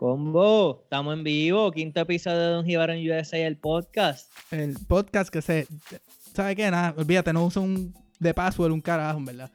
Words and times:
Combo, 0.00 0.80
estamos 0.84 1.12
en 1.12 1.22
vivo, 1.24 1.70
quinto 1.72 2.00
episodio 2.00 2.38
de 2.38 2.46
Don 2.52 2.64
Jibarón 2.64 2.96
USA, 3.06 3.36
el 3.36 3.58
podcast. 3.58 4.32
El 4.50 4.78
podcast 4.88 5.30
que 5.30 5.42
se. 5.42 5.66
¿Sabe 6.32 6.56
qué? 6.56 6.70
Nada, 6.70 6.94
olvídate, 6.96 7.34
no 7.34 7.44
usa 7.44 7.60
un 7.60 7.92
de 8.18 8.32
password 8.32 8.72
un 8.72 8.80
carajo, 8.80 9.20
verdad. 9.22 9.50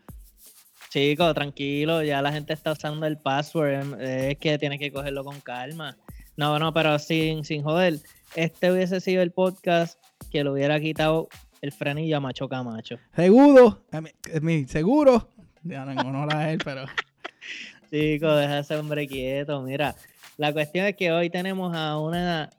Chico, 0.92 1.34
tranquilo, 1.34 2.04
ya 2.04 2.21
la 2.21 2.31
gente 2.31 2.54
está 2.54 2.73
usando 2.73 3.08
el 3.08 3.18
password, 3.18 3.73
em, 3.73 4.00
es 4.00 4.37
que 4.37 4.60
tiene 4.60 4.78
que 4.78 4.92
cogerlo 4.92 5.23
con 5.23 5.42
calma. 5.42 5.97
No, 6.37 6.59
no, 6.59 6.71
pero 6.71 6.99
sin, 6.99 7.43
sin 7.43 7.63
joder, 7.63 7.97
este 8.35 8.71
hubiese 8.71 9.01
sido 9.01 9.23
el 9.23 9.31
podcast 9.31 9.99
que 10.29 10.43
lo 10.43 10.53
hubiera 10.53 10.79
quitado 10.79 11.27
el 11.63 11.71
frenillo 11.71 12.17
a 12.17 12.19
Macho 12.19 12.47
Camacho. 12.47 12.99
Seguro, 13.15 13.83
es 14.31 14.43
mi 14.43 14.65
seguro. 14.65 15.27
Ya 15.63 15.85
no 15.85 15.93
en 15.93 15.99
honor 16.02 16.35
a 16.35 16.52
él, 16.52 16.59
pero. 16.63 16.85
Chico, 17.89 18.27
deja 18.35 18.53
a 18.53 18.59
ese 18.59 18.75
hombre 18.75 19.07
quieto. 19.07 19.62
Mira, 19.62 19.95
la 20.38 20.53
cuestión 20.53 20.85
es 20.85 20.95
que 20.95 21.12
hoy 21.12 21.30
tenemos 21.30 21.75
a 21.75 21.99
una, 21.99 22.49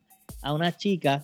a 0.43 0.53
una 0.53 0.77
chica 0.77 1.23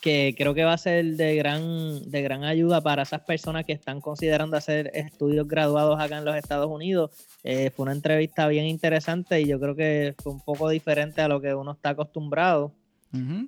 que 0.00 0.34
creo 0.36 0.54
que 0.54 0.62
va 0.62 0.74
a 0.74 0.78
ser 0.78 1.04
de 1.16 1.34
gran, 1.34 2.08
de 2.10 2.22
gran 2.22 2.44
ayuda 2.44 2.80
para 2.80 3.02
esas 3.02 3.22
personas 3.22 3.64
que 3.64 3.72
están 3.72 4.00
considerando 4.00 4.56
hacer 4.56 4.90
estudios 4.94 5.48
graduados 5.48 5.98
acá 5.98 6.18
en 6.18 6.24
los 6.24 6.36
Estados 6.36 6.70
Unidos. 6.70 7.10
Eh, 7.42 7.70
fue 7.70 7.84
una 7.84 7.92
entrevista 7.92 8.46
bien 8.46 8.66
interesante 8.66 9.40
y 9.40 9.46
yo 9.46 9.58
creo 9.58 9.74
que 9.74 10.14
fue 10.22 10.32
un 10.32 10.40
poco 10.40 10.68
diferente 10.68 11.22
a 11.22 11.28
lo 11.28 11.40
que 11.40 11.54
uno 11.54 11.72
está 11.72 11.90
acostumbrado. 11.90 12.72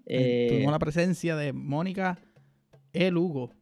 Eh, 0.07 0.47
Tuvimos 0.49 0.73
la 0.73 0.79
presencia 0.79 1.37
de 1.37 1.53
Mónica 1.53 2.19
El 2.93 3.19
Hugo. 3.19 3.53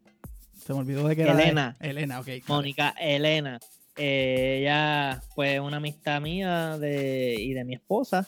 Se 0.55 0.73
me 0.73 0.79
olvidó 0.79 1.07
de 1.07 1.15
que 1.15 1.21
era. 1.21 1.33
Elena. 1.33 1.75
Elena, 1.79 2.19
ok. 2.19 2.29
Mónica 2.47 2.95
Elena. 2.99 3.59
Eh, 3.97 4.59
ella 4.61 5.21
fue 5.35 5.59
una 5.59 5.77
amistad 5.77 6.21
mía 6.21 6.77
de, 6.77 7.35
y 7.39 7.53
de 7.53 7.63
mi 7.63 7.73
esposa, 7.75 8.27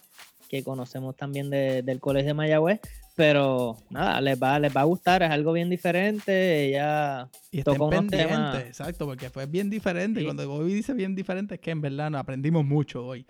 que 0.50 0.64
conocemos 0.64 1.16
también 1.16 1.50
de- 1.50 1.84
del 1.84 2.00
Colegio 2.00 2.30
de 2.30 2.34
Mayagüez. 2.34 2.80
Pero 3.16 3.76
nada, 3.90 4.22
les 4.22 4.42
va, 4.42 4.58
les 4.60 4.74
va 4.76 4.82
a 4.82 4.86
gustar, 4.86 5.22
es 5.24 5.30
algo 5.30 5.52
bien 5.52 5.70
diferente. 5.70 6.68
Ella 6.68 7.28
Y 7.52 7.64
tocó 7.64 7.88
unos 7.88 8.08
temas- 8.08 8.60
exacto, 8.66 9.06
porque 9.06 9.30
fue 9.30 9.46
bien 9.46 9.70
diferente. 9.70 10.22
Sí. 10.22 10.26
Cuando 10.26 10.48
Bobby 10.48 10.74
dice 10.74 10.94
bien 10.94 11.16
diferente, 11.16 11.56
es 11.56 11.62
que 11.62 11.72
en 11.72 11.82
verdad 11.82 12.10
nos 12.10 12.22
aprendimos 12.22 12.64
mucho 12.64 13.06
hoy. 13.06 13.26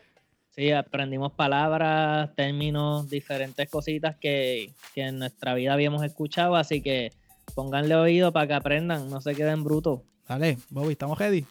Sí, 0.51 0.71
aprendimos 0.71 1.31
palabras, 1.33 2.35
términos, 2.35 3.09
diferentes 3.09 3.67
cositas 3.69 4.15
que, 4.17 4.73
que 4.93 5.01
en 5.07 5.17
nuestra 5.19 5.53
vida 5.55 5.73
habíamos 5.73 6.03
escuchado, 6.03 6.55
así 6.55 6.81
que 6.81 7.11
pónganle 7.55 7.95
oído 7.95 8.31
para 8.31 8.45
que 8.47 8.53
aprendan, 8.53 9.09
no 9.09 9.21
se 9.21 9.33
queden 9.35 9.63
brutos. 9.63 10.01
Dale, 10.27 10.57
Bobby, 10.69 10.91
¿estamos 10.91 11.17
ready? 11.17 11.45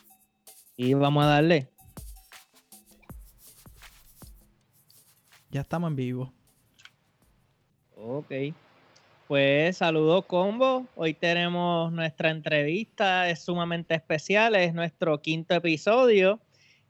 Y 0.80 0.94
vamos 0.94 1.24
a 1.24 1.26
darle. 1.26 1.66
Ya 5.50 5.62
estamos 5.62 5.90
en 5.90 5.96
vivo. 5.96 6.32
Ok. 7.96 8.32
Pues 9.26 9.78
saludos 9.78 10.24
combo. 10.26 10.86
Hoy 10.94 11.14
tenemos 11.14 11.90
nuestra 11.90 12.30
entrevista, 12.30 13.28
es 13.28 13.40
sumamente 13.40 13.96
especial, 13.96 14.54
es 14.54 14.72
nuestro 14.72 15.20
quinto 15.20 15.56
episodio 15.56 16.38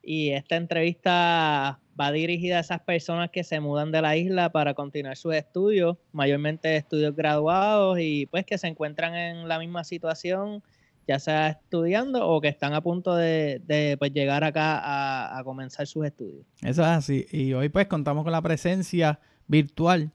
y 0.02 0.32
esta 0.32 0.56
entrevista 0.56 1.80
va 1.98 2.12
dirigida 2.12 2.58
a 2.58 2.60
esas 2.60 2.82
personas 2.82 3.30
que 3.30 3.42
se 3.42 3.58
mudan 3.58 3.90
de 3.90 4.02
la 4.02 4.18
isla 4.18 4.50
para 4.50 4.74
continuar 4.74 5.16
sus 5.16 5.34
estudios, 5.34 5.96
mayormente 6.12 6.76
estudios 6.76 7.16
graduados 7.16 7.98
y 7.98 8.26
pues 8.26 8.44
que 8.44 8.58
se 8.58 8.66
encuentran 8.66 9.14
en 9.14 9.48
la 9.48 9.58
misma 9.58 9.82
situación, 9.82 10.62
ya 11.08 11.18
sea 11.18 11.48
estudiando 11.48 12.28
o 12.28 12.40
que 12.42 12.48
están 12.48 12.74
a 12.74 12.82
punto 12.82 13.16
de, 13.16 13.62
de, 13.64 13.96
pues, 13.98 14.12
llegar 14.12 14.44
acá 14.44 14.78
a, 14.78 15.38
a 15.38 15.42
comenzar 15.42 15.86
sus 15.86 16.04
estudios. 16.04 16.44
Eso 16.62 16.82
es 16.82 16.88
así. 16.88 17.26
Y 17.32 17.54
hoy 17.54 17.70
pues 17.70 17.86
contamos 17.86 18.24
con 18.24 18.32
la 18.32 18.42
presencia 18.42 19.18
virtual 19.46 20.12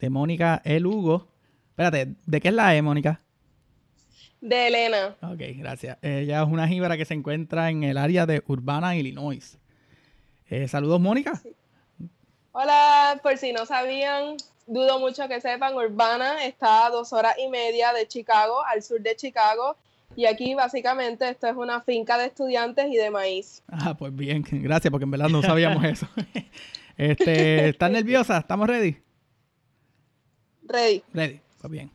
de 0.00 0.10
Mónica 0.10 0.60
El 0.64 0.84
Hugo. 0.84 1.28
Espérate, 1.70 2.16
¿de 2.26 2.40
qué 2.40 2.48
es 2.48 2.54
la 2.54 2.74
E, 2.74 2.82
Mónica? 2.82 3.20
De 4.40 4.66
Elena. 4.66 5.16
Ok, 5.22 5.40
gracias. 5.56 5.96
Ella 6.02 6.42
es 6.42 6.48
una 6.48 6.66
jíbara 6.66 6.96
que 6.96 7.04
se 7.04 7.14
encuentra 7.14 7.70
en 7.70 7.84
el 7.84 7.96
área 7.96 8.26
de 8.26 8.42
Urbana, 8.48 8.96
Illinois. 8.96 9.58
Eh, 10.48 10.66
saludos, 10.66 11.00
Mónica. 11.00 11.40
Hola, 12.50 13.20
por 13.22 13.36
si 13.38 13.52
no 13.52 13.64
sabían, 13.64 14.36
dudo 14.66 14.98
mucho 14.98 15.28
que 15.28 15.40
sepan, 15.40 15.74
Urbana 15.74 16.44
está 16.44 16.86
a 16.86 16.90
dos 16.90 17.12
horas 17.12 17.36
y 17.38 17.48
media 17.48 17.92
de 17.92 18.08
Chicago, 18.08 18.64
al 18.64 18.82
sur 18.82 19.00
de 19.00 19.14
Chicago. 19.14 19.76
Y 20.16 20.24
aquí 20.24 20.54
básicamente 20.54 21.28
esto 21.28 21.46
es 21.46 21.54
una 21.54 21.82
finca 21.82 22.16
de 22.16 22.24
estudiantes 22.24 22.86
y 22.90 22.96
de 22.96 23.10
maíz. 23.10 23.62
Ah, 23.68 23.94
pues 23.96 24.16
bien, 24.16 24.42
gracias, 24.50 24.90
porque 24.90 25.04
en 25.04 25.10
verdad 25.10 25.28
no 25.28 25.42
sabíamos 25.42 25.84
eso. 25.84 26.08
este, 26.96 27.68
¿Estás 27.68 27.90
nerviosa? 27.90 28.38
¿Estamos 28.38 28.66
ready? 28.66 28.96
Ready. 30.62 31.02
Ready, 31.12 31.40
pues 31.60 31.70
bien. 31.70 31.90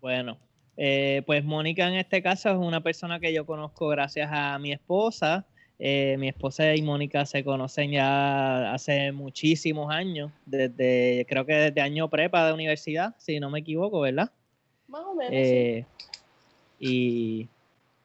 Bueno, 0.00 0.36
eh, 0.76 1.22
pues 1.26 1.44
Mónica 1.44 1.86
en 1.86 1.94
este 1.94 2.22
caso 2.22 2.50
es 2.50 2.56
una 2.56 2.82
persona 2.82 3.20
que 3.20 3.32
yo 3.32 3.46
conozco 3.46 3.86
gracias 3.88 4.28
a 4.32 4.58
mi 4.58 4.72
esposa. 4.72 5.46
Eh, 5.78 6.16
mi 6.18 6.28
esposa 6.28 6.74
y 6.74 6.82
Mónica 6.82 7.24
se 7.24 7.44
conocen 7.44 7.92
ya 7.92 8.74
hace 8.74 9.12
muchísimos 9.12 9.90
años, 9.90 10.30
desde 10.44 11.24
creo 11.26 11.46
que 11.46 11.54
desde 11.54 11.80
año 11.80 12.10
prepa 12.10 12.46
de 12.46 12.52
universidad, 12.52 13.14
si 13.16 13.40
no 13.40 13.48
me 13.48 13.60
equivoco, 13.60 14.00
¿verdad? 14.00 14.30
Más 14.88 15.02
o 15.06 15.14
menos. 15.14 15.32
sí. 15.32 15.86
Y 16.80 17.48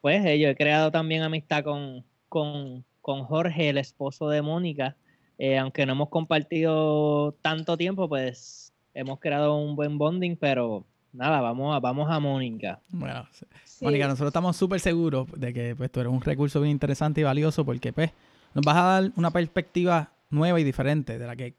pues 0.02 0.24
eh, 0.26 0.38
yo 0.38 0.50
he 0.50 0.56
creado 0.56 0.92
también 0.92 1.24
amistad 1.24 1.64
con, 1.64 2.04
con, 2.30 2.84
con 3.02 3.24
Jorge, 3.24 3.70
el 3.70 3.78
esposo 3.80 4.30
de 4.30 4.42
Mónica. 4.42 4.96
Eh, 5.40 5.58
aunque 5.58 5.86
no 5.86 5.94
hemos 5.94 6.10
compartido 6.10 7.34
tanto 7.42 7.78
tiempo, 7.78 8.08
pues 8.08 8.72
hemos 8.94 9.20
creado 9.20 9.58
un 9.58 9.76
buen 9.76 9.98
bonding, 9.98 10.36
pero 10.36 10.86
nada, 11.12 11.42
vamos 11.42 11.76
a, 11.76 11.80
vamos 11.80 12.10
a 12.12 12.20
Mónica. 12.20 12.80
Bueno, 12.90 13.26
Sí. 13.66 13.84
Mónica, 13.84 14.08
nosotros 14.08 14.30
estamos 14.30 14.56
súper 14.56 14.80
seguros 14.80 15.28
de 15.36 15.54
que 15.54 15.76
pues, 15.76 15.92
tú 15.92 16.00
eres 16.00 16.12
un 16.12 16.22
recurso 16.22 16.62
bien 16.62 16.72
interesante 16.72 17.22
y 17.22 17.24
valioso 17.26 17.66
porque 17.66 17.92
pues, 17.92 18.12
nos 18.54 18.64
vas 18.64 18.78
a 18.78 18.84
dar 18.84 19.12
una 19.18 19.32
perspectiva 19.32 20.12
nueva 20.30 20.60
y 20.60 20.64
diferente 20.64 21.18
de 21.18 21.28
la 21.28 21.36
que, 21.36 21.56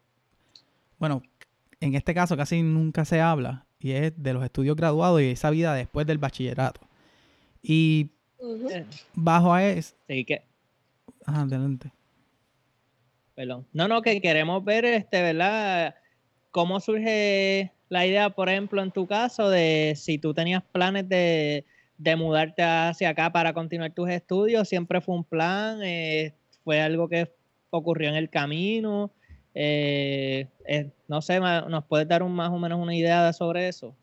bueno, 0.99 1.23
en 1.81 1.95
este 1.95 2.15
caso 2.15 2.37
casi 2.37 2.63
nunca 2.63 3.05
se 3.05 3.21
habla 3.21 3.67
y 3.79 3.93
es 3.93 4.13
de 4.17 4.33
los 4.33 4.43
estudios 4.45 4.77
graduados 4.77 5.21
y 5.21 5.27
esa 5.27 5.51
vida 5.51 5.75
después 5.75 6.07
del 6.07 6.19
bachillerato. 6.19 6.81
Y 7.69 8.11
Ujú. 8.39 8.69
bajo 9.15 9.53
a 9.53 9.65
eso... 9.67 9.97
Así 10.09 10.25
que, 10.25 10.45
Ajá, 11.25 11.43
adelante. 11.43 11.91
perdón. 13.35 13.67
No, 13.73 13.89
no, 13.89 14.03
que 14.03 14.21
queremos 14.21 14.65
ver, 14.65 14.85
este, 14.85 15.21
¿verdad? 15.21 15.97
¿Cómo 16.53 16.79
surge 16.79 17.73
la 17.89 18.07
idea, 18.07 18.31
por 18.31 18.49
ejemplo, 18.49 18.81
en 18.83 18.93
tu 18.93 19.09
caso, 19.09 19.51
de 19.51 19.95
si 19.97 20.19
tú 20.19 20.33
tenías 20.33 20.63
planes 20.63 21.09
de, 21.09 21.65
de 21.99 22.15
mudarte 22.15 22.63
hacia 22.63 23.09
acá 23.09 23.33
para 23.33 23.53
continuar 23.53 23.93
tus 23.93 24.11
estudios? 24.11 24.69
¿Siempre 24.69 25.01
fue 25.01 25.17
un 25.17 25.25
plan? 25.25 25.81
Eh, 25.83 26.35
¿Fue 26.63 26.81
algo 26.81 27.09
que 27.09 27.33
ocurrió 27.71 28.09
en 28.11 28.15
el 28.15 28.31
camino? 28.31 29.11
Eh, 29.55 30.47
eh, 30.67 30.93
no 31.09 31.21
sé, 31.21 31.41
¿nos 31.41 31.85
puedes 31.87 32.07
dar 32.07 32.23
un, 32.23 32.33
más 32.33 32.51
o 32.51 32.59
menos 32.59 32.79
una 32.79 32.95
idea 32.95 33.33
sobre 33.33 33.67
eso? 33.67 33.97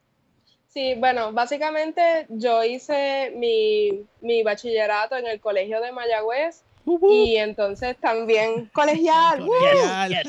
Sí, 0.73 0.95
bueno, 0.95 1.31
básicamente 1.33 2.25
yo 2.29 2.63
hice 2.63 3.31
mi, 3.35 4.05
mi 4.21 4.41
bachillerato 4.41 5.15
en 5.15 5.27
el 5.27 5.39
colegio 5.39 5.79
de 5.81 5.91
Mayagüez 5.91 6.63
Uh, 6.85 6.97
uh, 6.99 7.13
y 7.13 7.37
entonces 7.37 7.95
también 7.97 8.69
colegial. 8.73 9.41
¡uh! 9.41 9.45
colegial. 9.47 10.23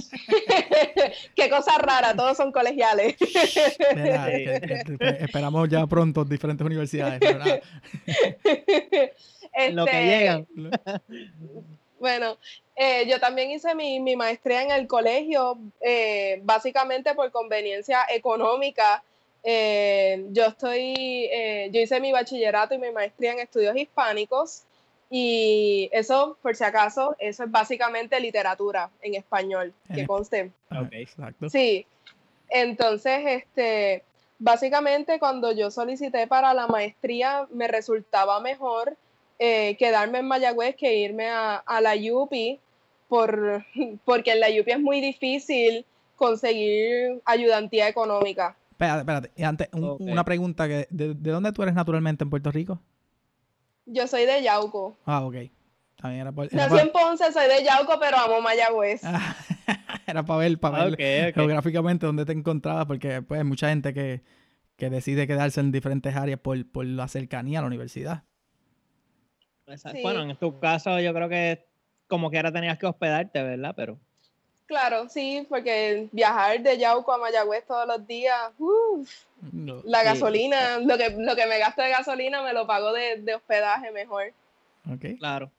Qué 1.34 1.50
cosa 1.50 1.78
rara, 1.78 2.14
todos 2.14 2.36
son 2.36 2.52
colegiales. 2.52 3.16
Mira, 3.96 4.26
que- 4.26 4.60
que- 4.86 4.98
que 4.98 5.24
esperamos 5.24 5.68
ya 5.68 5.84
pronto 5.88 6.24
diferentes 6.24 6.64
universidades. 6.64 7.20
Lo 9.72 9.84
que 9.84 9.90
Este, 9.90 10.04
llegan. 10.06 10.46
Bueno, 11.98 12.36
eh, 12.76 13.06
yo 13.08 13.18
también 13.18 13.50
hice 13.50 13.74
mi, 13.74 13.98
mi 13.98 14.14
maestría 14.14 14.62
en 14.62 14.70
el 14.70 14.86
colegio, 14.86 15.58
eh, 15.80 16.38
básicamente 16.44 17.14
por 17.14 17.30
conveniencia 17.32 18.00
económica. 18.10 19.02
Eh, 19.44 20.24
yo 20.30 20.46
estoy, 20.46 20.94
eh, 21.30 21.68
yo 21.70 21.80
hice 21.80 22.00
mi 22.00 22.12
bachillerato 22.12 22.74
y 22.74 22.78
mi 22.78 22.90
maestría 22.90 23.32
en 23.32 23.40
estudios 23.40 23.76
hispánicos 23.76 24.62
y 25.10 25.90
eso, 25.92 26.38
por 26.42 26.56
si 26.56 26.64
acaso, 26.64 27.14
eso 27.18 27.44
es 27.44 27.50
básicamente 27.50 28.18
literatura 28.18 28.90
en 29.02 29.14
español, 29.14 29.74
que 29.94 30.06
conste. 30.06 30.50
Ok. 30.70 30.88
Exacto. 30.92 31.50
Sí, 31.50 31.86
entonces, 32.48 33.20
este, 33.26 34.02
básicamente 34.38 35.18
cuando 35.18 35.52
yo 35.52 35.70
solicité 35.70 36.26
para 36.26 36.54
la 36.54 36.66
maestría 36.66 37.46
me 37.50 37.68
resultaba 37.68 38.40
mejor 38.40 38.96
eh, 39.38 39.76
quedarme 39.76 40.18
en 40.18 40.26
Mayagüez 40.26 40.74
que 40.76 40.96
irme 40.96 41.28
a, 41.28 41.56
a 41.56 41.80
la 41.80 41.94
UPI, 41.94 42.60
por, 43.08 43.64
porque 44.04 44.32
en 44.32 44.40
la 44.40 44.48
UPI 44.48 44.72
es 44.72 44.80
muy 44.80 45.00
difícil 45.00 45.84
conseguir 46.16 47.20
ayudantía 47.24 47.88
económica. 47.88 48.56
Espérate, 48.74 49.00
espérate. 49.00 49.30
Y 49.36 49.44
antes, 49.44 49.68
un- 49.72 49.96
una 50.00 50.24
pregunta. 50.24 50.66
Que, 50.66 50.88
de, 50.90 51.14
de 51.14 51.30
dónde 51.30 51.52
tú 51.52 51.62
eres 51.62 51.74
naturalmente 51.74 52.24
en 52.24 52.30
Puerto 52.30 52.50
Rico? 52.50 52.80
Yo 53.86 54.06
soy 54.08 54.26
de 54.26 54.42
Yauco. 54.42 54.98
Ah, 55.06 55.24
ok. 55.24 55.36
También 55.96 56.22
era 56.22 56.32
por... 56.32 56.46
era 56.46 56.56
Nací 56.56 56.70
por- 56.70 56.80
en 56.80 56.90
Ponce, 56.92 57.32
soy 57.32 57.48
de 57.48 57.64
Yauco, 57.64 57.98
pero 58.00 58.16
amo 58.18 58.40
Mayagüez. 58.40 59.02
Ah, 59.04 59.36
Era 60.06 60.24
para 60.24 60.40
ver, 60.40 60.58
para 60.58 60.84
ver 60.84 61.32
geográficamente 61.32 62.04
dónde 62.04 62.26
te 62.26 62.32
encontrabas, 62.32 62.84
porque 62.84 63.22
pues 63.22 63.38
hay 63.38 63.46
mucha 63.46 63.68
gente 63.70 63.94
que, 63.94 64.22
decide 64.76 65.26
quedarse 65.26 65.60
en 65.60 65.72
diferentes 65.72 66.14
áreas 66.14 66.40
por, 66.40 66.84
la 66.84 67.08
cercanía 67.08 67.60
a 67.60 67.62
la 67.62 67.68
universidad. 67.68 68.24
Bueno, 70.02 70.22
en 70.22 70.36
tu 70.36 70.58
caso 70.60 71.00
yo 71.00 71.14
creo 71.14 71.28
que 71.30 71.66
como 72.06 72.30
que 72.30 72.36
ahora 72.36 72.52
tenías 72.52 72.76
que 72.78 72.86
hospedarte, 72.86 73.42
¿verdad? 73.42 73.72
Pero... 73.74 73.98
Claro, 74.66 75.08
sí, 75.08 75.46
porque 75.48 76.08
viajar 76.12 76.60
de 76.60 76.78
Yauco 76.78 77.12
a 77.12 77.18
Mayagüez 77.18 77.66
todos 77.66 77.86
los 77.86 78.06
días, 78.06 78.50
la 79.84 80.02
gasolina, 80.02 80.78
lo 80.78 80.96
que, 80.96 81.10
lo 81.10 81.36
que 81.36 81.46
me 81.46 81.58
gasto 81.58 81.82
de 81.82 81.90
gasolina 81.90 82.42
me 82.42 82.54
lo 82.54 82.66
pago 82.66 82.92
de, 82.92 83.20
de 83.20 83.34
hospedaje 83.34 83.90
mejor. 83.90 84.32
Ok. 84.90 85.18
Claro. 85.18 85.50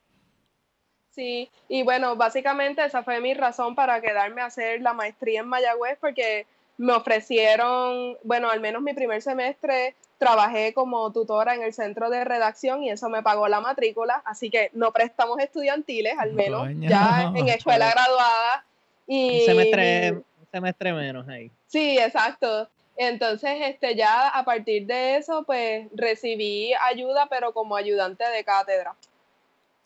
Sí, 1.10 1.50
y 1.68 1.82
bueno, 1.82 2.16
básicamente 2.16 2.84
esa 2.84 3.02
fue 3.02 3.20
mi 3.20 3.32
razón 3.32 3.74
para 3.74 4.00
quedarme 4.00 4.42
a 4.42 4.46
hacer 4.46 4.82
la 4.82 4.92
maestría 4.92 5.40
en 5.40 5.48
Mayagüez, 5.48 5.96
porque 6.00 6.46
me 6.76 6.92
ofrecieron, 6.92 8.18
bueno, 8.22 8.50
al 8.50 8.60
menos 8.60 8.82
mi 8.82 8.92
primer 8.92 9.22
semestre 9.22 9.94
trabajé 10.18 10.74
como 10.74 11.12
tutora 11.12 11.54
en 11.54 11.62
el 11.62 11.72
centro 11.72 12.10
de 12.10 12.24
redacción 12.24 12.82
y 12.82 12.90
eso 12.90 13.08
me 13.08 13.22
pagó 13.22 13.48
la 13.48 13.60
matrícula, 13.60 14.20
así 14.24 14.50
que 14.50 14.70
no 14.74 14.92
prestamos 14.92 15.38
estudiantiles, 15.38 16.18
al 16.18 16.32
menos, 16.32 16.68
ya 16.80 17.32
en 17.34 17.48
escuela 17.48 17.90
graduada. 17.94 18.64
Y, 19.06 19.40
un 19.40 19.46
semestre, 19.46 20.12
un 20.12 20.24
semestre 20.50 20.92
menos 20.92 21.28
ahí. 21.28 21.50
Sí, 21.66 21.98
exacto. 21.98 22.68
Entonces, 22.96 23.50
este, 23.62 23.94
ya 23.94 24.28
a 24.28 24.44
partir 24.44 24.86
de 24.86 25.16
eso, 25.16 25.44
pues 25.44 25.86
recibí 25.94 26.72
ayuda, 26.88 27.26
pero 27.28 27.52
como 27.52 27.76
ayudante 27.76 28.24
de 28.24 28.42
cátedra. 28.42 28.94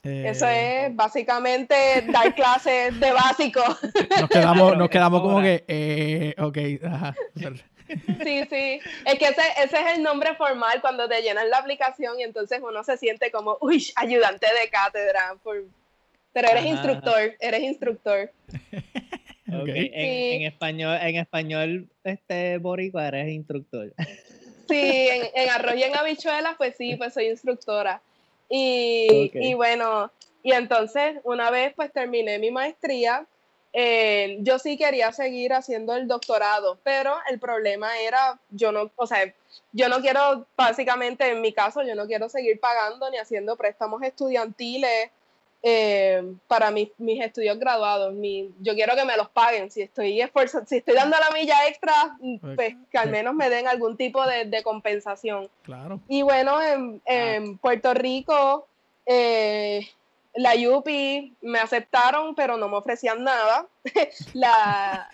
Eso 0.02 0.46
eh, 0.46 0.87
es 0.87 0.96
básicamente 0.96 1.75
dar 2.08 2.34
clases 2.34 2.99
de 2.99 3.12
básico. 3.12 3.62
Nos 4.19 4.31
quedamos, 4.31 4.76
nos 4.76 4.88
quedamos 4.88 5.20
como 5.20 5.43
que, 5.43 5.64
eh, 5.69 6.34
ok, 6.38 6.58
ajá. 6.87 7.14
Sí, 8.22 8.44
sí. 8.49 8.81
Es 9.05 9.19
que 9.19 9.26
ese, 9.26 9.43
ese, 9.62 9.81
es 9.81 9.96
el 9.96 10.02
nombre 10.02 10.37
formal 10.37 10.81
cuando 10.81 11.08
te 11.08 11.20
llenan 11.22 11.50
la 11.50 11.58
aplicación 11.58 12.19
y 12.20 12.22
entonces 12.22 12.61
uno 12.62 12.84
se 12.84 12.96
siente 12.96 13.31
como, 13.31 13.58
uy, 13.61 13.93
ayudante 13.96 14.46
de 14.46 14.70
cátedra. 14.70 15.37
Pero 16.32 16.49
eres 16.49 16.64
instructor, 16.64 17.34
eres 17.40 17.61
instructor. 17.61 18.31
Okay. 19.52 19.91
En, 19.93 20.43
español, 20.43 20.99
en 21.02 21.17
español, 21.17 21.88
este 22.05 22.58
boricua 22.58 23.08
eres 23.08 23.29
instructor. 23.29 23.93
Sí, 24.69 25.08
en, 25.11 25.23
en 25.35 25.50
arroz 25.50 25.75
y 25.76 25.82
en 25.82 25.97
habichuelas, 25.97 26.55
pues 26.56 26.76
sí, 26.76 26.97
pues 26.97 27.14
soy 27.14 27.26
instructora. 27.29 28.00
Y, 28.52 29.55
bueno, 29.55 30.11
y 30.43 30.52
entonces 30.52 31.19
una 31.23 31.50
vez 31.50 31.73
pues 31.75 31.93
terminé 31.93 32.38
mi 32.41 32.50
maestría, 32.50 33.25
eh, 33.73 34.38
yo 34.41 34.58
sí 34.58 34.76
quería 34.76 35.12
seguir 35.12 35.53
haciendo 35.53 35.94
el 35.94 36.08
doctorado, 36.08 36.79
pero 36.82 37.14
el 37.31 37.38
problema 37.38 37.96
era, 38.00 38.41
yo 38.50 38.73
no, 38.73 38.91
o 38.96 39.06
sea, 39.06 39.32
yo 39.73 39.88
no 39.88 40.00
quiero, 40.00 40.46
básicamente 40.56 41.31
en 41.31 41.41
mi 41.41 41.53
caso, 41.53 41.82
yo 41.82 41.94
no 41.94 42.06
quiero 42.06 42.29
seguir 42.29 42.58
pagando 42.58 43.08
ni 43.11 43.19
haciendo 43.19 43.56
préstamos 43.56 44.03
estudiantiles 44.03 45.11
eh, 45.62 46.23
para 46.47 46.71
mis, 46.71 46.89
mis, 46.99 47.23
estudios 47.23 47.59
graduados. 47.59 48.15
Mi, 48.15 48.51
yo 48.61 48.75
quiero 48.75 48.95
que 48.97 49.05
me 49.05 49.17
los 49.17 49.29
paguen. 49.29 49.71
Si 49.71 49.83
estoy 49.83 50.21
si 50.67 50.77
estoy 50.77 50.95
dando 50.95 51.17
la 51.19 51.31
milla 51.31 51.69
extra, 51.69 52.17
pues 52.57 52.77
que 52.91 52.99
al 52.99 53.11
menos 53.11 53.35
me 53.35 53.51
den 53.51 53.69
algún 53.69 53.97
tipo 53.97 54.27
de, 54.27 54.47
de 54.47 54.62
compensación. 54.62 55.49
Claro. 55.62 56.01
Y 56.09 56.23
bueno, 56.23 56.61
en, 56.62 57.03
en 57.05 57.59
Puerto 57.59 57.93
Rico, 57.95 58.67
eh, 59.07 59.87
la 60.35 60.55
UPI 60.55 61.37
me 61.43 61.59
aceptaron, 61.59 62.35
pero 62.35 62.56
no 62.56 62.69
me 62.69 62.77
ofrecían 62.77 63.25
nada. 63.25 63.67
la, 64.35 65.11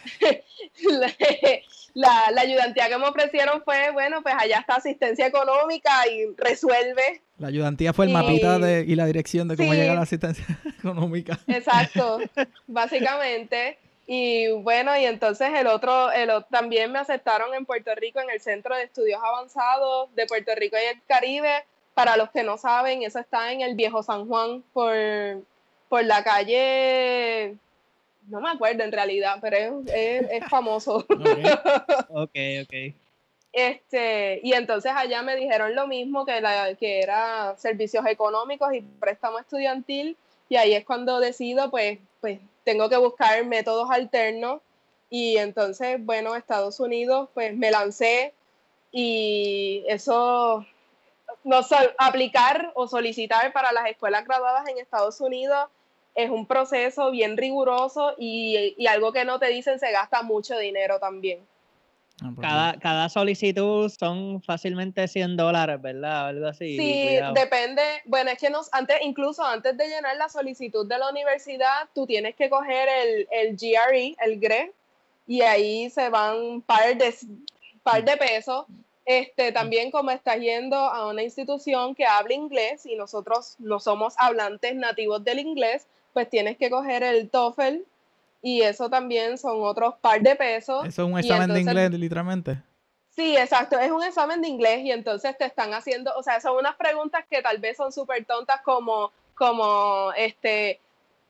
la, 1.94 2.30
la, 2.30 2.40
ayudantía 2.40 2.88
que 2.88 2.98
me 2.98 3.06
ofrecieron 3.06 3.62
fue, 3.64 3.90
bueno, 3.92 4.22
pues 4.22 4.34
allá 4.38 4.58
está 4.58 4.76
asistencia 4.76 5.26
económica 5.26 5.90
y 6.08 6.34
resuelve. 6.36 7.22
La 7.38 7.48
ayudantía 7.48 7.92
fue 7.92 8.06
el 8.06 8.12
mapita 8.12 8.58
de, 8.58 8.84
y 8.86 8.94
la 8.94 9.06
dirección 9.06 9.48
de 9.48 9.56
cómo 9.56 9.72
llega 9.74 9.94
la 9.94 10.02
asistencia 10.02 10.44
económica. 10.78 11.38
Exacto, 11.46 12.18
básicamente. 12.66 13.78
Y 14.06 14.50
bueno, 14.52 14.96
y 14.96 15.04
entonces 15.04 15.48
el 15.54 15.66
otro, 15.66 16.12
el, 16.12 16.30
también 16.50 16.92
me 16.92 16.98
aceptaron 17.00 17.54
en 17.54 17.66
Puerto 17.66 17.92
Rico 17.96 18.20
en 18.20 18.30
el 18.30 18.40
Centro 18.40 18.76
de 18.76 18.84
Estudios 18.84 19.20
Avanzados 19.22 20.14
de 20.14 20.26
Puerto 20.26 20.52
Rico 20.54 20.76
y 20.76 20.94
el 20.94 21.02
Caribe 21.08 21.64
para 21.96 22.18
los 22.18 22.30
que 22.30 22.42
no 22.42 22.58
saben, 22.58 23.02
eso 23.02 23.18
está 23.18 23.52
en 23.52 23.62
el 23.62 23.74
Viejo 23.74 24.02
San 24.02 24.28
Juan 24.28 24.62
por, 24.74 24.94
por 25.88 26.04
la 26.04 26.22
calle, 26.22 27.56
no 28.28 28.42
me 28.42 28.50
acuerdo 28.50 28.84
en 28.84 28.92
realidad, 28.92 29.38
pero 29.40 29.82
es, 29.86 30.44
famoso. 30.50 31.06
ok, 32.10 32.36
ok. 32.64 32.94
Este, 33.50 34.40
y 34.42 34.52
entonces 34.52 34.92
allá 34.94 35.22
me 35.22 35.36
dijeron 35.36 35.74
lo 35.74 35.86
mismo 35.86 36.26
que, 36.26 36.38
la, 36.42 36.74
que 36.74 37.00
era 37.00 37.56
servicios 37.56 38.04
económicos 38.04 38.74
y 38.74 38.82
préstamo 38.82 39.38
estudiantil, 39.38 40.18
y 40.50 40.56
ahí 40.56 40.74
es 40.74 40.84
cuando 40.84 41.18
decido, 41.18 41.70
pues, 41.70 41.98
pues 42.20 42.40
tengo 42.64 42.90
que 42.90 42.98
buscar 42.98 43.42
métodos 43.46 43.90
alternos, 43.90 44.60
y 45.08 45.38
entonces, 45.38 45.96
bueno, 46.04 46.36
Estados 46.36 46.78
Unidos, 46.78 47.30
pues 47.32 47.56
me 47.56 47.70
lancé, 47.70 48.34
y 48.92 49.82
eso 49.88 50.66
no 51.46 51.60
aplicar 51.98 52.72
o 52.74 52.88
solicitar 52.88 53.52
para 53.52 53.70
las 53.70 53.88
escuelas 53.88 54.24
graduadas 54.24 54.68
en 54.68 54.78
Estados 54.78 55.20
Unidos 55.20 55.68
es 56.16 56.28
un 56.28 56.44
proceso 56.44 57.12
bien 57.12 57.36
riguroso 57.36 58.14
y, 58.18 58.74
algo 58.88 59.12
que 59.12 59.24
no 59.24 59.38
te 59.38 59.46
dicen 59.46 59.78
se 59.78 59.92
gasta 59.92 60.22
mucho 60.22 60.58
dinero 60.58 60.98
también. 60.98 61.38
Ah, 62.20 62.32
cada, 62.40 62.78
cada 62.80 63.08
solicitud 63.08 63.92
son 63.96 64.42
fácilmente 64.42 65.06
100 65.06 65.36
dólares, 65.36 65.80
¿verdad? 65.80 66.28
Algo 66.28 66.48
así. 66.48 66.76
Sí, 66.78 67.18
depende. 67.34 67.82
Bueno, 68.06 68.30
es 68.30 68.38
que 68.38 68.50
nos, 68.50 68.72
antes, 68.72 68.96
incluso 69.02 69.44
antes 69.44 69.76
de 69.76 69.86
llenar 69.86 70.16
la 70.16 70.28
solicitud 70.28 70.88
de 70.88 70.98
la 70.98 71.10
universidad, 71.10 71.88
tú 71.94 72.06
tienes 72.06 72.34
que 72.34 72.50
coger 72.50 72.88
el, 72.88 73.28
el 73.30 73.56
GRE, 73.56 74.16
el 74.24 74.40
GRE, 74.40 74.72
y 75.28 75.42
ahí 75.42 75.90
se 75.90 76.08
van 76.08 76.38
un 76.38 76.62
par 76.62 76.96
de, 76.96 77.14
par 77.84 78.02
de 78.02 78.16
pesos 78.16 78.66
este, 79.06 79.52
también 79.52 79.92
como 79.92 80.10
estás 80.10 80.38
yendo 80.38 80.76
a 80.76 81.08
una 81.08 81.22
institución 81.22 81.94
que 81.94 82.04
habla 82.04 82.34
inglés 82.34 82.84
y 82.84 82.96
nosotros 82.96 83.54
no 83.60 83.78
somos 83.78 84.14
hablantes 84.18 84.74
nativos 84.74 85.22
del 85.22 85.38
inglés, 85.38 85.86
pues 86.12 86.28
tienes 86.28 86.56
que 86.58 86.68
coger 86.68 87.04
el 87.04 87.30
TOEFL 87.30 87.82
y 88.42 88.62
eso 88.62 88.90
también 88.90 89.38
son 89.38 89.62
otros 89.62 89.94
par 90.00 90.20
de 90.20 90.34
pesos. 90.34 90.84
Eso 90.84 91.02
es 91.02 91.08
un 91.08 91.18
examen 91.18 91.52
de 91.52 91.60
inglés, 91.60 91.90
literalmente. 91.92 92.62
Sí, 93.10 93.36
exacto, 93.36 93.78
es 93.78 93.90
un 93.90 94.02
examen 94.02 94.42
de 94.42 94.48
inglés 94.48 94.80
y 94.84 94.90
entonces 94.90 95.38
te 95.38 95.44
están 95.46 95.72
haciendo, 95.72 96.12
o 96.16 96.22
sea, 96.22 96.40
son 96.40 96.56
unas 96.56 96.74
preguntas 96.76 97.24
que 97.30 97.40
tal 97.40 97.58
vez 97.58 97.76
son 97.76 97.92
súper 97.92 98.24
tontas 98.24 98.60
como, 98.62 99.12
como, 99.34 100.12
este, 100.16 100.80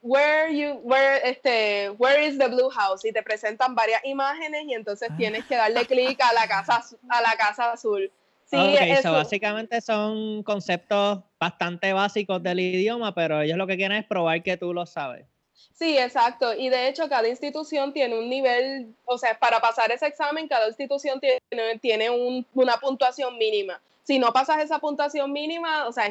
where 0.02 0.52
you 0.52 0.80
where 0.82 1.20
este 1.24 1.90
where 1.98 2.20
is 2.22 2.38
the 2.38 2.48
blue 2.48 2.70
house 2.70 3.04
y 3.04 3.12
te 3.12 3.22
presentan 3.22 3.74
varias 3.74 4.04
imágenes 4.04 4.64
y 4.66 4.74
entonces 4.74 5.08
ah. 5.10 5.16
tienes 5.16 5.44
que 5.46 5.56
darle 5.56 5.84
clic 5.86 6.20
a 6.20 6.32
la 6.32 6.46
casa 6.46 6.84
a 7.08 7.22
la 7.22 7.36
casa 7.36 7.72
azul. 7.72 8.10
Sí, 8.44 8.56
eso. 8.80 9.10
básicamente 9.10 9.80
son 9.80 10.44
conceptos 10.44 11.20
bastante 11.40 11.92
básicos 11.92 12.40
del 12.40 12.60
idioma, 12.60 13.12
pero 13.12 13.40
ellos 13.40 13.58
lo 13.58 13.66
que 13.66 13.76
quieren 13.76 13.98
es 13.98 14.06
probar 14.06 14.40
que 14.44 14.56
tú 14.56 14.72
lo 14.72 14.86
sabes. 14.86 15.26
Sí, 15.74 15.98
exacto. 15.98 16.54
Y 16.54 16.68
de 16.68 16.88
hecho, 16.88 17.08
cada 17.08 17.28
institución 17.28 17.92
tiene 17.92 18.16
un 18.16 18.30
nivel, 18.30 18.94
o 19.04 19.18
sea, 19.18 19.38
para 19.38 19.60
pasar 19.60 19.90
ese 19.90 20.06
examen, 20.06 20.46
cada 20.48 20.68
institución 20.68 21.20
tiene, 21.20 21.40
tiene 21.80 22.08
una 22.54 22.76
puntuación 22.76 23.36
mínima. 23.36 23.80
Si 24.04 24.18
no 24.18 24.32
pasas 24.32 24.58
esa 24.58 24.78
puntuación 24.78 25.32
mínima, 25.32 25.86
o 25.88 25.92
sea, 25.92 26.08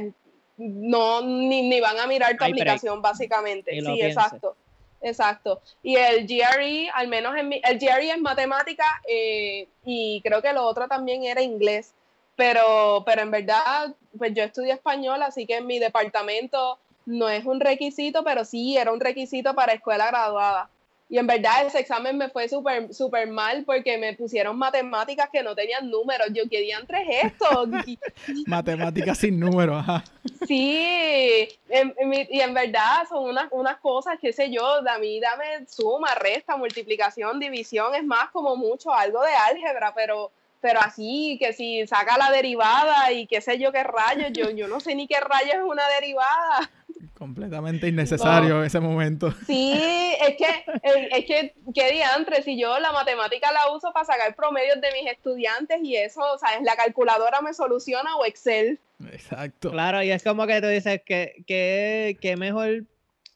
no 0.57 1.21
ni, 1.21 1.79
van 1.81 1.99
a 1.99 2.07
mirar 2.07 2.37
tu 2.37 2.43
aplicación 2.43 3.01
básicamente. 3.01 3.71
Sí, 3.71 4.01
exacto. 4.01 4.55
Exacto. 5.01 5.61
Y 5.83 5.97
el 5.97 6.25
GRE, 6.25 6.89
al 6.91 7.07
menos 7.07 7.35
en 7.37 7.49
mi, 7.49 7.61
el 7.63 7.77
GRE 7.77 8.09
es 8.09 8.19
matemática 8.19 8.85
eh, 9.07 9.67
y 9.83 10.19
creo 10.23 10.41
que 10.41 10.51
lo 10.51 10.63
otro 10.63 10.87
también 10.87 11.23
era 11.23 11.41
inglés. 11.41 11.93
Pero, 12.35 13.03
pero 13.05 13.21
en 13.21 13.31
verdad, 13.31 13.93
pues 14.17 14.33
yo 14.33 14.43
estudio 14.43 14.73
español, 14.73 15.21
así 15.21 15.45
que 15.45 15.57
en 15.57 15.67
mi 15.67 15.79
departamento 15.79 16.79
no 17.05 17.29
es 17.29 17.45
un 17.45 17.59
requisito, 17.59 18.23
pero 18.23 18.43
sí 18.43 18.77
era 18.77 18.91
un 18.91 18.99
requisito 18.99 19.53
para 19.53 19.73
escuela 19.73 20.07
graduada. 20.07 20.69
Y 21.15 21.17
en 21.17 21.27
verdad 21.27 21.65
ese 21.65 21.79
examen 21.79 22.17
me 22.17 22.27
fue 22.27 22.49
súper 22.49 22.93
super 22.93 23.25
mal 23.25 23.63
porque 23.63 23.97
me 23.97 24.13
pusieron 24.15 24.57
matemáticas 24.57 25.29
que 25.31 25.43
no 25.43 25.55
tenían 25.55 25.89
números. 25.89 26.27
Yo, 26.33 26.43
¿qué 26.51 26.59
diantres 26.59 27.07
es 27.09 27.31
esto? 27.31 27.67
matemáticas 28.47 29.19
sin 29.19 29.39
números, 29.39 29.77
ajá. 29.77 30.03
Sí, 30.45 31.47
y 31.69 32.39
en 32.41 32.53
verdad 32.53 33.07
son 33.07 33.29
unas, 33.29 33.47
unas 33.51 33.77
cosas, 33.77 34.17
qué 34.19 34.33
sé 34.33 34.51
yo, 34.51 34.85
a 34.85 34.99
mí 34.99 35.21
dame 35.21 35.65
suma, 35.69 36.15
resta, 36.15 36.57
multiplicación, 36.57 37.39
división, 37.39 37.95
es 37.95 38.03
más 38.03 38.29
como 38.31 38.57
mucho 38.57 38.93
algo 38.93 39.23
de 39.23 39.31
álgebra, 39.33 39.93
pero 39.95 40.33
pero 40.59 40.79
así, 40.81 41.37
que 41.39 41.53
si 41.53 41.85
saca 41.85 42.17
la 42.17 42.31
derivada 42.31 43.11
y 43.11 43.27
qué 43.27 43.39
sé 43.39 43.59
yo 43.59 43.71
qué 43.71 43.83
rayos, 43.83 44.33
yo, 44.33 44.49
yo 44.49 44.67
no 44.67 44.79
sé 44.79 44.95
ni 44.95 45.07
qué 45.07 45.19
rayos 45.19 45.53
es 45.53 45.61
una 45.61 45.87
derivada. 45.87 46.69
Completamente 47.17 47.87
innecesario 47.87 48.63
ese 48.63 48.79
momento. 48.79 49.33
Sí, 49.47 49.73
es 50.19 50.35
que, 50.37 50.45
eh, 50.83 51.09
es 51.11 51.25
que, 51.25 51.53
qué 51.73 51.91
diantre, 51.91 52.41
si 52.43 52.59
yo 52.59 52.77
la 52.79 52.91
matemática 52.91 53.51
la 53.51 53.73
uso 53.73 53.91
para 53.93 54.05
sacar 54.05 54.35
promedios 54.35 54.81
de 54.81 54.91
mis 54.91 55.09
estudiantes 55.09 55.79
y 55.83 55.95
eso, 55.95 56.21
o 56.21 56.37
sea, 56.37 56.49
la 56.61 56.75
calculadora 56.75 57.41
me 57.41 57.53
soluciona 57.53 58.17
o 58.17 58.25
Excel. 58.25 58.79
Exacto. 59.11 59.71
Claro, 59.71 60.03
y 60.03 60.11
es 60.11 60.23
como 60.23 60.45
que 60.45 60.61
tú 60.61 60.67
dices 60.67 61.01
que, 61.05 61.43
que, 61.47 62.17
que 62.19 62.35
mejor 62.35 62.83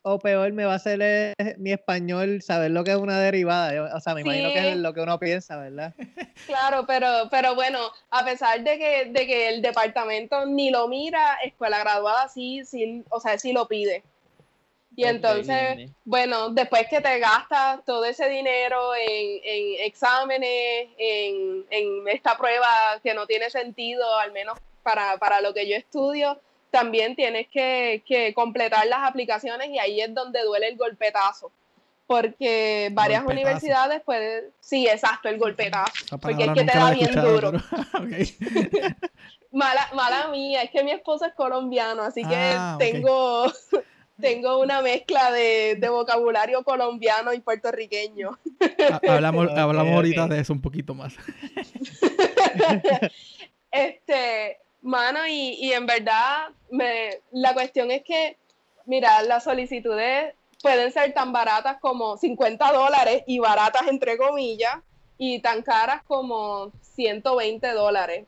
o 0.10 0.20
peor 0.20 0.52
me 0.54 0.66
va 0.66 0.74
a 0.74 0.76
hacer 0.76 1.00
eh, 1.02 1.34
mi 1.58 1.72
español 1.72 2.42
saber 2.42 2.72
lo 2.72 2.84
que 2.84 2.92
es 2.92 2.98
una 2.98 3.20
derivada. 3.20 3.96
o 3.96 4.00
sea, 4.00 4.16
me 4.16 4.22
imagino 4.22 4.50
que 4.50 4.72
es 4.72 4.78
lo 4.78 4.94
que 4.94 5.02
uno 5.02 5.20
piensa, 5.20 5.58
¿verdad? 5.58 5.94
Claro, 6.48 6.86
pero, 6.88 7.28
pero 7.30 7.54
bueno, 7.54 7.80
a 8.10 8.26
pesar 8.26 8.64
de 8.64 8.78
que, 8.78 9.06
de 9.12 9.28
que 9.28 9.50
el 9.50 9.62
departamento 9.62 10.46
ni 10.46 10.72
lo 10.72 10.88
mira, 10.88 11.38
escuela 11.44 11.80
graduada 11.80 12.28
sí, 12.30 12.64
sí, 12.66 13.04
o 13.10 13.20
sea, 13.20 13.38
sí 13.38 13.54
lo 13.54 13.68
pide. 13.68 14.04
Y 14.96 15.06
entonces, 15.06 15.92
bueno, 16.04 16.50
después 16.50 16.88
que 16.90 17.00
te 17.02 17.20
gastas 17.20 17.86
todo 17.86 18.04
ese 18.06 18.28
dinero 18.28 18.96
en, 18.96 19.40
en 19.44 19.86
exámenes, 19.86 20.90
en, 20.98 21.66
en, 21.70 22.08
esta 22.08 22.38
prueba 22.38 22.68
que 23.04 23.14
no 23.14 23.28
tiene 23.28 23.50
sentido, 23.50 24.18
al 24.18 24.32
menos 24.32 24.58
para, 24.84 25.18
para 25.18 25.40
lo 25.40 25.54
que 25.54 25.70
yo 25.70 25.76
estudio, 25.76 26.40
también 26.72 27.16
tienes 27.16 27.48
que, 27.48 28.34
completar 28.36 28.86
las 28.88 29.08
aplicaciones 29.08 29.70
y 29.70 29.80
ahí 29.80 30.02
es 30.02 30.14
donde 30.14 30.44
duele 30.44 30.68
el 30.68 30.78
golpetazo. 30.78 31.52
Porque 32.08 32.90
varias 32.92 33.24
universidades 33.24 34.02
pueden. 34.02 34.46
Sí, 34.60 34.88
exacto, 34.88 35.30
el 35.30 35.38
golpetazo. 35.38 36.18
Porque 36.18 36.44
es 36.44 36.52
que 36.54 36.64
te 36.64 36.78
da 36.78 36.92
bien 36.92 37.14
duro. 37.14 37.52
mala, 39.52 39.90
mala 39.94 40.28
mía, 40.30 40.64
es 40.64 40.72
que 40.72 40.84
mi 40.84 40.92
esposo 40.92 41.26
es 41.26 41.34
colombiano, 41.34 42.04
así 42.04 42.24
que 42.24 42.36
ah, 42.36 42.78
tengo, 42.80 43.46
tengo 44.22 44.60
una 44.60 44.82
mezcla 44.82 45.32
de, 45.32 45.78
vocabulario 45.90 46.64
colombiano 46.64 47.34
y 47.34 47.42
puertorriqueño. 47.42 48.38
hablamos 49.08 49.50
hablamos 49.56 49.94
ahorita 49.94 50.28
de 50.28 50.40
eso 50.40 50.54
un 50.54 50.62
poquito 50.62 50.94
más. 50.94 51.16
este, 53.72 54.58
Mano, 54.82 55.28
y, 55.28 55.58
y 55.60 55.74
en 55.74 55.86
verdad, 55.86 56.50
me, 56.70 57.20
la 57.32 57.54
cuestión 57.54 57.92
es 57.92 58.04
que, 58.04 58.38
mira, 58.86 59.22
las 59.24 59.44
solicitudes 59.44 60.34
pueden 60.62 60.92
ser 60.92 61.14
tan 61.14 61.32
baratas 61.32 61.78
como 61.80 62.18
50 62.18 62.72
dólares 62.72 63.24
y 63.28 63.40
baratas 63.40 63.88
entre 63.88 64.18
comillas, 64.18 64.78
y 65.18 65.40
tan 65.40 65.62
caras 65.62 66.02
como 66.08 66.72
120 66.82 67.72
dólares. 67.74 68.26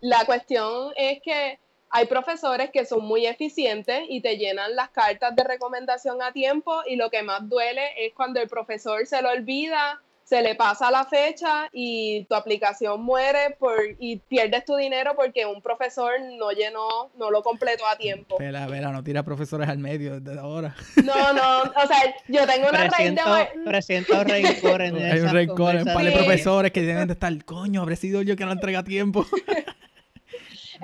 La 0.00 0.26
cuestión 0.26 0.92
es 0.96 1.22
que 1.22 1.58
hay 1.88 2.06
profesores 2.06 2.70
que 2.70 2.84
son 2.84 3.04
muy 3.04 3.24
eficientes 3.26 4.02
y 4.08 4.20
te 4.20 4.36
llenan 4.36 4.74
las 4.74 4.90
cartas 4.90 5.34
de 5.36 5.44
recomendación 5.44 6.20
a 6.20 6.32
tiempo 6.32 6.82
y 6.86 6.96
lo 6.96 7.08
que 7.08 7.22
más 7.22 7.48
duele 7.48 8.04
es 8.04 8.12
cuando 8.12 8.40
el 8.40 8.48
profesor 8.48 9.06
se 9.06 9.22
lo 9.22 9.30
olvida 9.30 10.02
se 10.24 10.42
le 10.42 10.54
pasa 10.54 10.90
la 10.90 11.04
fecha 11.04 11.68
y 11.72 12.24
tu 12.24 12.34
aplicación 12.34 13.02
muere 13.02 13.56
por, 13.58 13.74
y 13.98 14.16
pierdes 14.16 14.64
tu 14.64 14.74
dinero 14.74 15.12
porque 15.14 15.44
un 15.44 15.60
profesor 15.60 16.12
no 16.38 16.50
llenó, 16.50 17.10
no 17.16 17.30
lo 17.30 17.42
completó 17.42 17.86
a 17.86 17.96
tiempo. 17.96 18.36
Vela, 18.38 18.66
vela, 18.66 18.90
no 18.90 19.04
tira 19.04 19.22
profesores 19.22 19.68
al 19.68 19.78
medio 19.78 20.20
desde 20.20 20.40
ahora. 20.40 20.74
No, 21.04 21.32
no, 21.34 21.62
o 21.62 21.86
sea, 21.86 22.14
yo 22.28 22.46
tengo 22.46 22.68
una 22.68 22.88
raíz 22.88 23.14
de... 23.14 23.20
Presiento 23.64 24.24
rencor 24.24 24.82
en 24.82 24.96
Hay 24.96 25.20
un 25.20 25.30
rencor 25.30 25.76
en 25.76 25.84
par 25.84 26.04
de 26.04 26.12
profesores 26.12 26.72
que 26.72 26.82
deben 26.82 27.06
de 27.06 27.12
estar, 27.12 27.44
coño, 27.44 27.82
habré 27.82 27.96
sido 27.96 28.22
yo 28.22 28.36
que 28.36 28.44
no 28.44 28.52
entrega 28.52 28.80
a 28.80 28.84
tiempo. 28.84 29.26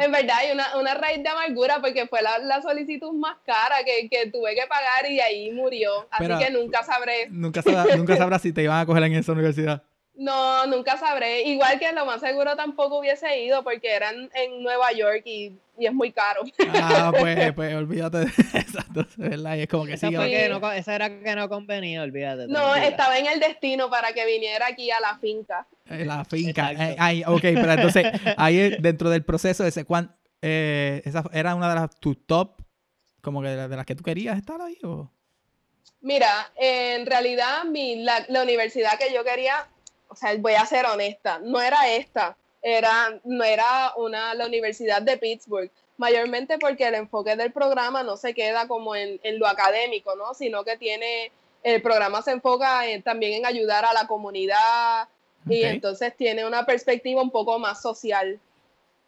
en 0.01 0.13
verdad 0.13 0.37
hay 0.39 0.53
una, 0.53 0.77
una 0.79 0.95
raíz 0.95 1.23
de 1.23 1.29
amargura 1.29 1.81
porque 1.81 2.07
fue 2.07 2.21
la, 2.23 2.63
solicitud 2.63 3.13
más 3.13 3.37
cara 3.45 3.77
que, 3.85 4.31
tuve 4.31 4.55
que 4.55 4.67
pagar 4.69 5.11
y 5.11 5.21
ahí 5.21 5.51
murió. 5.53 6.09
Así 6.11 6.27
que 6.27 6.51
nunca 6.51 6.83
sabré. 6.83 7.29
Nunca, 7.31 7.63
sabrás, 7.63 7.97
nunca 7.97 8.17
sabrás 8.17 8.43
si 8.43 8.53
te 8.53 8.63
iban 8.63 8.81
a 8.81 8.87
coger 8.87 9.03
en 9.05 9.15
esa 9.15 9.33
universidad. 9.33 9.83
No, 10.21 10.67
nunca 10.67 10.99
sabré. 10.99 11.45
Igual 11.45 11.79
que 11.79 11.91
lo 11.93 12.05
más 12.05 12.21
seguro 12.21 12.55
tampoco 12.55 12.99
hubiese 12.99 13.43
ido 13.43 13.65
porque 13.65 13.91
eran 13.91 14.29
en 14.35 14.63
Nueva 14.63 14.93
York 14.93 15.23
y, 15.25 15.57
es 15.79 15.95
muy 15.95 16.13
caro. 16.13 16.43
Ah, 16.75 17.11
pues, 17.19 17.55
pues 17.55 17.75
olvídate 17.75 18.19
de 18.19 18.25
eso, 18.53 18.81
¿verdad? 19.17 19.57
Y 19.57 19.63
es 19.63 19.69
como 19.69 19.87
que 19.87 19.97
sí. 19.97 20.11
no, 20.11 20.73
esa 20.73 20.95
era 20.95 21.09
que 21.09 21.35
no 21.35 21.49
convenía, 21.49 22.03
olvídate. 22.03 22.49
No, 22.49 22.77
estaba 22.77 23.17
en 23.17 23.29
el 23.29 23.41
destino 23.41 23.89
para 23.89 24.13
que 24.13 24.27
viniera 24.27 24.67
aquí 24.67 24.91
a 24.91 25.01
la 25.01 25.17
finca. 25.17 25.67
Eh, 25.87 26.05
la 26.05 26.23
finca. 26.27 26.71
Eh, 26.73 26.97
ay, 26.99 27.23
ok, 27.27 27.41
pero 27.41 27.73
entonces, 27.73 28.05
ahí 28.37 28.77
dentro 28.79 29.09
del 29.09 29.25
proceso, 29.25 29.65
ese, 29.65 29.87
¿cuán, 29.87 30.15
eh, 30.43 31.01
esa 31.07 31.25
era 31.33 31.55
una 31.55 31.71
de 31.71 31.77
las 31.77 31.99
tus 31.99 32.27
top, 32.27 32.61
como 33.23 33.41
que 33.41 33.49
de, 33.49 33.75
las 33.75 33.87
que 33.87 33.95
tú 33.95 34.03
querías 34.03 34.37
estar 34.37 34.61
ahí 34.61 34.77
o... 34.83 35.11
Mira, 36.03 36.53
en 36.57 37.07
realidad 37.07 37.65
mi, 37.65 38.03
la, 38.03 38.27
la 38.29 38.43
universidad 38.43 38.99
que 38.99 39.15
yo 39.15 39.25
quería 39.25 39.67
o 40.11 40.17
sea, 40.17 40.37
voy 40.37 40.55
a 40.55 40.67
ser 40.67 40.85
honesta, 40.87 41.39
no 41.39 41.61
era 41.61 41.89
esta, 41.89 42.37
era, 42.63 43.21
no 43.25 43.45
era 43.45 43.95
una, 43.97 44.35
la 44.35 44.47
Universidad 44.47 45.01
de 45.01 45.17
Pittsburgh, 45.17 45.71
mayormente 45.97 46.59
porque 46.59 46.89
el 46.89 46.97
enfoque 46.97 47.37
del 47.37 47.53
programa 47.53 48.03
no 48.03 48.17
se 48.17 48.35
queda 48.35 48.67
como 48.67 48.97
en, 48.97 49.21
lo 49.39 49.47
académico, 49.47 50.17
¿no? 50.17 50.35
Sino 50.35 50.65
que 50.65 50.77
tiene, 50.77 51.31
el 51.63 51.81
programa 51.81 52.23
se 52.23 52.33
enfoca 52.33 52.83
también 53.05 53.35
en 53.35 53.47
ayudar 53.47 53.85
a 53.85 53.93
la 53.93 54.07
comunidad 54.09 55.09
y 55.49 55.63
entonces 55.63 56.15
tiene 56.17 56.45
una 56.45 56.67
perspectiva 56.67 57.23
un 57.23 57.31
poco 57.31 57.59
más 57.59 57.81
social. 57.81 58.41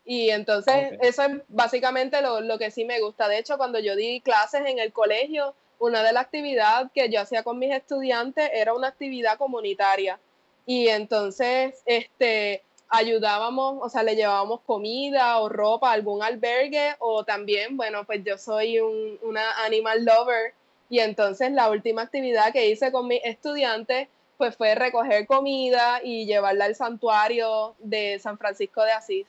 Y 0.04 0.30
entonces 0.30 0.98
eso 1.00 1.22
es 1.22 1.30
básicamente 1.48 2.20
lo, 2.22 2.40
lo 2.40 2.58
que 2.58 2.70
sí 2.70 2.84
me 2.84 3.00
gusta. 3.00 3.28
De 3.28 3.38
hecho, 3.38 3.56
cuando 3.56 3.78
yo 3.78 3.96
di 3.96 4.20
clases 4.20 4.62
en 4.66 4.78
el 4.78 4.92
colegio, 4.92 5.54
una 5.78 6.02
de 6.02 6.12
las 6.12 6.24
actividades 6.24 6.90
que 6.94 7.08
yo 7.08 7.20
hacía 7.20 7.42
con 7.42 7.58
mis 7.58 7.72
estudiantes 7.72 8.50
era 8.52 8.74
una 8.74 8.88
actividad 8.88 9.36
comunitaria 9.36 10.18
y 10.66 10.88
entonces 10.88 11.82
este 11.86 12.62
ayudábamos, 12.88 13.78
o 13.80 13.88
sea, 13.88 14.02
le 14.02 14.16
llevábamos 14.16 14.60
comida 14.66 15.38
o 15.40 15.48
ropa 15.48 15.90
a 15.90 15.92
algún 15.94 16.22
albergue 16.22 16.94
o 16.98 17.24
también, 17.24 17.76
bueno, 17.78 18.04
pues 18.04 18.22
yo 18.22 18.36
soy 18.36 18.80
un, 18.80 19.18
una 19.22 19.64
animal 19.64 20.04
lover 20.04 20.52
y 20.90 20.98
entonces 20.98 21.50
la 21.52 21.70
última 21.70 22.02
actividad 22.02 22.52
que 22.52 22.68
hice 22.68 22.92
con 22.92 23.08
mis 23.08 23.24
estudiantes 23.24 24.08
pues 24.36 24.56
fue 24.56 24.74
recoger 24.74 25.26
comida 25.26 26.00
y 26.04 26.26
llevarla 26.26 26.66
al 26.66 26.74
santuario 26.74 27.74
de 27.78 28.18
San 28.18 28.36
Francisco 28.36 28.82
de 28.82 28.92
Asís. 28.92 29.26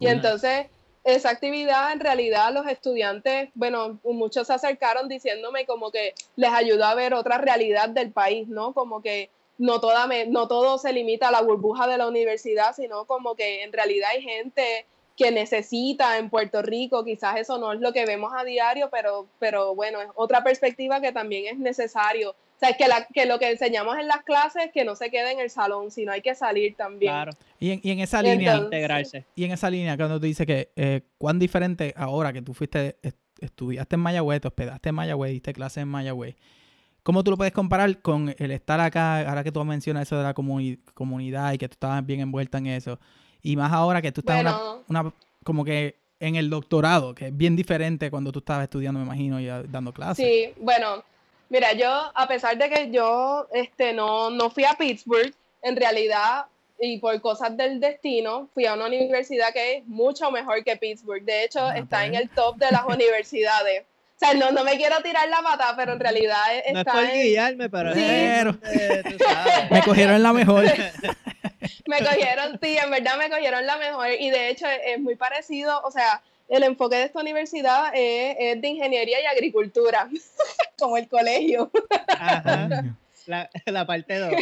Y 0.00 0.08
entonces 0.08 0.66
esa 1.04 1.30
actividad 1.30 1.92
en 1.92 2.00
realidad 2.00 2.52
los 2.52 2.66
estudiantes, 2.66 3.50
bueno, 3.54 4.00
muchos 4.02 4.46
se 4.46 4.54
acercaron 4.54 5.08
diciéndome 5.08 5.66
como 5.66 5.92
que 5.92 6.14
les 6.34 6.50
ayudó 6.50 6.86
a 6.86 6.94
ver 6.94 7.14
otra 7.14 7.38
realidad 7.38 7.90
del 7.90 8.10
país, 8.10 8.48
¿no? 8.48 8.72
Como 8.72 9.02
que 9.02 9.28
no, 9.58 9.80
toda 9.80 10.08
no 10.28 10.48
todo 10.48 10.78
se 10.78 10.92
limita 10.92 11.28
a 11.28 11.32
la 11.32 11.42
burbuja 11.42 11.86
de 11.86 11.98
la 11.98 12.08
universidad, 12.08 12.74
sino 12.74 13.04
como 13.06 13.34
que 13.34 13.62
en 13.62 13.72
realidad 13.72 14.10
hay 14.10 14.22
gente 14.22 14.86
que 15.16 15.30
necesita 15.30 16.18
en 16.18 16.28
Puerto 16.28 16.60
Rico, 16.62 17.04
quizás 17.04 17.36
eso 17.36 17.58
no 17.58 17.72
es 17.72 17.80
lo 17.80 17.92
que 17.92 18.04
vemos 18.04 18.32
a 18.36 18.44
diario, 18.44 18.88
pero, 18.90 19.28
pero 19.38 19.74
bueno, 19.74 20.00
es 20.00 20.08
otra 20.16 20.42
perspectiva 20.42 21.00
que 21.00 21.12
también 21.12 21.46
es 21.46 21.58
necesario. 21.58 22.30
O 22.30 22.58
sea, 22.58 22.76
que, 22.76 22.88
la, 22.88 23.06
que 23.06 23.26
lo 23.26 23.38
que 23.38 23.50
enseñamos 23.50 23.96
en 23.98 24.08
las 24.08 24.22
clases 24.24 24.70
que 24.72 24.84
no 24.84 24.96
se 24.96 25.10
quede 25.10 25.32
en 25.32 25.40
el 25.40 25.50
salón, 25.50 25.90
sino 25.90 26.12
hay 26.12 26.20
que 26.20 26.34
salir 26.34 26.74
también. 26.76 27.12
Claro. 27.12 27.32
Y 27.60 27.72
en, 27.72 27.80
y 27.82 27.90
en 27.92 28.00
esa 28.00 28.22
línea, 28.22 28.56
integrarse. 28.56 29.24
Y 29.34 29.44
en 29.44 29.52
esa 29.52 29.70
línea, 29.70 29.96
cuando 29.96 30.18
tú 30.18 30.26
dices 30.26 30.46
que 30.46 30.70
eh, 30.74 31.02
cuán 31.18 31.38
diferente 31.38 31.94
ahora 31.96 32.32
que 32.32 32.42
tú 32.42 32.54
fuiste, 32.54 32.96
estudiaste 33.40 33.94
en 33.94 34.00
Mayagüez, 34.00 34.40
te 34.40 34.48
hospedaste 34.48 34.88
en 34.88 34.94
Mayagüez, 34.94 35.32
diste 35.32 35.52
clases 35.52 35.82
en 35.82 35.88
Mayagüez, 35.88 36.36
¿Cómo 37.04 37.22
tú 37.22 37.30
lo 37.30 37.36
puedes 37.36 37.52
comparar 37.52 38.00
con 38.00 38.34
el 38.38 38.50
estar 38.50 38.80
acá, 38.80 39.28
ahora 39.28 39.44
que 39.44 39.52
tú 39.52 39.62
mencionas 39.62 40.08
eso 40.08 40.16
de 40.16 40.24
la 40.24 40.32
comunidad 40.32 41.52
y 41.52 41.58
que 41.58 41.68
tú 41.68 41.74
estabas 41.74 42.04
bien 42.04 42.20
envuelta 42.20 42.56
en 42.56 42.66
eso? 42.66 42.98
Y 43.42 43.56
más 43.56 43.70
ahora 43.72 44.00
que 44.00 44.10
tú 44.10 44.22
estás 44.22 44.40
una, 44.88 45.12
como 45.44 45.66
que 45.66 45.96
en 46.18 46.36
el 46.36 46.48
doctorado, 46.48 47.14
que 47.14 47.26
es 47.26 47.36
bien 47.36 47.56
diferente 47.56 48.10
cuando 48.10 48.32
tú 48.32 48.38
estabas 48.38 48.64
estudiando, 48.64 49.00
me 49.00 49.04
imagino, 49.04 49.38
y 49.38 49.46
dando 49.68 49.92
clases. 49.92 50.24
Sí, 50.24 50.54
bueno, 50.56 51.04
mira, 51.50 51.74
yo, 51.74 51.90
a 52.14 52.26
pesar 52.26 52.56
de 52.56 52.70
que 52.70 52.90
yo 52.90 53.48
este, 53.52 53.92
no, 53.92 54.30
no 54.30 54.48
fui 54.48 54.64
a 54.64 54.72
Pittsburgh, 54.72 55.34
en 55.60 55.76
realidad, 55.76 56.46
y 56.80 56.98
por 57.00 57.20
cosas 57.20 57.54
del 57.54 57.80
destino, 57.80 58.48
fui 58.54 58.64
a 58.64 58.72
una 58.72 58.86
universidad 58.86 59.52
que 59.52 59.76
es 59.76 59.86
mucho 59.86 60.30
mejor 60.30 60.64
que 60.64 60.76
Pittsburgh. 60.76 61.22
De 61.22 61.44
hecho, 61.44 61.60
ah, 61.60 61.76
está 61.76 62.06
en 62.06 62.14
el 62.14 62.30
top 62.30 62.56
de 62.56 62.70
las 62.70 62.84
universidades. 62.88 63.84
O 64.24 64.26
sea, 64.26 64.38
no, 64.38 64.52
no 64.52 64.64
me 64.64 64.76
quiero 64.76 64.96
tirar 65.02 65.28
la 65.28 65.42
pata, 65.42 65.74
pero 65.76 65.92
en 65.92 66.00
realidad 66.00 66.40
está 66.64 66.72
no 66.72 66.80
es 66.80 66.84
por 66.86 67.12
guiarme, 67.12 67.68
pero, 67.68 67.94
me 69.70 69.82
cogieron 69.82 70.22
la 70.22 70.32
mejor. 70.32 70.64
me 71.86 71.98
cogieron, 71.98 72.58
sí, 72.62 72.78
en 72.78 72.90
verdad 72.90 73.18
me 73.18 73.28
cogieron 73.28 73.66
la 73.66 73.76
mejor. 73.76 74.08
Y 74.18 74.30
de 74.30 74.48
hecho 74.48 74.66
es, 74.66 74.98
muy 74.98 75.16
parecido, 75.16 75.80
o 75.82 75.90
sea, 75.90 76.22
el 76.48 76.62
enfoque 76.62 76.96
de 76.96 77.02
esta 77.04 77.20
universidad 77.20 77.92
es, 77.94 78.60
de 78.60 78.68
ingeniería 78.68 79.20
y 79.20 79.26
agricultura, 79.26 80.08
como 80.78 80.96
el 80.96 81.06
colegio. 81.08 81.70
Ajá. 82.08 82.96
La, 83.26 83.50
la 83.66 83.86
parte 83.86 84.18
2. 84.18 84.32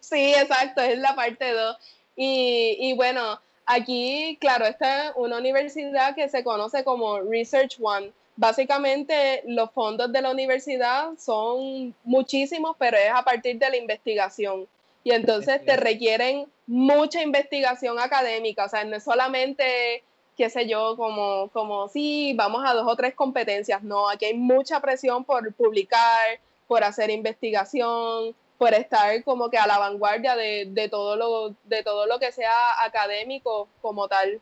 sí, 0.00 0.34
exacto, 0.34 0.82
es 0.82 0.98
la 0.98 1.16
parte 1.16 1.52
2. 1.52 1.76
Y, 2.16 2.76
y 2.78 2.92
bueno, 2.94 3.40
aquí, 3.66 4.38
claro, 4.40 4.66
esta 4.66 5.06
es 5.06 5.12
una 5.16 5.38
universidad 5.38 6.14
que 6.14 6.28
se 6.28 6.44
conoce 6.44 6.84
como 6.84 7.20
Research 7.20 7.78
One 7.80 8.12
básicamente 8.38 9.42
los 9.46 9.72
fondos 9.72 10.12
de 10.12 10.22
la 10.22 10.30
universidad 10.30 11.10
son 11.18 11.92
muchísimos, 12.04 12.76
pero 12.78 12.96
es 12.96 13.10
a 13.12 13.24
partir 13.24 13.58
de 13.58 13.68
la 13.68 13.76
investigación. 13.76 14.68
Y 15.02 15.10
entonces 15.10 15.64
te 15.64 15.76
requieren 15.76 16.46
mucha 16.66 17.20
investigación 17.20 17.98
académica, 17.98 18.66
o 18.66 18.68
sea, 18.68 18.84
no 18.84 18.96
es 18.96 19.02
solamente, 19.02 20.04
qué 20.36 20.50
sé 20.50 20.68
yo, 20.68 20.96
como, 20.96 21.48
como 21.52 21.88
sí, 21.88 22.32
vamos 22.36 22.62
a 22.64 22.74
dos 22.74 22.86
o 22.86 22.94
tres 22.94 23.14
competencias, 23.14 23.82
no, 23.82 24.08
aquí 24.08 24.26
hay 24.26 24.34
mucha 24.34 24.80
presión 24.80 25.24
por 25.24 25.52
publicar, 25.54 26.38
por 26.68 26.84
hacer 26.84 27.10
investigación, 27.10 28.36
por 28.56 28.72
estar 28.72 29.24
como 29.24 29.50
que 29.50 29.58
a 29.58 29.66
la 29.66 29.78
vanguardia 29.78 30.36
de, 30.36 30.66
de, 30.70 30.88
todo, 30.88 31.16
lo, 31.16 31.56
de 31.64 31.82
todo 31.82 32.06
lo 32.06 32.20
que 32.20 32.30
sea 32.30 32.84
académico 32.84 33.68
como 33.80 34.06
tal. 34.06 34.40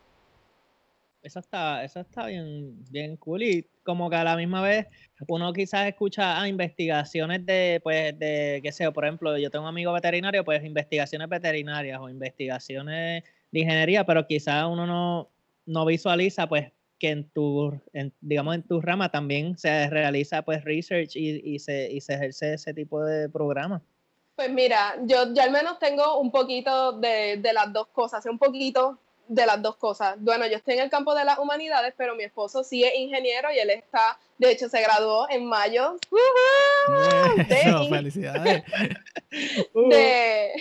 Eso 1.23 1.39
está, 1.39 1.83
eso 1.83 1.99
está 1.99 2.27
bien, 2.27 2.83
bien 2.91 3.17
cool 3.17 3.43
y 3.43 3.67
como 3.87 4.09
que 4.09 4.17
a 4.17 4.23
la 4.25 4.35
misma 4.35 4.61
vez 4.61 4.85
uno 5.29 5.53
quizás 5.53 5.87
escucha 5.87 6.41
ah, 6.41 6.45
investigaciones 6.49 7.45
de, 7.45 7.79
pues, 7.81 8.19
de, 8.19 8.59
qué 8.61 8.71
sé, 8.73 8.91
por 8.91 9.05
ejemplo, 9.05 9.37
yo 9.37 9.49
tengo 9.49 9.63
un 9.63 9.69
amigo 9.69 9.93
veterinario, 9.93 10.43
pues 10.43 10.61
investigaciones 10.65 11.29
veterinarias 11.29 11.97
o 12.01 12.09
investigaciones 12.09 13.23
de 13.49 13.59
ingeniería, 13.59 14.05
pero 14.05 14.27
quizás 14.27 14.65
uno 14.65 14.85
no, 14.85 15.29
no 15.65 15.85
visualiza, 15.85 16.49
pues, 16.49 16.69
que 16.99 17.11
en 17.11 17.29
tu, 17.29 17.79
digamos, 18.19 18.55
en 18.55 18.63
tu 18.63 18.81
rama 18.81 19.09
también 19.09 19.57
se 19.57 19.89
realiza, 19.89 20.41
pues, 20.41 20.65
research 20.65 21.15
y, 21.15 21.39
y, 21.55 21.59
se, 21.59 21.89
y 21.89 22.01
se 22.01 22.15
ejerce 22.15 22.55
ese 22.55 22.73
tipo 22.73 23.05
de 23.05 23.29
programa. 23.29 23.81
Pues 24.35 24.51
mira, 24.51 24.97
yo, 25.05 25.33
ya 25.33 25.45
al 25.45 25.51
menos 25.51 25.79
tengo 25.79 26.19
un 26.19 26.29
poquito 26.29 26.91
de, 26.99 27.37
de 27.37 27.53
las 27.53 27.71
dos 27.71 27.87
cosas, 27.87 28.25
un 28.25 28.37
poquito 28.37 28.99
de 29.27 29.45
las 29.45 29.61
dos 29.61 29.75
cosas. 29.75 30.15
Bueno, 30.19 30.45
yo 30.47 30.57
estoy 30.57 30.75
en 30.75 30.81
el 30.81 30.89
campo 30.89 31.13
de 31.13 31.25
las 31.25 31.39
humanidades, 31.39 31.93
pero 31.97 32.15
mi 32.15 32.23
esposo 32.23 32.63
sí 32.63 32.83
es 32.83 32.95
ingeniero 32.95 33.51
y 33.51 33.59
él 33.59 33.69
está, 33.69 34.17
de 34.37 34.51
hecho, 34.51 34.69
se 34.69 34.81
graduó 34.81 35.29
en 35.29 35.45
mayo. 35.45 35.97
De, 37.37 37.87
felicidades. 37.89 38.63
De, 39.73 40.53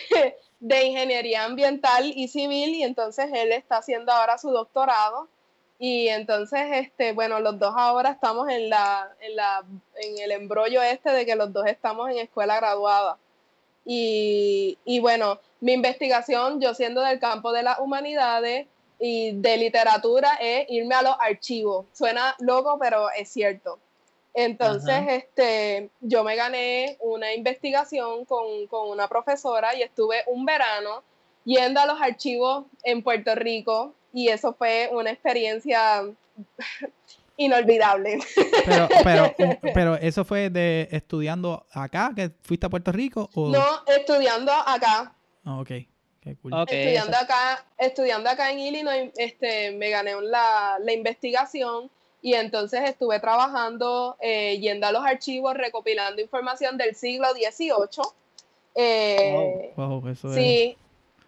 de, 0.60 0.84
ingeniería 0.84 1.44
ambiental 1.44 2.12
y 2.14 2.28
civil 2.28 2.74
y 2.74 2.82
entonces 2.82 3.30
él 3.32 3.52
está 3.52 3.78
haciendo 3.78 4.12
ahora 4.12 4.38
su 4.38 4.50
doctorado. 4.50 5.28
Y 5.78 6.08
entonces, 6.08 6.62
este, 6.72 7.12
bueno, 7.12 7.38
los 7.40 7.58
dos 7.58 7.74
ahora 7.76 8.10
estamos 8.10 8.48
en, 8.48 8.70
la, 8.70 9.14
en, 9.20 9.36
la, 9.36 9.64
en 9.96 10.18
el 10.18 10.32
embrollo 10.32 10.82
este 10.82 11.10
de 11.10 11.26
que 11.26 11.36
los 11.36 11.52
dos 11.52 11.66
estamos 11.66 12.10
en 12.10 12.18
escuela 12.18 12.56
graduada. 12.56 13.18
Y, 13.86 14.78
y, 14.84 14.98
bueno, 14.98 15.40
mi 15.60 15.72
investigación, 15.72 16.60
yo 16.60 16.74
siendo 16.74 17.00
del 17.00 17.20
campo 17.20 17.52
de 17.52 17.62
las 17.62 17.78
humanidades 17.78 18.66
y 18.98 19.32
de 19.32 19.56
literatura, 19.56 20.36
es 20.40 20.66
irme 20.68 20.94
a 20.94 21.02
los 21.02 21.16
archivos. 21.20 21.86
Suena 21.92 22.34
loco, 22.40 22.78
pero 22.78 23.08
es 23.10 23.28
cierto. 23.28 23.78
Entonces, 24.34 25.00
este, 25.08 25.88
yo 26.00 26.22
me 26.22 26.36
gané 26.36 26.98
una 27.00 27.32
investigación 27.32 28.26
con, 28.26 28.66
con 28.66 28.90
una 28.90 29.08
profesora 29.08 29.74
y 29.74 29.82
estuve 29.82 30.24
un 30.26 30.44
verano 30.44 31.02
yendo 31.44 31.80
a 31.80 31.86
los 31.86 31.98
archivos 32.02 32.66
en 32.82 33.02
Puerto 33.02 33.34
Rico 33.34 33.94
y 34.12 34.28
eso 34.28 34.52
fue 34.52 34.90
una 34.92 35.10
experiencia 35.10 36.04
inolvidable. 37.36 38.18
Pero, 38.64 38.88
pero, 39.04 39.34
pero 39.74 39.94
eso 39.96 40.24
fue 40.24 40.50
de 40.50 40.88
estudiando 40.90 41.66
acá, 41.72 42.12
que 42.14 42.30
fuiste 42.42 42.66
a 42.66 42.70
Puerto 42.70 42.92
Rico 42.92 43.30
o 43.34 43.48
no 43.48 43.82
estudiando 43.86 44.52
acá. 44.52 45.14
Ah, 45.44 45.60
ok. 45.60 45.70
Cool. 46.42 46.52
Estudiando 46.68 47.16
acá, 47.16 47.64
estudiando 47.78 48.28
acá 48.28 48.50
en 48.50 48.58
Illinois, 48.58 49.12
este, 49.16 49.70
me 49.70 49.90
gané 49.90 50.20
la, 50.20 50.76
la 50.80 50.92
investigación 50.92 51.88
y 52.20 52.34
entonces 52.34 52.80
estuve 52.82 53.20
trabajando 53.20 54.16
eh, 54.20 54.58
yendo 54.58 54.88
a 54.88 54.92
los 54.92 55.04
archivos 55.04 55.54
recopilando 55.54 56.20
información 56.20 56.76
del 56.76 56.96
siglo 56.96 57.28
XVIII. 57.32 58.02
Eh, 58.74 59.72
wow. 59.76 60.08
eso 60.08 60.32
sí. 60.34 60.76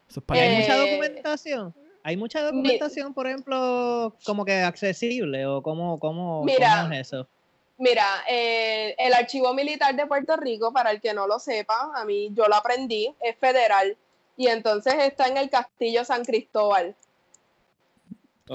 Es, 0.09 0.19
¿Hay 0.27 0.57
mucha 0.57 0.77
eh, 0.77 0.91
documentación? 0.91 1.75
¿Hay 2.03 2.17
mucha 2.17 2.43
documentación, 2.43 3.13
por 3.13 3.27
ejemplo, 3.27 4.17
como 4.25 4.45
que 4.45 4.55
accesible 4.55 5.47
o 5.47 5.63
cómo, 5.63 5.99
cómo, 5.99 6.45
mira, 6.45 6.89
es 6.93 7.09
eso? 7.09 7.29
Mira, 7.77 8.05
eh, 8.29 8.95
el 8.99 9.15
Archivo 9.15 9.55
Militar 9.55 9.95
de 9.95 10.07
Puerto 10.07 10.37
Rico, 10.37 10.73
para 10.73 10.91
el 10.91 11.01
que 11.01 11.15
no 11.15 11.27
lo 11.27 11.39
sepa, 11.39 11.93
a 11.95 12.05
mí 12.05 12.31
yo 12.35 12.47
lo 12.47 12.57
aprendí, 12.57 13.15
es 13.21 13.37
federal 13.37 13.97
y 14.37 14.49
entonces 14.49 14.95
está 14.99 15.29
en 15.29 15.37
el 15.37 15.51
Castillo 15.51 16.05
San 16.05 16.25
Cristóbal. 16.25 16.95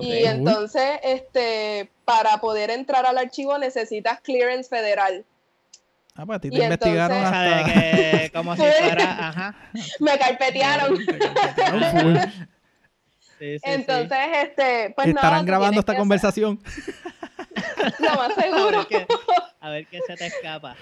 Y 0.01 0.25
entonces, 0.25 0.99
este, 1.03 1.91
para 2.03 2.39
poder 2.39 2.71
entrar 2.71 3.05
al 3.05 3.17
archivo 3.17 3.57
necesitas 3.59 4.19
clearance 4.21 4.67
federal. 4.67 5.23
Ah, 6.15 6.25
pues 6.25 6.37
a 6.37 6.41
ti 6.41 6.49
te 6.49 6.63
investigaron 6.63 7.17
hasta... 7.17 7.63
que, 7.65 8.31
como 8.33 8.55
si 8.55 8.61
fuera, 8.61 9.27
ajá. 9.27 9.55
Me 9.99 10.17
carpetearon. 10.17 10.97
Entonces, 13.63 14.17
este, 14.43 14.93
pues 14.95 15.07
Estarán 15.07 15.45
grabando 15.45 15.79
esta 15.79 15.95
conversación. 15.95 16.59
Lo 17.99 18.15
más 18.15 18.33
seguro. 18.35 18.87
A 19.59 19.69
ver, 19.69 19.87
qué, 19.87 19.99
se 20.05 20.15
te 20.15 20.27
escapa. 20.27 20.75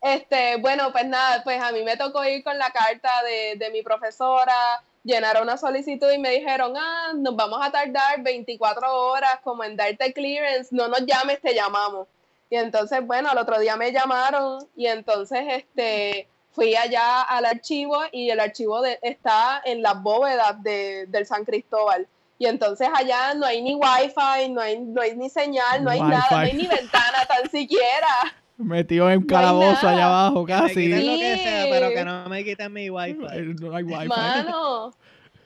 Este, 0.00 0.56
bueno, 0.56 0.92
pues 0.92 1.06
nada, 1.06 1.42
pues 1.42 1.60
a 1.60 1.72
mí 1.72 1.82
me 1.82 1.96
tocó 1.96 2.24
ir 2.24 2.44
con 2.44 2.56
la 2.56 2.70
carta 2.70 3.10
de, 3.24 3.56
de 3.56 3.70
mi 3.70 3.82
profesora, 3.82 4.82
llenar 5.02 5.42
una 5.42 5.56
solicitud 5.56 6.10
y 6.12 6.18
me 6.18 6.30
dijeron, 6.30 6.74
ah, 6.76 7.12
nos 7.16 7.34
vamos 7.34 7.58
a 7.62 7.70
tardar 7.70 8.22
24 8.22 8.94
horas 8.94 9.40
como 9.42 9.64
en 9.64 9.76
darte 9.76 10.12
clearance, 10.12 10.74
no 10.74 10.86
nos 10.88 11.04
llames, 11.04 11.40
te 11.40 11.54
llamamos. 11.54 12.06
Y 12.50 12.56
entonces, 12.56 13.04
bueno, 13.04 13.30
al 13.30 13.38
otro 13.38 13.58
día 13.58 13.76
me 13.76 13.92
llamaron 13.92 14.66
y 14.76 14.86
entonces, 14.86 15.40
este, 15.48 16.28
fui 16.58 16.74
allá 16.74 17.22
al 17.22 17.44
archivo 17.44 17.96
y 18.10 18.30
el 18.30 18.40
archivo 18.40 18.84
está 18.84 19.62
en 19.64 19.80
las 19.80 20.02
bóvedas 20.02 20.60
de, 20.64 21.06
del 21.06 21.24
San 21.24 21.44
Cristóbal. 21.44 22.08
Y 22.36 22.46
entonces 22.46 22.88
allá 22.92 23.34
no 23.34 23.46
hay 23.46 23.62
ni 23.62 23.76
wifi, 23.76 24.48
no 24.50 24.60
hay, 24.60 24.80
no 24.80 25.00
hay 25.00 25.16
ni 25.16 25.30
señal, 25.30 25.84
no 25.84 25.90
hay 25.90 26.00
nada, 26.00 26.26
no 26.30 26.36
hay 26.38 26.54
ni 26.54 26.66
ventana 26.66 27.24
tan 27.28 27.48
siquiera. 27.48 28.08
Metido 28.56 29.08
en 29.08 29.18
un 29.18 29.26
calabozo 29.26 29.86
allá 29.86 30.06
abajo 30.06 30.44
casi. 30.44 30.88
lo 30.88 30.96
que 30.96 31.36
sea, 31.36 31.66
pero 31.70 31.90
que 31.90 32.04
no 32.04 32.28
me 32.28 32.42
quiten 32.42 32.72
mi 32.72 32.90
wifi. 32.90 33.18
No 33.60 33.76
hay 33.76 33.84
wifi. 33.84 34.08
Mano. 34.08 34.92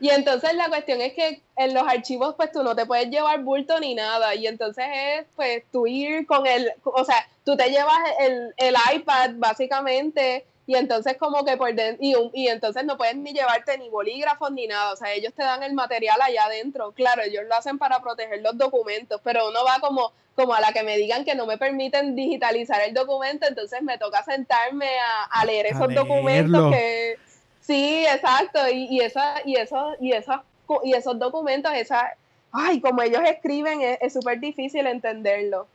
Y 0.01 0.09
entonces 0.09 0.55
la 0.55 0.69
cuestión 0.69 1.03
es 1.03 1.13
que 1.13 1.43
en 1.57 1.75
los 1.75 1.85
archivos 1.87 2.35
pues 2.37 2.51
tú 2.53 2.63
no 2.63 2.75
te 2.75 2.87
puedes 2.87 3.11
llevar 3.11 3.43
bulto 3.43 3.79
ni 3.81 3.95
nada. 3.95 4.35
Y 4.35 4.47
entonces 4.47 4.87
es 4.91 5.27
pues 5.37 5.63
tú 5.71 5.87
ir 5.87 6.27
con 6.27 6.47
el, 6.47 6.73
o 6.85 7.05
sea, 7.05 7.29
tú 7.45 7.55
te 7.55 7.71
llevas 7.71 8.01
el, 8.19 8.55
el 8.57 8.75
iPad 8.95 9.33
básicamente 9.37 10.47
y 10.67 10.77
entonces 10.77 11.17
como 11.17 11.45
que 11.45 11.57
por 11.57 11.75
dentro, 11.75 11.99
y, 12.01 12.15
y, 12.35 12.49
entonces 12.49 12.85
no 12.85 12.97
puedes 12.97 13.17
ni 13.17 13.33
llevarte 13.33 13.77
ni 13.79 13.89
bolígrafos 13.89 14.53
ni 14.53 14.67
nada, 14.67 14.93
o 14.93 14.97
sea, 14.97 15.13
ellos 15.13 15.33
te 15.35 15.43
dan 15.43 15.63
el 15.63 15.75
material 15.75 16.21
allá 16.21 16.45
adentro, 16.45 16.93
claro, 16.93 17.23
ellos 17.23 17.45
lo 17.49 17.55
hacen 17.55 17.79
para 17.79 18.01
proteger 18.01 18.41
los 18.43 18.57
documentos, 18.57 19.21
pero 19.25 19.49
uno 19.49 19.65
va 19.65 19.81
como, 19.81 20.13
como 20.37 20.55
a 20.55 20.61
la 20.61 20.73
que 20.73 20.85
me 20.85 20.97
digan 20.97 21.25
que 21.25 21.35
no 21.35 21.47
me 21.47 21.59
permiten 21.59 22.15
digitalizar 22.15 22.81
el 22.83 22.95
documento, 22.95 23.47
entonces 23.49 23.83
me 23.83 23.99
toca 23.99 24.23
sentarme 24.23 24.89
a, 25.31 25.45
leer 25.45 25.67
esos 25.67 25.93
documentos 25.95 26.73
que... 26.73 27.19
Sí, 27.61 28.05
exacto, 28.07 28.59
y, 28.69 28.89
y, 28.91 29.01
esa, 29.01 29.37
y, 29.45 29.57
eso, 29.57 29.95
y, 30.01 30.13
esos, 30.13 30.41
y 30.83 30.95
esos 30.95 31.19
documentos, 31.19 31.73
esa, 31.75 32.17
ay, 32.51 32.81
como 32.81 33.03
ellos 33.03 33.23
escriben, 33.25 33.81
es 34.01 34.13
súper 34.13 34.41
difícil 34.41 34.87
entenderlo. 34.87 35.69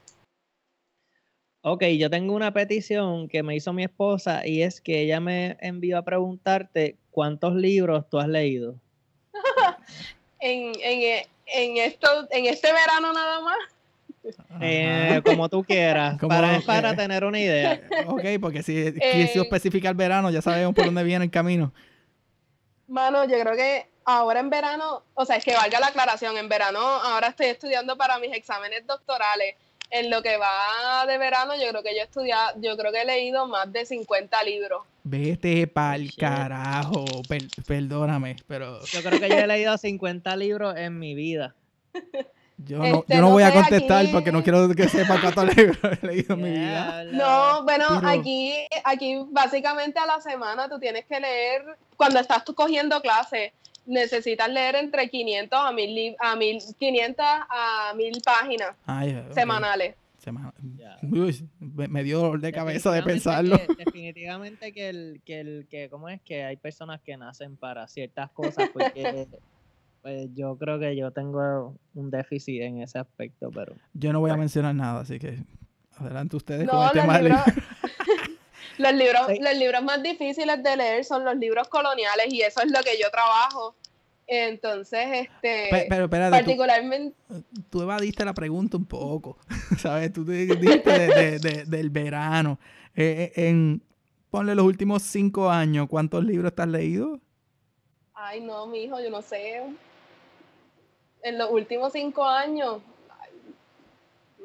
Ok, 1.70 1.84
yo 1.98 2.10
tengo 2.10 2.34
una 2.34 2.54
petición 2.54 3.28
que 3.28 3.44
me 3.44 3.54
hizo 3.54 3.74
mi 3.74 3.84
esposa 3.84 4.48
y 4.48 4.62
es 4.62 4.80
que 4.80 5.02
ella 5.02 5.20
me 5.20 5.58
envió 5.60 5.98
a 5.98 6.02
preguntarte 6.02 6.96
cuántos 7.12 7.56
libros 7.56 8.10
tú 8.10 8.20
has 8.20 8.30
leído. 8.30 8.76
en, 10.40 10.72
en, 10.82 11.78
esto, 11.78 12.08
en 12.32 12.46
este 12.46 12.72
verano 12.72 13.12
nada 13.12 13.42
más. 13.42 13.58
Eh, 14.62 15.22
como 15.26 15.50
tú 15.50 15.62
quieras, 15.62 16.18
para, 16.26 16.62
para 16.62 16.96
tener 16.96 17.26
una 17.26 17.40
idea. 17.40 17.82
Ok, 18.08 18.24
porque 18.40 18.64
si 18.64 18.78
eh, 18.78 18.94
quiso 19.28 19.42
especificar 19.42 19.94
verano, 19.94 20.30
ya 20.30 20.42
sabemos 20.42 20.74
por 20.74 20.86
dónde 20.86 21.04
viene 21.04 21.26
el 21.26 21.32
camino. 21.32 21.74
Mano, 22.88 23.26
yo 23.26 23.38
creo 23.42 23.58
que 23.58 23.90
ahora 24.06 24.40
en 24.40 24.50
verano, 24.50 25.04
o 25.14 25.26
sea, 25.26 25.36
es 25.36 25.44
que 25.44 25.54
valga 25.54 25.82
la 25.82 25.88
aclaración, 25.88 26.38
en 26.38 26.48
verano 26.48 26.80
ahora 26.80 27.28
estoy 27.28 27.48
estudiando 27.48 27.98
para 27.98 28.20
mis 28.20 28.34
exámenes 28.34 28.88
doctorales 28.88 29.56
en 29.90 30.10
lo 30.10 30.22
que 30.22 30.38
va 30.38 31.06
de 31.08 31.18
verano, 31.18 31.56
yo 31.56 31.70
creo 31.70 31.84
que 31.84 31.96
yo 31.96 32.02
he 32.02 32.06
estudiado, 32.06 32.60
yo 32.60 32.76
creo 32.78 32.92
que 32.92 33.02
he 33.02 33.06
leído 33.06 33.48
más 33.48 33.72
de 33.72 33.86
50 33.86 34.44
libros. 34.44 34.84
Vete 35.04 35.68
pa'l 35.68 36.14
carajo, 36.16 37.06
perdóname, 37.66 38.36
pero... 38.48 38.84
Yo 38.86 39.02
creo 39.02 39.20
que 39.20 39.30
yo 39.30 39.36
he 39.36 39.48
leído 39.48 39.78
50 39.78 40.36
libros 40.36 40.76
en 40.76 41.00
mi 41.00 41.16
vida. 41.16 41.56
Yo 42.60 42.80
no, 42.80 42.86
este, 42.86 43.16
yo 43.16 43.22
no, 43.22 43.30
voy 43.30 43.44
a 43.44 43.54
contestar 43.54 44.08
porque 44.12 44.32
no 44.32 44.42
quiero 44.42 44.68
que 44.70 44.90
sepa 44.90 45.22
cuántos 45.22 45.46
libros 45.56 45.78
he 46.02 46.08
leído 46.08 46.34
en 46.34 46.42
mi 46.42 46.50
vida. 46.50 47.04
No, 47.04 47.64
bueno, 47.64 47.86
aquí, 48.04 48.52
aquí 48.84 49.16
básicamente 49.30 50.00
a 50.00 50.08
la 50.08 50.20
semana 50.22 50.68
tú 50.68 50.80
tienes 50.80 51.06
que 51.06 51.20
leer, 51.20 51.64
cuando 51.96 52.20
estás 52.20 52.44
tú 52.44 52.56
cogiendo 52.56 53.00
clases, 53.00 53.52
necesitas 53.88 54.50
leer 54.50 54.76
entre 54.76 55.10
500 55.10 55.60
a 55.60 55.72
1000 55.72 56.16
a 56.20 56.36
1500 56.36 57.26
a 57.28 57.94
1000 57.96 58.12
páginas 58.24 58.76
semanales. 59.34 59.96
Semana. 60.20 60.54
Ya. 60.78 60.98
Uy, 61.04 61.48
me 61.60 62.04
dio 62.04 62.20
dolor 62.20 62.42
de 62.42 62.52
cabeza 62.52 62.92
de 62.92 62.98
Definitivamente 62.98 63.50
pensarlo. 63.54 63.76
que- 63.78 63.86
definitivamente 63.86 64.74
que 64.74 64.90
el, 64.90 65.22
que 65.24 65.40
el, 65.40 65.68
que, 65.70 65.90
¿cómo 65.90 66.10
es? 66.10 66.22
Que 66.22 66.44
hay 66.44 66.58
personas 66.58 67.00
que 67.02 67.16
nacen 67.16 67.56
para 67.56 67.88
ciertas 67.88 68.30
cosas, 68.32 68.70
porque 68.74 69.28
pues 70.02 70.28
yo 70.36 70.58
creo 70.58 70.80
que 70.80 70.98
yo 70.98 71.12
tengo 71.12 71.76
un 71.94 72.10
déficit 72.10 72.62
en 72.62 72.82
ese 72.82 73.00
aspecto, 73.00 73.52
pero 73.52 73.74
Yo 73.94 74.12
no 74.12 74.20
voy 74.20 74.32
a 74.32 74.36
mencionar 74.38 74.76
nada, 74.76 75.02
así 75.02 75.18
que 75.18 75.38
adelante 75.96 76.36
ustedes 76.36 76.68
con 76.68 76.84
el 76.86 76.92
tema 76.92 77.18
del 77.20 77.26
libros, 77.26 77.44
los, 78.78 78.94
libros, 78.94 79.28
Sí. 79.28 79.40
los 79.42 79.56
libros 79.56 79.84
más 79.84 80.02
difíciles 80.04 80.62
de 80.64 80.78
leer 80.78 81.06
son 81.06 81.24
los 81.26 81.36
libros 81.36 81.68
coloniales 81.68 82.28
y 82.34 82.42
eso 82.42 82.62
es 82.62 82.72
lo 82.72 82.80
que 82.84 82.98
yo 83.02 83.10
trabajo. 83.12 83.76
Entonces, 84.30 85.08
este, 85.14 85.68
Pe- 85.72 85.86
Pero 85.90 86.04
espérate, 86.06 86.32
particularmente, 86.32 87.16
tú 87.70 87.82
evadiste 87.82 88.26
la 88.26 88.34
pregunta 88.34 88.76
un 88.78 88.86
poco, 88.86 89.38
¿sabes? 89.80 90.12
Tú 90.12 90.26
te- 90.26 90.46
dijiste 90.46 90.92
de- 91.00 91.08
de- 91.08 91.40
de- 91.40 91.66
del 91.66 91.90
verano. 91.90 92.60
Eh, 92.96 93.32
eh, 93.36 93.48
en, 93.48 93.82
ponle 94.30 94.54
los 94.54 94.66
últimos 94.66 95.04
cinco 95.04 95.50
años, 95.50 95.88
¿cuántos 95.90 96.24
libros 96.26 96.52
has 96.58 96.68
leído? 96.68 97.20
ay 98.20 98.42
no, 98.42 98.66
mi 98.66 98.84
hijo, 98.84 99.00
yo 99.00 99.10
no 99.12 99.22
sé. 99.22 99.62
En 101.24 101.38
los 101.38 101.50
últimos 101.52 101.94
cinco 101.94 102.26
años, 102.26 102.80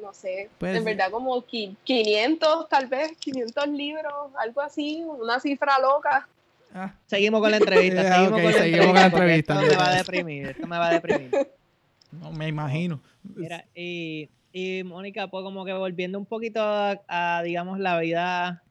no 0.02 0.12
sé, 0.12 0.50
Pues- 0.58 0.76
en 0.76 0.84
verdad 0.84 1.10
como 1.10 1.34
qui- 1.46 1.76
500 1.84 2.68
tal 2.68 2.86
vez, 2.88 3.16
500 3.18 3.68
libros, 3.68 4.12
algo 4.38 4.60
así, 4.60 5.02
una 5.06 5.40
cifra 5.40 5.78
loca. 5.78 6.28
Ah, 6.74 6.94
seguimos 7.06 7.40
con 7.40 7.50
la 7.50 7.58
entrevista, 7.58 8.00
Ah, 8.06 8.14
seguimos, 8.16 8.40
con 8.40 8.52
la 8.52 8.58
seguimos 8.58 8.86
con 8.86 8.94
la 8.96 9.04
entrevista, 9.06 9.52
entrevista. 9.54 9.54
Esto 9.54 9.76
me 9.76 9.76
va 9.76 9.88
a 9.90 9.96
deprimir, 9.96 10.46
esto 10.48 10.66
me 10.66 10.78
va 10.78 10.88
a 10.88 10.92
deprimir. 10.92 11.30
no 12.12 12.32
me 12.32 12.48
imagino. 12.48 13.00
Mira, 13.36 13.64
y, 13.74 14.28
y 14.52 14.82
Mónica, 14.84 15.28
pues 15.28 15.42
como 15.44 15.64
que 15.64 15.72
volviendo 15.72 16.18
un 16.18 16.26
poquito 16.26 16.60
a, 16.62 17.00
a, 17.08 17.42
digamos, 17.42 17.78
la 17.78 17.98
vida 18.00 18.62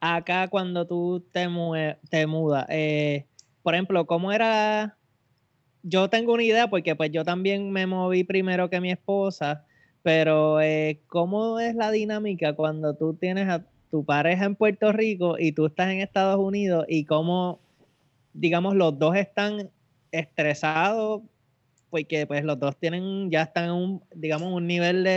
acá 0.00 0.48
cuando 0.48 0.86
tú 0.86 1.24
te, 1.32 1.48
mue- 1.48 1.96
te 2.10 2.26
mudas. 2.26 2.66
eh, 2.68 3.24
por 3.62 3.74
ejemplo, 3.74 4.06
¿cómo 4.06 4.30
era? 4.32 4.96
Yo 5.82 6.08
tengo 6.10 6.32
una 6.34 6.42
idea 6.42 6.68
porque 6.68 6.94
pues 6.96 7.10
yo 7.12 7.24
también 7.24 7.70
me 7.70 7.86
moví 7.86 8.22
primero 8.24 8.68
que 8.70 8.80
mi 8.80 8.90
esposa, 8.90 9.64
pero 10.06 10.60
eh, 10.60 11.00
¿cómo 11.08 11.58
es 11.58 11.74
la 11.74 11.90
dinámica 11.90 12.52
cuando 12.52 12.94
tú 12.94 13.14
tienes 13.14 13.48
a 13.48 13.64
tu 13.90 14.04
pareja 14.04 14.44
en 14.44 14.54
Puerto 14.54 14.92
Rico 14.92 15.34
y 15.36 15.50
tú 15.50 15.66
estás 15.66 15.90
en 15.90 15.98
Estados 15.98 16.38
Unidos 16.38 16.86
y 16.88 17.04
cómo, 17.04 17.58
digamos, 18.32 18.76
los 18.76 18.96
dos 19.00 19.16
están 19.16 19.68
estresados 20.12 21.22
porque 21.90 22.24
pues 22.24 22.44
los 22.44 22.56
dos 22.56 22.76
tienen, 22.76 23.32
ya 23.32 23.42
están 23.42 23.64
en 23.64 23.70
un, 23.72 24.02
digamos, 24.14 24.52
un 24.52 24.68
nivel 24.68 25.08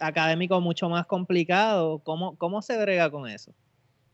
académico 0.00 0.60
mucho 0.60 0.88
más 0.88 1.06
complicado. 1.06 2.00
¿Cómo, 2.00 2.36
¿Cómo 2.38 2.60
se 2.60 2.76
brega 2.76 3.08
con 3.12 3.28
eso? 3.28 3.52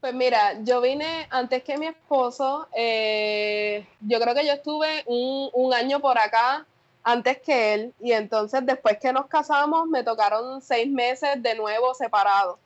Pues 0.01 0.13
mira, 0.13 0.63
yo 0.65 0.83
vine 0.83 1.29
antes 1.31 1.63
que 1.63 1.79
mi 1.79 1.87
esposo, 1.87 2.69
eh, 2.77 3.87
yo 4.01 4.21
creo 4.21 4.35
que 4.35 4.45
yo 4.45 4.53
estuve 4.53 5.03
un, 5.07 5.49
un 5.55 5.73
año 5.73 6.01
por 6.01 6.19
acá 6.19 6.67
antes 7.05 7.39
que 7.41 7.75
él 7.75 7.95
y 8.01 8.13
entonces 8.13 8.65
después 8.65 8.99
que 8.99 9.13
nos 9.13 9.27
casamos 9.27 9.87
me 9.87 10.03
tocaron 10.03 10.61
seis 10.63 10.91
meses 10.91 11.31
de 11.43 11.55
nuevo 11.55 11.95
separados. 11.95 12.59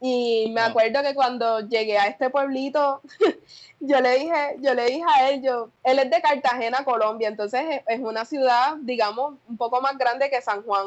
Y 0.00 0.50
me 0.52 0.62
Wow. 0.62 0.70
acuerdo 0.70 1.02
que 1.02 1.14
cuando 1.14 1.60
llegué 1.60 1.96
a 1.96 2.06
este 2.08 2.28
pueblito, 2.28 3.00
yo 3.80 4.00
le 4.00 4.18
dije, 4.18 4.56
yo 4.58 4.74
le 4.74 4.86
dije 4.86 5.04
a 5.14 5.30
él, 5.30 5.42
yo, 5.42 5.68
él 5.84 5.98
es 6.00 6.10
de 6.10 6.20
Cartagena, 6.20 6.84
Colombia, 6.84 7.28
entonces 7.28 7.82
es- 7.86 8.00
una 8.00 8.24
ciudad, 8.24 8.74
digamos, 8.80 9.34
un 9.48 9.56
poco 9.56 9.80
más 9.80 9.96
grande 9.96 10.28
que 10.28 10.40
San 10.42 10.62
Juan. 10.64 10.86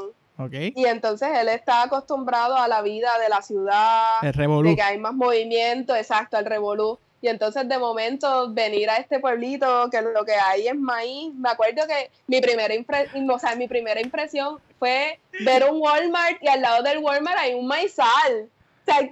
Y 0.75 0.85
entonces 0.85 1.29
él 1.33 1.47
está 1.47 1.83
acostumbrado 1.83 2.57
a 2.57 2.67
la 2.67 2.81
vida 2.81 3.17
de 3.19 3.29
la 3.29 3.41
ciudad, 3.41 4.21
El 4.21 4.33
de 4.33 4.75
que 4.75 4.81
hay 4.81 4.97
más 4.97 5.13
movimiento, 5.13 5.95
exacto, 5.95 6.35
al 6.35 6.43
revolú. 6.45 6.99
Y 7.25 7.27
entonces 7.27 7.67
de 7.67 7.79
momento 7.79 8.51
venir 8.53 8.87
a 8.87 8.97
este 8.97 9.19
pueblito 9.19 9.89
que 9.89 9.99
lo 9.99 10.23
que 10.23 10.33
hay 10.33 10.67
es 10.67 10.75
maíz. 10.75 11.33
Me 11.33 11.49
acuerdo 11.49 11.81
que 11.87 12.11
mi 12.27 12.39
primera, 12.39 12.71
impre- 12.75 13.07
o 13.33 13.39
sea, 13.39 13.55
mi 13.55 13.67
primera 13.67 13.99
impresión 13.99 14.59
fue 14.77 15.17
ver 15.39 15.63
un 15.67 15.81
Walmart 15.81 16.37
y 16.43 16.47
al 16.47 16.61
lado 16.61 16.83
del 16.83 16.99
Walmart 16.99 17.39
hay 17.39 17.55
un 17.55 17.65
maizal. 17.65 18.47
O 18.87 18.91
sea, 18.91 19.09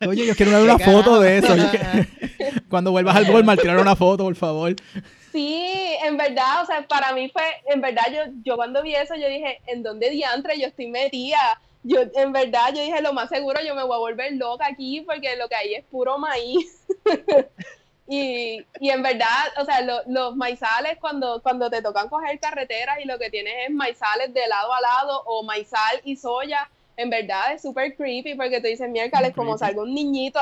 Oye, 0.08 0.26
yo 0.26 0.34
quiero 0.34 0.50
ver 0.50 0.62
una 0.62 0.76
¿Qué 0.76 0.84
foto 0.86 1.20
de 1.20 1.38
eso. 1.38 1.54
Cuando 2.68 2.90
vuelvas 2.90 3.14
al 3.14 3.30
Walmart, 3.30 3.60
tirar 3.60 3.78
una 3.78 3.94
foto, 3.94 4.24
por 4.24 4.34
favor. 4.34 4.74
sí, 5.30 5.64
en 6.04 6.16
verdad, 6.16 6.64
o 6.64 6.66
sea, 6.66 6.84
para 6.88 7.12
mí 7.12 7.30
fue, 7.32 7.44
en 7.72 7.80
verdad, 7.80 8.06
yo, 8.12 8.32
yo 8.44 8.56
cuando 8.56 8.82
vi 8.82 8.96
eso, 8.96 9.14
yo 9.14 9.28
dije, 9.28 9.60
¿en 9.68 9.84
dónde 9.84 10.10
diantre 10.10 10.58
yo 10.58 10.66
estoy 10.66 10.88
metida? 10.88 11.60
Yo, 11.82 12.00
en 12.14 12.32
verdad, 12.32 12.74
yo 12.74 12.82
dije, 12.82 13.00
lo 13.00 13.12
más 13.14 13.28
seguro, 13.30 13.60
yo 13.66 13.74
me 13.74 13.82
voy 13.84 13.94
a 13.94 13.98
volver 13.98 14.32
loca 14.34 14.66
aquí 14.66 15.00
porque 15.00 15.36
lo 15.36 15.48
que 15.48 15.54
hay 15.54 15.74
es 15.74 15.84
puro 15.86 16.18
maíz. 16.18 16.82
y, 18.08 18.64
y 18.80 18.90
en 18.90 19.02
verdad, 19.02 19.46
o 19.58 19.64
sea, 19.64 19.80
lo- 19.82 20.02
los 20.06 20.36
maizales, 20.36 20.98
cuando, 21.00 21.40
cuando 21.42 21.70
te 21.70 21.80
tocan 21.80 22.08
coger 22.08 22.38
carreteras 22.40 22.98
y 23.02 23.06
lo 23.06 23.18
que 23.18 23.30
tienes 23.30 23.54
es 23.68 23.74
maizales 23.74 24.34
de 24.34 24.46
lado 24.48 24.72
a 24.72 24.80
lado 24.80 25.22
o 25.26 25.42
maizal 25.42 26.00
y 26.04 26.16
soya, 26.16 26.68
en 26.96 27.08
verdad 27.08 27.54
es 27.54 27.62
súper 27.62 27.96
creepy 27.96 28.34
porque 28.34 28.60
te 28.60 28.68
dicen 28.68 28.92
miércoles 28.92 29.32
como 29.34 29.56
salga 29.56 29.82
un 29.82 29.94
niñito, 29.94 30.40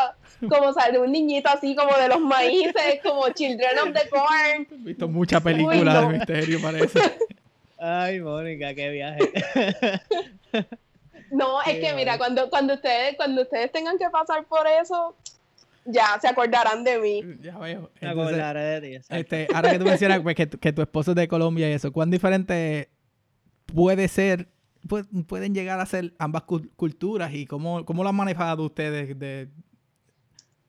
como 0.49 0.73
salga 0.73 0.99
un 1.01 1.13
niñito 1.13 1.49
así 1.51 1.77
como 1.77 1.97
de 1.97 2.09
los 2.09 2.21
maíces, 2.21 3.01
como 3.05 3.29
Children 3.31 3.79
of 3.79 3.93
the 3.93 4.09
Corn. 4.09 4.67
He 4.71 4.75
visto 4.89 5.07
muchas 5.07 5.41
películas 5.43 6.01
de 6.09 6.19
misterio, 6.19 6.61
parece. 6.61 6.99
Ay, 7.79 8.19
Mónica, 8.21 8.75
qué 8.75 8.89
viaje. 8.91 9.31
No, 11.31 11.61
es 11.63 11.79
que 11.79 11.93
mira, 11.95 12.17
cuando, 12.19 12.49
cuando 12.51 12.75
ustedes, 12.75 13.17
cuando 13.17 13.43
ustedes 13.43 13.71
tengan 13.73 13.99
que 13.99 14.09
pasar 14.11 14.45
por 14.47 14.67
eso, 14.67 15.15
ya 15.85 16.19
se 16.21 16.29
acordarán 16.29 16.85
de 16.85 16.99
mí. 16.99 17.23
Ya 17.41 17.57
veo. 17.59 17.91
Me 18.01 18.09
Entonces, 18.09 18.35
acordaré 18.35 18.81
de 18.81 19.01
ti. 19.01 19.07
este, 19.09 19.49
ahora 19.55 19.71
que 19.73 19.79
tú 19.79 19.85
mencionas 19.85 20.21
pues, 20.21 20.35
que, 20.37 20.47
tu- 20.47 20.59
que 20.59 20.73
tu 20.73 20.83
esposo 20.83 21.11
es 21.13 21.17
de 21.17 21.29
Colombia 21.29 21.69
y 21.69 21.73
eso, 21.73 21.93
¿cuán 21.93 22.11
diferente 22.11 22.89
puede 23.67 24.09
ser, 24.09 24.49
pu- 24.87 25.27
pueden 25.27 25.55
llegar 25.55 25.81
a 25.81 25.87
ser 25.87 26.13
ambas 26.19 26.43
cul- 26.45 26.71
culturas 26.77 27.33
y 27.35 27.47
cómo, 27.47 27.85
cómo 27.85 28.03
lo 28.03 28.09
han 28.09 28.17
manejado 28.17 28.65
ustedes? 28.65 29.19
De, 29.19 29.49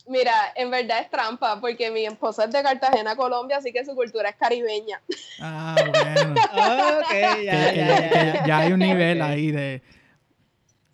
Mira, 0.08 0.34
en 0.56 0.72
verdad 0.72 1.02
es 1.02 1.10
trampa, 1.12 1.62
porque 1.62 1.92
mi 1.92 2.04
esposo 2.06 2.42
es 2.44 2.52
de 2.52 2.64
Cartagena, 2.64 3.16
Colombia, 3.16 3.58
así 3.58 3.72
que 3.72 3.86
su 3.86 3.94
cultura 3.94 4.30
es 4.30 4.36
caribeña. 4.38 5.00
ah, 5.40 5.76
bueno. 5.78 6.36
Ah, 6.52 7.00
ok, 7.00 7.14
ya, 7.14 7.34
que, 7.36 7.46
ya, 7.46 7.72
que- 7.72 7.78
ya, 7.78 8.34
ya. 8.34 8.46
ya 8.46 8.58
hay 8.58 8.72
un 8.74 8.80
nivel 8.80 9.22
ahí 9.22 9.52
de... 9.52 9.82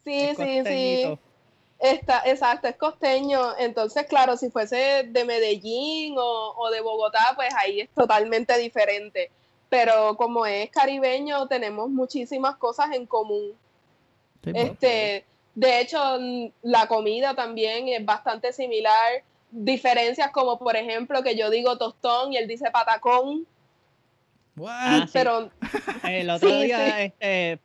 Sí, 0.05 0.29
sí, 0.37 0.61
sí. 0.65 1.19
Está, 1.79 2.21
exacto, 2.25 2.67
es 2.67 2.77
costeño. 2.77 3.57
Entonces, 3.57 4.05
claro, 4.07 4.37
si 4.37 4.49
fuese 4.49 5.03
de 5.09 5.25
Medellín 5.25 6.15
o, 6.17 6.53
o 6.55 6.69
de 6.69 6.79
Bogotá, 6.81 7.33
pues 7.35 7.49
ahí 7.57 7.81
es 7.81 7.89
totalmente 7.89 8.57
diferente. 8.57 9.29
Pero 9.67 10.15
como 10.15 10.45
es 10.45 10.69
caribeño, 10.69 11.47
tenemos 11.47 11.89
muchísimas 11.89 12.55
cosas 12.55 12.91
en 12.93 13.05
común. 13.05 13.51
Sí. 14.43 14.51
Este, 14.53 15.25
de 15.55 15.81
hecho, 15.81 15.97
la 16.61 16.87
comida 16.87 17.35
también 17.35 17.87
es 17.89 18.05
bastante 18.05 18.53
similar. 18.53 19.23
Diferencias 19.51 20.31
como, 20.31 20.57
por 20.59 20.75
ejemplo, 20.75 21.23
que 21.23 21.35
yo 21.35 21.49
digo 21.49 21.77
tostón 21.77 22.31
y 22.31 22.37
él 22.37 22.47
dice 22.47 22.71
patacón, 22.71 23.45
What? 24.57 24.71
Ah, 24.73 25.03
sí. 25.05 25.09
pero 25.13 25.49
El 26.03 26.29
otro 26.29 26.49
Sí, 26.49 26.63
día, 26.63 26.77
sí. 26.77 27.01
este, 27.03 27.59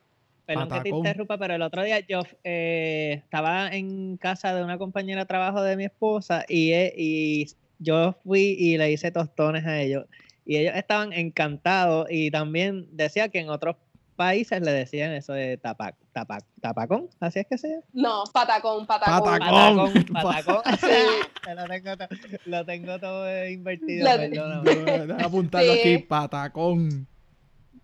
perdón 0.59 0.69
que 0.77 0.81
te 0.83 0.89
interrumpa, 0.89 1.37
pero 1.37 1.55
el 1.55 1.61
otro 1.61 1.83
día 1.83 1.99
yo 1.99 2.21
eh, 2.43 3.21
estaba 3.23 3.67
en 3.69 4.17
casa 4.17 4.53
de 4.55 4.63
una 4.63 4.77
compañera 4.77 5.21
de 5.21 5.25
trabajo 5.27 5.61
de 5.61 5.75
mi 5.77 5.85
esposa 5.85 6.45
y, 6.47 6.71
e- 6.71 6.93
y 6.97 7.47
yo 7.79 8.15
fui 8.23 8.55
y 8.59 8.77
le 8.77 8.91
hice 8.91 9.11
tostones 9.11 9.65
a 9.65 9.79
ellos. 9.81 10.05
Y 10.45 10.57
ellos 10.57 10.73
estaban 10.75 11.13
encantados 11.13 12.07
y 12.09 12.31
también 12.31 12.87
decía 12.91 13.29
que 13.29 13.39
en 13.39 13.49
otros 13.49 13.75
países 14.15 14.61
le 14.61 14.71
decían 14.71 15.13
eso 15.13 15.33
de 15.33 15.57
tapac, 15.57 15.95
tapac, 16.11 16.43
tapacón, 16.61 17.09
así 17.19 17.39
es 17.39 17.47
que 17.47 17.57
se 17.57 17.69
llama. 17.69 17.81
no, 17.93 18.23
patacón, 18.31 18.85
patacón. 18.85 19.23
Patacón. 19.39 19.93
Patacón, 19.93 20.05
patacón. 20.13 20.77
Sí. 20.79 21.47
lo, 21.55 21.67
tengo 21.67 21.97
to- 21.97 22.15
lo 22.45 22.65
tengo 22.65 22.99
todo 22.99 23.27
eh, 23.27 23.51
invertido. 23.51 24.05
Déjame 24.17 25.23
apuntarlo 25.23 25.73
Sí. 25.73 25.79
aquí, 25.79 25.97
patacón. 26.03 27.07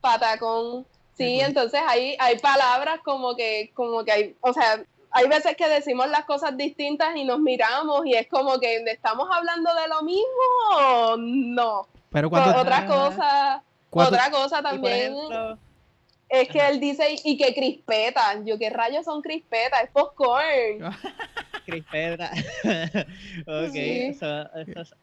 patacón. 0.01 0.85
Sí, 1.17 1.35
pues. 1.37 1.47
entonces 1.49 1.81
hay, 1.87 2.15
hay 2.19 2.37
palabras 2.39 2.99
como 3.03 3.35
que, 3.35 3.71
como 3.73 4.03
que 4.05 4.11
hay, 4.11 4.35
o 4.41 4.53
sea, 4.53 4.83
hay 5.11 5.27
veces 5.27 5.55
que 5.57 5.67
decimos 5.67 6.09
las 6.09 6.25
cosas 6.25 6.55
distintas 6.57 7.15
y 7.15 7.23
nos 7.23 7.39
miramos 7.39 8.05
y 8.05 8.13
es 8.13 8.27
como 8.27 8.59
que 8.59 8.75
estamos 8.87 9.27
hablando 9.31 9.73
de 9.73 9.87
lo 9.87 10.03
mismo 10.03 10.77
o 10.77 11.17
no. 11.17 11.87
Pero 12.11 12.27
O- 12.27 12.29
cuánto... 12.29 12.59
otra 12.59 12.77
Ajá. 12.77 12.87
cosa, 12.87 13.63
cuánto- 13.89 14.15
otra 14.15 14.31
cosa 14.31 14.61
también 14.61 15.13
ejemplo, 15.13 15.57
es 16.29 16.49
que 16.49 16.59
él 16.67 16.79
dice 16.79 17.15
y 17.23 17.37
que 17.37 17.53
crispetas. 17.55 18.39
Yo, 18.45 18.57
¿qué 18.59 18.69
rayos 18.69 19.05
son 19.05 19.21
crispetas? 19.21 19.83
Es 19.85 19.89
popcorn. 19.91 20.43
Crispeta. 21.65 22.31
ok. 23.47 23.73
Sí. 23.73 24.17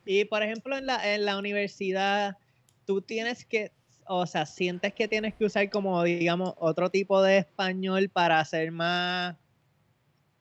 y 0.06 0.24
por 0.26 0.42
ejemplo, 0.42 0.76
en 0.76 0.86
la, 0.86 1.14
en 1.14 1.24
la 1.24 1.36
universidad, 1.38 2.36
tú 2.86 3.00
tienes 3.02 3.44
que, 3.44 3.72
o 4.06 4.26
sea, 4.26 4.46
sientes 4.46 4.92
que 4.94 5.08
tienes 5.08 5.34
que 5.34 5.44
usar 5.44 5.70
como, 5.70 6.02
digamos, 6.02 6.54
otro 6.58 6.90
tipo 6.90 7.22
de 7.22 7.38
español 7.38 8.08
para 8.08 8.40
hacer 8.40 8.70
más, 8.70 9.36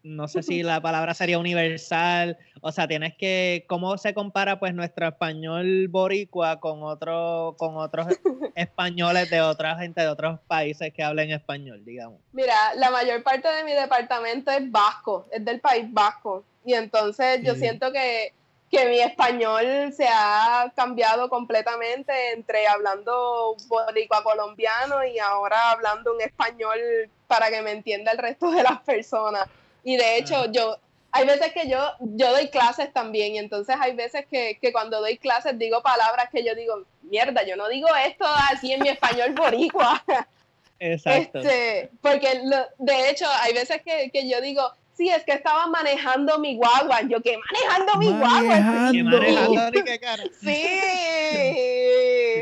no 0.04 0.28
sé 0.28 0.43
si 0.43 0.63
la 0.63 0.82
palabra 0.82 1.13
sería 1.13 1.39
universal, 1.39 2.38
o 2.62 2.71
sea, 2.71 2.88
tienes 2.88 3.15
que, 3.15 3.65
¿cómo 3.69 3.97
se 3.97 4.13
compara 4.13 4.60
pues 4.60 4.73
nuestro 4.73 5.08
español 5.08 5.88
boricua 5.88 6.60
con, 6.60 6.84
otro, 6.84 7.56
con 7.58 7.78
otros 7.78 8.08
españoles 8.56 9.30
de 9.30 9.41
otra 9.41 9.78
gente 9.78 10.02
de 10.02 10.10
otros 10.10 10.39
países 10.47 10.93
que 10.93 11.04
hablen 11.04 11.32
español, 11.32 11.86
digamos? 11.86 12.19
Mira, 12.34 12.54
la 12.76 12.91
mayor 12.91 13.23
parte 13.23 13.47
de 13.47 13.63
mi 13.63 13.71
departamento 13.71 14.52
es 14.52 14.69
vasco, 14.69 15.26
es 15.32 15.43
del 15.45 15.62
país 15.62 15.86
vasco, 15.91 16.43
y 16.65 16.73
entonces 16.73 17.41
yo 17.43 17.56
siento 17.56 17.91
que, 17.93 18.34
que 18.74 18.86
mi 18.88 19.00
español 19.00 19.94
se 19.96 20.08
ha 20.10 20.74
cambiado 20.76 21.30
completamente 21.30 22.32
entre 22.32 22.66
hablando 22.66 23.56
boricua 23.68 24.24
colombiano 24.24 25.06
y 25.06 25.20
ahora 25.20 25.70
hablando 25.70 26.12
un 26.12 26.22
español 26.22 26.80
para 27.28 27.52
que 27.52 27.62
me 27.62 27.70
entienda 27.70 28.12
el 28.12 28.18
resto 28.18 28.50
de 28.50 28.64
las 28.64 28.82
personas. 28.82 29.48
Y 29.84 29.96
de 29.96 30.18
hecho, 30.18 30.52
yo, 30.52 30.80
hay 31.12 31.28
veces 31.28 31.54
que 31.54 31.70
yo, 31.70 31.78
yo 32.00 32.32
doy 32.32 32.48
clases 32.48 32.92
también, 32.92 33.36
y 33.36 33.38
entonces 33.38 33.76
hay 33.80 33.94
veces 33.94 34.26
que, 34.26 34.58
que, 34.60 34.74
cuando 34.74 35.02
doy 35.02 35.20
clases 35.20 35.60
digo 35.60 35.84
palabras 35.84 36.30
que 36.32 36.44
yo 36.44 36.56
digo, 36.56 36.84
mierda, 37.04 37.44
yo 37.46 37.56
no 37.56 37.68
digo 37.70 37.88
esto 38.08 38.26
así 38.52 38.74
en 38.74 38.82
mi 38.82 38.90
español 38.90 39.34
boricua. 39.34 40.04
Exacto. 40.80 41.38
Este, 41.40 41.92
porque 42.02 42.42
de 42.80 43.10
hecho, 43.10 43.28
hay 43.42 43.54
veces 43.54 43.84
que, 43.84 44.10
que, 44.10 44.28
yo 44.28 44.42
digo, 44.42 44.64
sí, 44.94 45.10
es 45.10 45.24
que 45.24 45.34
estaba 45.34 45.68
manejando 45.68 46.40
mi 46.40 46.56
guagua. 46.56 47.02
Yo, 47.02 47.22
que 47.22 47.38
manejando 47.38 47.98
mi 47.98 48.08
guagua? 48.08 48.92
¿Qué 48.92 49.04
manejando? 49.04 49.84
¿Qué 49.84 50.00
cara? 50.00 50.24
Sí. 50.40 50.64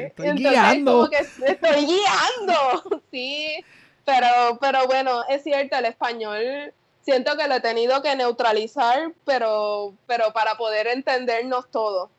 Estoy 0.01 0.27
entonces, 0.27 0.51
guiando. 0.51 0.91
Como 0.91 1.09
que 1.09 1.17
estoy 1.17 1.85
guiando. 1.85 3.01
Sí. 3.11 3.63
Pero, 4.05 4.57
pero 4.59 4.87
bueno, 4.87 5.21
es 5.29 5.43
cierto, 5.43 5.77
el 5.77 5.85
español 5.85 6.73
siento 7.01 7.37
que 7.37 7.47
lo 7.47 7.55
he 7.55 7.59
tenido 7.59 8.01
que 8.01 8.15
neutralizar, 8.15 9.11
pero, 9.25 9.93
pero 10.07 10.33
para 10.33 10.55
poder 10.55 10.87
entendernos 10.87 11.69
todos. 11.69 12.09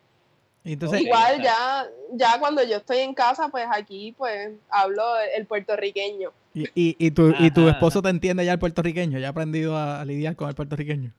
Entonces, 0.64 1.01
Igual 1.01 1.42
ya, 1.42 1.88
ya 2.12 2.38
cuando 2.38 2.62
yo 2.62 2.77
estoy 2.77 2.99
en 2.99 3.14
casa, 3.14 3.49
pues 3.49 3.66
aquí 3.71 4.14
pues 4.16 4.51
hablo 4.68 5.03
el 5.35 5.47
puertorriqueño. 5.47 6.33
¿Y, 6.54 6.64
y, 6.74 6.96
y, 6.98 7.10
tu, 7.12 7.34
¿y 7.38 7.50
tu 7.50 7.68
esposo 7.68 8.02
te 8.02 8.10
entiende 8.10 8.44
ya 8.44 8.52
el 8.52 8.58
puertorriqueño? 8.58 9.18
¿Ya 9.18 9.28
ha 9.28 9.30
aprendido 9.30 9.76
a, 9.76 10.04
lidiar 10.04 10.36
con 10.36 10.48
el 10.48 10.54
puertorriqueño? 10.54 11.12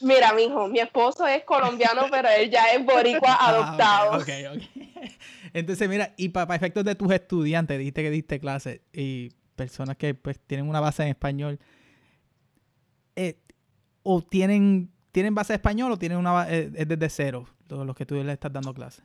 Mira, 0.00 0.32
mijo, 0.34 0.68
mi 0.68 0.78
esposo 0.78 1.26
es 1.26 1.44
colombiano, 1.44 2.02
pero 2.10 2.28
él 2.28 2.50
ya 2.50 2.66
es 2.66 2.84
boricua 2.84 3.34
adoptado. 3.34 4.12
Ah, 4.12 4.18
okay, 4.18 4.46
okay, 4.46 4.58
okay. 4.66 5.16
Entonces, 5.52 5.88
mira, 5.88 6.12
y 6.16 6.28
para, 6.28 6.46
para 6.46 6.56
efectos 6.56 6.84
de 6.84 6.94
tus 6.94 7.10
estudiantes, 7.12 7.78
dijiste 7.78 8.02
que 8.02 8.10
diste 8.10 8.38
clases 8.38 8.80
y 8.92 9.30
personas 9.56 9.96
que 9.96 10.14
pues 10.14 10.38
tienen 10.38 10.68
una 10.68 10.80
base 10.80 11.02
en 11.02 11.08
español, 11.08 11.58
eh, 13.16 13.38
o 14.02 14.22
tienen, 14.22 14.92
tienen 15.10 15.34
base 15.34 15.54
de 15.54 15.56
español 15.56 15.90
o 15.90 15.96
tienen 15.96 16.18
una 16.18 16.48
eh, 16.48 16.70
es 16.74 16.86
desde 16.86 17.08
cero, 17.08 17.48
todos 17.66 17.86
los 17.86 17.96
que 17.96 18.06
tú 18.06 18.22
le 18.22 18.32
estás 18.32 18.52
dando 18.52 18.72
clases? 18.72 19.02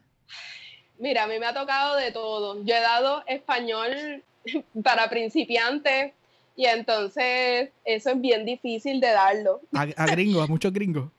Mira, 1.01 1.23
a 1.23 1.27
mí 1.27 1.39
me 1.39 1.47
ha 1.47 1.53
tocado 1.53 1.95
de 1.95 2.11
todo. 2.11 2.63
Yo 2.63 2.75
he 2.75 2.79
dado 2.79 3.23
español 3.25 4.23
para 4.83 5.09
principiantes 5.09 6.13
y 6.55 6.65
entonces 6.65 7.71
eso 7.83 8.11
es 8.11 8.21
bien 8.21 8.45
difícil 8.45 9.01
de 9.01 9.07
darlo. 9.07 9.61
A, 9.73 9.81
a 9.81 10.05
gringos, 10.05 10.43
a 10.43 10.47
muchos 10.47 10.71
gringos. 10.71 11.09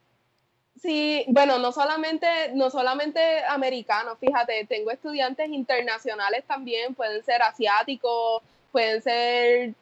Sí, 0.81 1.25
bueno, 1.29 1.59
no 1.59 1.73
solamente, 1.73 2.27
no 2.55 2.71
solamente 2.71 3.21
americanos, 3.49 4.19
fíjate, 4.21 4.67
tengo 4.67 4.93
estudiantes 4.93 5.49
internacionales 5.49 6.45
también, 6.47 6.95
pueden 6.95 7.25
ser 7.25 7.43
asiáticos, 7.43 8.43
pueden 8.71 9.03
ser 9.03 9.75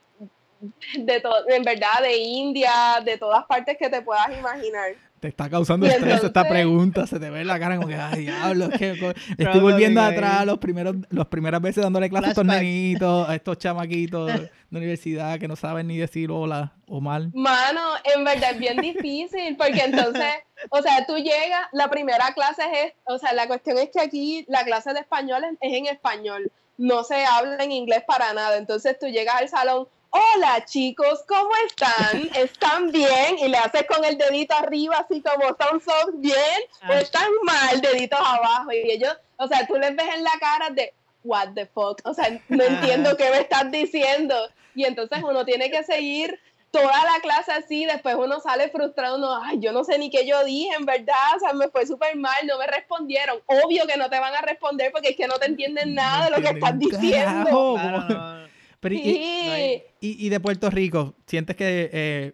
de 0.98 1.20
todo, 1.20 1.48
en 1.48 1.62
verdad, 1.62 2.00
de 2.02 2.16
India, 2.16 3.00
de 3.04 3.18
todas 3.18 3.44
partes 3.44 3.76
que 3.76 3.90
te 3.90 4.00
puedas 4.00 4.30
imaginar. 4.36 4.94
Te 5.20 5.28
está 5.28 5.50
causando 5.50 5.84
estrés 5.84 6.02
entonces, 6.02 6.28
esta 6.28 6.48
pregunta, 6.48 7.06
se 7.06 7.20
te 7.20 7.28
ve 7.28 7.44
la 7.44 7.58
cara 7.58 7.76
como 7.76 7.88
que, 7.88 7.94
ay, 7.94 8.22
diablo, 8.22 8.70
que 8.70 8.92
estoy 9.38 9.60
volviendo 9.60 10.00
atrás 10.00 10.46
los 10.46 10.56
primeros, 10.56 10.96
las 11.10 11.26
primeras 11.26 11.60
veces 11.60 11.84
dándole 11.84 12.08
clases 12.08 12.28
a 12.28 12.30
estos 12.30 12.46
nenitos, 12.46 13.28
a 13.28 13.34
estos 13.34 13.58
chamaquitos 13.58 14.28
de 14.70 14.78
universidad 14.78 15.38
que 15.38 15.46
no 15.46 15.56
saben 15.56 15.88
ni 15.88 15.98
decir 15.98 16.30
hola 16.30 16.72
o 16.86 17.02
mal. 17.02 17.30
Mano, 17.34 17.82
en 18.16 18.24
verdad 18.24 18.52
es 18.52 18.58
bien 18.58 18.78
difícil, 18.78 19.56
porque 19.58 19.82
entonces, 19.84 20.32
o 20.70 20.80
sea, 20.80 21.04
tú 21.06 21.16
llegas, 21.16 21.66
la 21.72 21.90
primera 21.90 22.32
clase 22.32 22.62
es, 22.84 22.92
o 23.04 23.18
sea, 23.18 23.34
la 23.34 23.46
cuestión 23.46 23.76
es 23.76 23.90
que 23.90 24.00
aquí 24.00 24.46
la 24.48 24.64
clase 24.64 24.94
de 24.94 25.00
español 25.00 25.44
es 25.60 25.72
en 25.74 25.84
español, 25.84 26.50
no 26.78 27.04
se 27.04 27.26
habla 27.26 27.62
en 27.62 27.72
inglés 27.72 28.02
para 28.06 28.32
nada, 28.32 28.56
entonces 28.56 28.98
tú 28.98 29.06
llegas 29.06 29.34
al 29.34 29.48
salón, 29.50 29.86
hola 30.10 30.64
chicos, 30.64 31.24
¿cómo 31.26 31.50
están? 31.66 32.30
¿Están 32.36 32.90
bien? 32.90 33.38
Y 33.38 33.48
le 33.48 33.56
haces 33.58 33.84
con 33.88 34.04
el 34.04 34.18
dedito 34.18 34.54
arriba, 34.54 34.96
así 34.98 35.22
como 35.22 35.54
thumbs 35.54 35.86
up, 35.86 36.12
bien, 36.14 36.60
o 36.88 36.92
ah. 36.92 37.00
están 37.00 37.28
mal, 37.42 37.80
deditos 37.80 38.18
abajo. 38.20 38.72
Y 38.72 38.90
ellos, 38.90 39.16
o 39.36 39.46
sea, 39.48 39.66
tú 39.66 39.76
les 39.76 39.94
ves 39.96 40.08
en 40.14 40.24
la 40.24 40.32
cara 40.40 40.70
de, 40.70 40.92
what 41.24 41.50
the 41.54 41.66
fuck, 41.66 42.00
o 42.04 42.14
sea, 42.14 42.40
no 42.48 42.64
entiendo 42.64 43.16
qué 43.16 43.30
me 43.30 43.38
estás 43.38 43.70
diciendo. 43.70 44.34
Y 44.74 44.84
entonces 44.84 45.22
uno 45.22 45.44
tiene 45.44 45.70
que 45.70 45.82
seguir 45.82 46.38
toda 46.70 47.04
la 47.04 47.20
clase 47.20 47.50
así, 47.50 47.84
después 47.84 48.14
uno 48.14 48.38
sale 48.38 48.68
frustrado, 48.70 49.16
uno, 49.16 49.42
ay, 49.42 49.58
yo 49.58 49.72
no 49.72 49.82
sé 49.82 49.98
ni 49.98 50.08
qué 50.08 50.24
yo 50.24 50.44
dije, 50.44 50.72
en 50.78 50.86
verdad, 50.86 51.36
o 51.36 51.40
sea, 51.40 51.52
me 51.52 51.68
fue 51.68 51.84
súper 51.84 52.16
mal, 52.16 52.46
no 52.46 52.58
me 52.58 52.66
respondieron. 52.66 53.40
Obvio 53.46 53.86
que 53.86 53.96
no 53.96 54.08
te 54.08 54.20
van 54.20 54.34
a 54.34 54.40
responder 54.40 54.92
porque 54.92 55.10
es 55.10 55.16
que 55.16 55.26
no 55.26 55.38
te 55.38 55.46
entienden 55.46 55.94
nada 55.94 56.26
de 56.26 56.30
lo 56.30 56.40
que 56.40 56.56
estás 56.56 56.78
diciendo. 56.78 57.74
Claro. 57.74 58.50
Pero 58.80 58.94
y, 58.94 59.82
y, 60.00 60.26
y, 60.26 60.28
de 60.30 60.40
Puerto 60.40 60.70
Rico, 60.70 61.14
¿sientes 61.26 61.54
que 61.54 61.90
eh, 61.92 62.32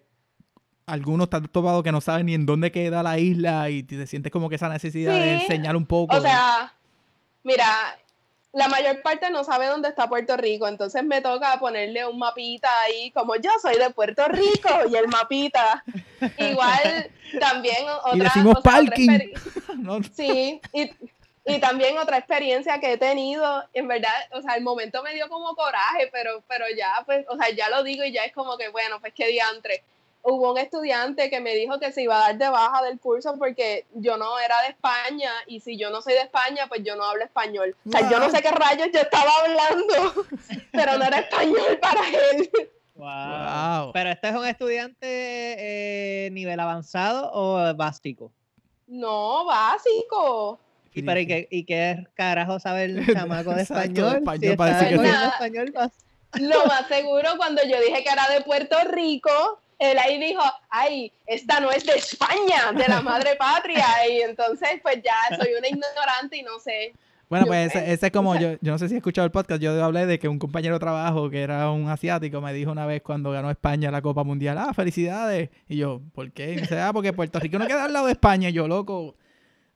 algunos 0.87 1.27
están 1.27 1.49
tomados 1.49 1.83
que 1.83 1.91
no 1.91 2.01
saben 2.01 2.27
ni 2.27 2.35
en 2.35 2.47
dónde 2.47 2.71
queda 2.71 3.03
la 3.03 3.19
isla 3.19 3.69
y 3.69 3.83
te 3.83 4.07
sientes 4.07 4.31
como 4.31 4.49
que 4.49 4.55
esa 4.55 4.69
necesidad 4.69 5.15
sí. 5.15 5.21
de 5.21 5.35
enseñar 5.35 5.77
un 5.77 5.87
poco? 5.87 6.17
O 6.17 6.21
sea, 6.21 6.73
mira, 7.43 7.67
la 8.57 8.69
mayor 8.69 9.03
parte 9.03 9.31
no 9.31 9.45
sabe 9.45 9.67
dónde 9.67 9.89
está 9.89 10.09
Puerto 10.09 10.37
Rico, 10.37 10.67
entonces 10.67 11.05
me 11.05 11.21
toca 11.21 11.59
ponerle 11.59 12.07
un 12.07 12.19
mapita 12.19 12.69
ahí, 12.83 13.11
como 13.11 13.37
yo 13.37 13.51
soy 13.61 13.77
de 13.77 13.91
Puerto 13.91 14.27
Rico 14.29 14.71
y 14.91 14.97
el 14.97 15.09
mapita. 15.09 15.85
Igual 16.39 17.11
también 17.39 17.87
otra, 18.05 18.17
y 18.17 18.21
decimos 18.21 18.57
o 18.57 18.63
sea, 18.63 18.73
parking. 18.73 19.19
no. 19.77 19.99
Sí, 20.05 20.61
y 20.73 20.91
y 21.47 21.61
también 21.61 21.97
otra 21.97 22.19
experiencia 22.19 22.81
que 22.81 22.95
he 22.95 22.99
tenido, 22.99 23.63
en 23.73 23.87
verdad, 23.87 24.11
o 24.33 24.43
sea, 24.43 24.57
el 24.57 24.65
momento 24.65 25.03
me 25.05 25.15
dio 25.15 25.29
como 25.29 25.55
coraje, 25.55 26.09
pero, 26.11 26.43
pero 26.49 26.65
ya, 26.77 27.05
pues, 27.07 27.25
o 27.29 27.37
sea, 27.37 27.51
ya 27.51 27.71
lo 27.71 27.85
digo 27.85 28.03
y 28.03 28.13
ya 28.13 28.25
es 28.25 28.33
como 28.33 28.59
que, 28.59 28.69
bueno, 28.69 29.01
pues 29.01 29.13
qué 29.15 29.29
diantre. 29.29 29.85
Hubo 30.23 30.51
un 30.51 30.59
estudiante 30.59 31.31
que 31.31 31.41
me 31.41 31.55
dijo 31.55 31.79
que 31.79 31.93
se 31.93 32.03
iba 32.03 32.17
a 32.17 32.27
dar 32.27 32.37
de 32.39 32.49
baja 32.49 32.83
del 32.83 32.99
curso 32.99 33.37
porque 33.39 33.87
yo 33.95 34.17
no 34.17 34.41
era 34.41 34.61
de 34.63 34.71
España 34.71 35.31
y 35.47 35.61
si 35.61 35.79
yo 35.79 35.91
no 35.91 36.03
soy 36.03 36.15
de 36.15 36.23
España, 36.23 36.67
pues 36.67 36.83
yo 36.83 36.97
no 36.97 37.05
hablo 37.05 37.23
español. 37.23 37.77
O 37.87 37.91
sea, 37.93 38.11
yo 38.11 38.19
no 38.19 38.29
sé 38.29 38.43
qué 38.43 38.51
rayos 38.51 38.89
yo 38.93 39.01
estaba 39.03 39.31
hablando, 39.45 40.27
pero 40.73 40.99
no 40.99 41.05
era 41.05 41.21
español 41.21 41.79
para 41.81 42.01
él. 42.09 42.51
Wow. 42.97 43.07
wow. 43.07 43.93
Pero 43.93 44.11
este 44.11 44.29
es 44.31 44.35
un 44.35 44.47
estudiante 44.47 45.07
eh, 46.27 46.31
nivel 46.33 46.59
avanzado 46.59 47.31
o 47.33 47.73
básico? 47.77 48.33
No, 48.89 49.45
básico. 49.45 50.59
¿Y, 50.97 51.03
para, 51.03 51.21
¿y, 51.21 51.27
qué, 51.27 51.49
¿Y 51.51 51.65
qué 51.65 52.07
carajo 52.15 52.59
sabe 52.59 52.85
el 52.85 53.07
chamaco 53.15 53.55
de 53.55 53.63
español? 53.63 54.17
español 54.17 54.51
si 54.51 54.57
para 54.57 54.79
decir 54.79 54.99
que 54.99 55.09
español, 55.09 55.73
Lo 56.41 56.67
más 56.67 56.89
seguro, 56.89 57.31
cuando 57.37 57.63
yo 57.63 57.79
dije 57.81 58.03
que 58.03 58.11
era 58.11 58.29
de 58.29 58.41
Puerto 58.41 58.77
Rico, 58.91 59.31
él 59.79 59.99
ahí 59.99 60.19
dijo, 60.19 60.41
ay, 60.71 61.13
esta 61.27 61.61
no 61.61 61.71
es 61.71 61.85
de 61.85 61.93
España, 61.93 62.73
de 62.75 62.89
la 62.89 63.03
madre 63.03 63.37
patria. 63.39 63.87
Y 64.11 64.23
entonces, 64.23 64.71
pues 64.83 65.03
ya 65.03 65.37
soy 65.37 65.53
una 65.59 65.69
ignorante 65.69 66.39
y 66.39 66.43
no 66.43 66.59
sé. 66.59 66.95
Bueno, 67.29 67.45
pues 67.45 67.75
ese, 67.75 67.93
ese, 67.93 68.07
es 68.07 68.13
como, 68.13 68.37
yo, 68.37 68.53
yo 68.61 68.73
no 68.73 68.79
sé 68.79 68.89
si 68.89 68.95
he 68.95 68.99
escuchado 68.99 69.27
el 69.27 69.33
podcast, 69.33 69.61
yo 69.61 69.85
hablé 69.85 70.07
de 70.07 70.19
que 70.19 70.29
un 70.29 70.39
compañero 70.39 70.77
de 70.77 70.81
trabajo 70.81 71.29
que 71.29 71.43
era 71.43 71.71
un 71.73 71.89
asiático 71.89 72.41
me 72.41 72.53
dijo 72.53 72.71
una 72.71 72.87
vez 72.87 73.03
cuando 73.03 73.33
ganó 73.33 73.51
España 73.51 73.91
la 73.91 74.01
Copa 74.01 74.23
Mundial, 74.23 74.57
ah, 74.59 74.73
felicidades. 74.73 75.51
Y 75.69 75.77
yo, 75.77 76.01
¿por 76.15 76.31
qué? 76.33 76.53
Y 76.53 76.55
me 76.55 76.63
dice, 76.63 76.81
ah, 76.81 76.93
porque 76.93 77.13
Puerto 77.13 77.39
Rico 77.39 77.59
no 77.59 77.67
queda 77.67 77.85
al 77.85 77.93
lado 77.93 78.07
de 78.07 78.13
España. 78.13 78.49
Y 78.49 78.53
yo, 78.53 78.69
loco, 78.69 79.17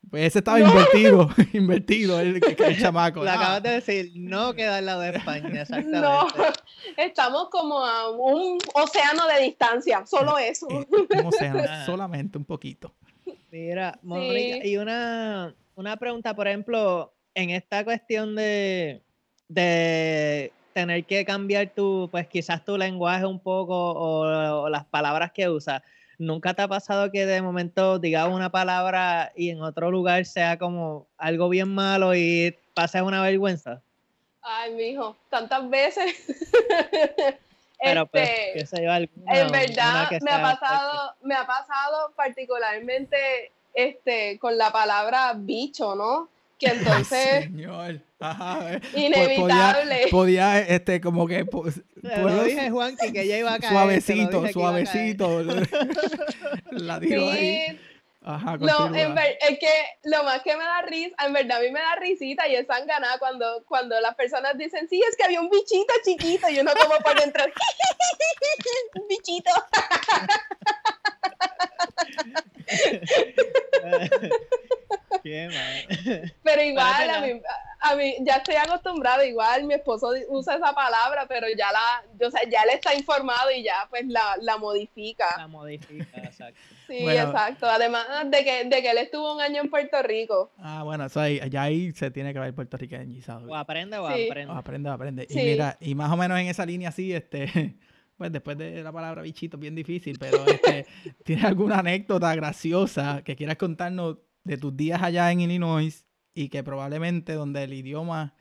pues 0.08 0.24
ese 0.24 0.38
estaba 0.38 0.58
no. 0.58 0.68
invertido, 0.68 1.28
invertido 1.52 2.20
el, 2.20 2.36
el, 2.36 2.56
el 2.58 2.78
chamaco. 2.80 3.22
Lo 3.22 3.30
acabas 3.30 3.62
de 3.62 3.70
decir, 3.70 4.12
no 4.14 4.54
queda 4.54 4.78
al 4.78 4.86
lado 4.86 5.00
de 5.00 5.16
España, 5.16 5.62
exactamente. 5.62 6.00
No, 6.00 6.26
estamos 6.96 7.48
como 7.50 7.84
a 7.84 8.10
un 8.10 8.58
océano 8.74 9.26
de 9.26 9.44
distancia, 9.44 10.04
solo 10.06 10.38
eso. 10.38 10.68
Eh, 10.70 10.86
un 11.18 11.26
océano, 11.26 11.62
solamente 11.86 12.38
un 12.38 12.44
poquito. 12.44 12.92
Mira, 13.50 13.98
Mónica, 14.02 14.62
sí. 14.62 14.70
y 14.70 14.76
una, 14.76 15.54
una 15.74 15.96
pregunta, 15.96 16.34
por 16.34 16.48
ejemplo, 16.48 17.12
en 17.34 17.50
esta 17.50 17.84
cuestión 17.84 18.34
de, 18.34 19.02
de 19.48 20.52
tener 20.72 21.04
que 21.04 21.24
cambiar 21.24 21.70
tu, 21.74 22.08
pues 22.10 22.26
quizás 22.26 22.64
tu 22.64 22.76
lenguaje 22.76 23.26
un 23.26 23.40
poco 23.40 23.74
o, 23.74 24.62
o 24.62 24.68
las 24.68 24.84
palabras 24.86 25.32
que 25.32 25.48
usas 25.48 25.82
¿Nunca 26.20 26.52
te 26.52 26.60
ha 26.60 26.68
pasado 26.68 27.10
que 27.10 27.24
de 27.24 27.40
momento 27.40 27.98
digas 27.98 28.28
una 28.28 28.50
palabra 28.50 29.32
y 29.34 29.48
en 29.48 29.62
otro 29.62 29.90
lugar 29.90 30.26
sea 30.26 30.58
como 30.58 31.06
algo 31.16 31.48
bien 31.48 31.74
malo 31.74 32.14
y 32.14 32.54
pases 32.74 33.00
una 33.00 33.22
vergüenza? 33.22 33.80
Ay, 34.42 34.74
mijo, 34.74 35.16
tantas 35.30 35.70
veces. 35.70 36.14
Pero 37.82 38.04
pues, 38.04 38.28
Este, 38.54 38.84
yo, 38.84 38.92
alguna- 38.92 39.40
en 39.40 39.50
verdad 39.50 40.08
que 40.10 40.18
me 40.20 40.30
ha 40.32 40.42
pasado, 40.42 41.14
me 41.22 41.34
ha 41.34 41.46
pasado 41.46 42.12
particularmente 42.14 43.16
este 43.72 44.38
con 44.38 44.58
la 44.58 44.70
palabra 44.70 45.32
bicho, 45.34 45.94
¿no? 45.94 46.28
Que 46.60 46.66
entonces 46.72 47.44
Señor. 47.44 48.00
Ajá. 48.20 48.74
eh. 48.74 48.80
Inevitable. 48.94 50.06
Podía, 50.10 50.10
podía, 50.10 50.58
este, 50.60 51.00
como 51.00 51.26
que. 51.26 51.44
puedo- 51.46 51.72
lo 52.02 52.44
dije, 52.44 52.70
Juanqui, 52.70 53.12
que 53.12 53.22
ella 53.22 53.38
iba 53.38 53.54
a 53.54 53.58
caer. 53.58 53.72
suavecito, 53.72 54.46
suavecito. 54.52 55.42
La 56.70 57.00
tiró 57.00 57.30
ahí. 57.30 57.66
Sí, 57.70 57.78
Ajá, 58.22 58.58
No, 58.58 58.94
en 58.94 59.14
ver- 59.14 59.38
es 59.48 59.58
que 59.58 59.72
lo 60.04 60.22
más 60.24 60.42
que 60.42 60.54
me 60.54 60.62
da 60.62 60.82
risa, 60.82 61.16
en 61.26 61.32
verdad 61.32 61.56
a 61.56 61.60
mí 61.62 61.70
me 61.70 61.80
da 61.80 61.96
risita 61.96 62.46
y 62.46 62.54
es 62.54 62.66
sanganada 62.66 63.18
cuando, 63.18 63.64
cuando 63.66 63.98
las 63.98 64.14
personas 64.14 64.58
dicen, 64.58 64.86
sí, 64.90 65.00
es 65.08 65.16
que 65.16 65.24
había 65.24 65.40
un 65.40 65.48
bichito 65.48 65.94
chiquito 66.04 66.46
y 66.50 66.60
uno 66.60 66.70
como 66.78 66.98
por 66.98 67.18
dentro, 67.18 67.42
un 69.00 69.08
bichito. 69.08 69.50
Qué 75.22 75.48
mal. 75.48 76.32
Pero 76.42 76.62
igual, 76.62 77.10
a 77.10 77.20
mí, 77.20 77.40
a 77.80 77.94
mí, 77.96 78.16
ya 78.20 78.36
estoy 78.36 78.56
acostumbrada, 78.56 79.24
igual 79.24 79.64
mi 79.64 79.74
esposo 79.74 80.08
usa 80.28 80.56
esa 80.56 80.74
palabra, 80.74 81.26
pero 81.26 81.46
ya 81.56 81.68
la, 81.72 82.26
o 82.26 82.30
sea, 82.30 82.42
ya 82.50 82.62
él 82.62 82.70
está 82.74 82.94
informado 82.94 83.50
y 83.50 83.62
ya 83.62 83.86
pues 83.88 84.06
la, 84.06 84.36
la 84.42 84.58
modifica. 84.58 85.24
La 85.38 85.46
modifica, 85.48 86.18
exacto. 86.18 86.60
Sí, 86.90 87.02
Bueno. 87.02 87.22
exacto. 87.30 87.66
Además 87.68 88.04
de 88.26 88.42
que, 88.44 88.64
de 88.64 88.82
que 88.82 88.90
él 88.90 88.98
estuvo 88.98 89.34
un 89.36 89.40
año 89.40 89.60
en 89.62 89.70
Puerto 89.70 90.02
Rico. 90.02 90.50
Ah, 90.58 90.82
bueno, 90.82 91.04
eso 91.06 91.20
ahí, 91.20 91.40
ya 91.48 91.62
ahí 91.62 91.92
se 91.92 92.10
tiene 92.10 92.32
que 92.32 92.40
ver 92.40 92.52
puertorriqueñizado. 92.52 93.48
O 93.48 93.54
aprende 93.54 93.96
o 93.96 94.08
Sí. 94.12 94.26
aprende. 94.28 94.52
Oh, 94.52 94.56
aprende, 94.56 94.90
aprende. 94.90 95.26
Y 95.30 95.36
mira, 95.36 95.76
y 95.80 95.94
más 95.94 96.10
o 96.10 96.16
menos 96.16 96.36
en 96.40 96.48
esa 96.48 96.66
línea 96.66 96.88
así, 96.88 97.12
este, 97.12 97.46
pues 98.18 98.32
después 98.32 98.58
de 98.58 98.82
la 98.82 98.90
palabra 98.90 99.22
bichito, 99.22 99.56
bien 99.56 99.76
difícil, 99.76 100.18
pero 100.18 100.44
este, 100.44 100.84
¿tienes 101.24 101.44
alguna 101.44 101.78
anécdota 101.78 102.34
graciosa 102.34 103.22
que 103.24 103.36
quieras 103.36 103.56
contarnos 103.56 104.16
de 104.44 104.56
tus 104.56 104.76
días 104.76 105.02
allá 105.02 105.30
en 105.32 105.40
Illinois 105.40 106.06
y 106.34 106.48
que 106.48 106.62
probablemente 106.62 107.34
donde 107.34 107.64
el 107.64 107.72
idioma 107.74 108.34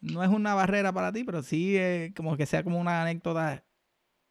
no 0.00 0.22
es 0.22 0.28
una 0.30 0.54
barrera 0.54 0.92
para 0.92 1.12
ti, 1.12 1.24
pero 1.24 1.42
sí 1.42 1.76
eh, 1.76 2.12
como 2.16 2.36
que 2.36 2.46
sea 2.46 2.62
como 2.62 2.78
una 2.78 3.02
anécdota 3.02 3.64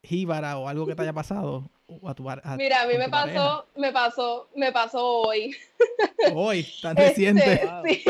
jíbara 0.03 0.57
o 0.57 0.67
algo 0.67 0.85
que 0.85 0.95
te 0.95 1.01
haya 1.01 1.13
pasado 1.13 1.71
o 1.87 2.09
a 2.09 2.13
tu, 2.13 2.29
a- 2.29 2.41
Mira, 2.57 2.81
a 2.83 2.87
mí 2.87 2.97
me 2.97 3.09
pareja? 3.09 3.39
pasó, 3.39 3.67
me 3.77 3.91
pasó, 3.91 4.49
me 4.55 4.71
pasó 4.71 5.05
hoy. 5.21 5.55
hoy, 6.35 6.65
tan 6.81 6.95
Este, 6.97 7.09
reciente. 7.09 7.59
Wow. 7.63 7.83
sí. 7.87 8.03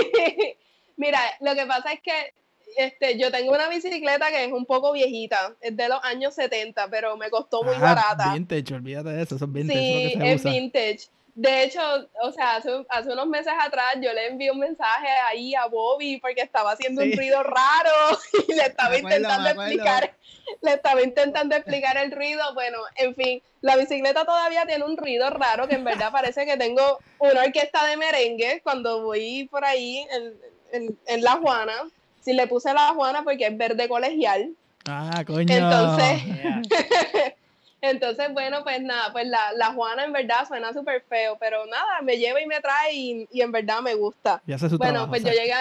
Mira, 0.98 1.20
lo 1.42 1.56
que 1.56 1.66
pasa 1.66 1.94
es 1.94 2.02
que 2.02 2.34
este, 2.78 3.18
yo 3.20 3.32
tengo 3.32 3.52
una 3.54 3.70
bicicleta 3.70 4.30
que 4.30 4.46
es 4.46 4.52
un 4.52 4.66
poco 4.66 4.92
viejita, 4.94 5.56
es 5.62 5.76
de 5.78 5.88
los 5.90 6.04
años 6.04 6.34
70, 6.34 6.90
pero 6.90 7.16
me 7.18 7.30
costó 7.30 7.64
muy 7.64 7.76
Ah, 7.76 7.82
barata. 7.96 8.34
Vintage, 8.34 8.74
olvídate 8.74 9.10
de 9.10 9.22
eso, 9.24 9.36
es 9.36 9.42
vintage, 9.52 9.80
Sí, 9.80 9.88
es 9.90 9.96
lo 9.96 10.02
que 10.02 10.18
se 10.18 10.34
es 10.34 10.42
usa. 10.42 10.52
vintage. 10.52 11.00
De 11.36 11.64
hecho, 11.64 11.82
o 12.22 12.32
sea, 12.32 12.58
hace, 12.58 12.70
hace 12.90 13.12
unos 13.12 13.26
meses 13.28 13.54
atrás 13.60 13.96
yo 14.00 14.14
le 14.14 14.28
envié 14.28 14.52
un 14.52 14.60
mensaje 14.60 15.08
ahí 15.28 15.56
a 15.56 15.66
Bobby 15.66 16.18
porque 16.18 16.42
estaba 16.42 16.74
haciendo 16.74 17.02
un 17.02 17.10
Sí. 17.10 17.16
ruido 17.16 17.42
raro 17.42 18.20
y 18.48 18.54
le 18.54 18.64
estaba 18.64 18.90
acuerdo, 18.96 19.08
intentando 19.18 19.50
explicar, 19.50 20.14
le 20.62 20.74
estaba 20.74 21.02
intentando 21.02 21.56
explicar 21.56 21.98
el 21.98 22.12
ruido. 22.12 22.54
Bueno, 22.54 22.78
en 22.98 23.16
fin, 23.16 23.42
la 23.62 23.76
bicicleta 23.78 24.26
todavía 24.26 24.66
tiene 24.68 24.84
un 24.86 24.96
ruido 24.96 25.30
raro 25.32 25.68
que 25.68 25.74
en 25.76 25.84
verdad 25.84 26.12
parece 26.12 26.46
que 26.46 26.56
tengo 26.58 27.00
una 27.18 27.42
orquesta 27.42 27.84
de 27.86 27.98
merengue 27.98 28.62
cuando 28.64 29.02
voy 29.04 29.48
por 29.50 29.66
ahí 29.66 30.06
en, 30.12 30.34
en- 30.72 31.00
en 31.08 31.24
La 31.24 31.32
Juana. 31.38 31.74
Si 32.22 32.34
le 32.34 32.46
puse 32.46 32.72
La 32.76 32.90
Juana 32.90 33.24
porque 33.24 33.48
es 33.48 33.58
verde 33.58 33.90
colegial. 33.90 34.52
Ah, 34.88 35.24
coño. 35.26 35.52
Entonces, 35.52 36.24
Yeah. 36.26 36.62
entonces, 37.84 38.32
bueno, 38.32 38.64
pues 38.64 38.82
nada, 38.82 39.12
pues 39.12 39.28
la, 39.28 39.52
la 39.54 39.74
Juana 39.74 40.06
en 40.06 40.14
verdad 40.14 40.48
suena 40.48 40.72
súper 40.72 41.02
feo, 41.02 41.38
pero 41.38 41.66
nada, 41.66 42.02
me 42.02 42.18
lleva 42.18 42.42
y 42.42 42.46
me 42.48 42.62
trae 42.62 42.94
y, 42.94 43.28
y 43.30 43.42
en 43.42 43.52
verdad 43.52 43.82
me 43.82 43.94
gusta. 43.94 44.42
Y 44.48 44.54
hace 44.54 44.70
su 44.70 44.78
Bueno, 44.78 44.94
trabajo, 44.94 45.12
pues 45.12 45.24
yo 45.24 45.32
llegué, 45.32 45.54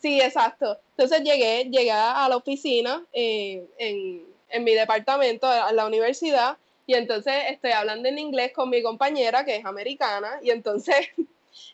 sí, 0.00 0.20
exacto. 0.20 0.78
Entonces 0.90 1.22
llegué, 1.22 1.64
llegué 1.70 1.90
a 1.90 2.28
la 2.28 2.36
oficina 2.36 3.02
eh, 3.14 3.66
en, 3.78 4.22
en 4.50 4.64
mi 4.64 4.74
departamento, 4.74 5.46
a 5.46 5.72
la 5.72 5.86
universidad, 5.86 6.58
y 6.86 6.94
entonces 6.94 7.34
estoy 7.48 7.70
hablando 7.70 8.08
en 8.08 8.18
inglés 8.18 8.52
con 8.52 8.68
mi 8.68 8.82
compañera, 8.82 9.44
que 9.44 9.56
es 9.56 9.64
americana, 9.64 10.38
y 10.42 10.50
entonces 10.50 11.08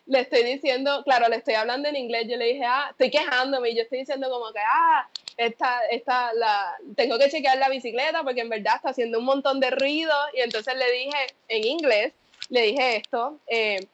le 0.05 0.21
estoy 0.21 0.43
diciendo, 0.43 1.01
claro, 1.03 1.27
le 1.29 1.37
estoy 1.37 1.55
hablando 1.55 1.89
en 1.89 1.95
inglés, 1.95 2.27
yo 2.29 2.37
le 2.37 2.45
dije, 2.45 2.65
ah, 2.65 2.87
estoy 2.91 3.09
quejándome, 3.09 3.69
y 3.69 3.75
yo 3.75 3.83
estoy 3.83 3.99
diciendo 3.99 4.29
como 4.29 4.51
que, 4.51 4.59
ah, 4.59 5.09
esta, 5.37 5.81
esta, 5.91 6.33
la, 6.33 6.75
tengo 6.95 7.17
que 7.19 7.29
chequear 7.29 7.57
la 7.57 7.69
bicicleta 7.69 8.23
porque 8.23 8.41
en 8.41 8.49
verdad 8.49 8.75
está 8.77 8.89
haciendo 8.89 9.19
un 9.19 9.25
montón 9.25 9.59
de 9.59 9.71
ruido, 9.71 10.13
y 10.33 10.41
entonces 10.41 10.75
le 10.75 10.91
dije 10.91 11.27
en 11.49 11.63
inglés, 11.65 12.13
le 12.49 12.61
dije 12.61 12.97
esto, 12.97 13.39
eh, 13.47 13.87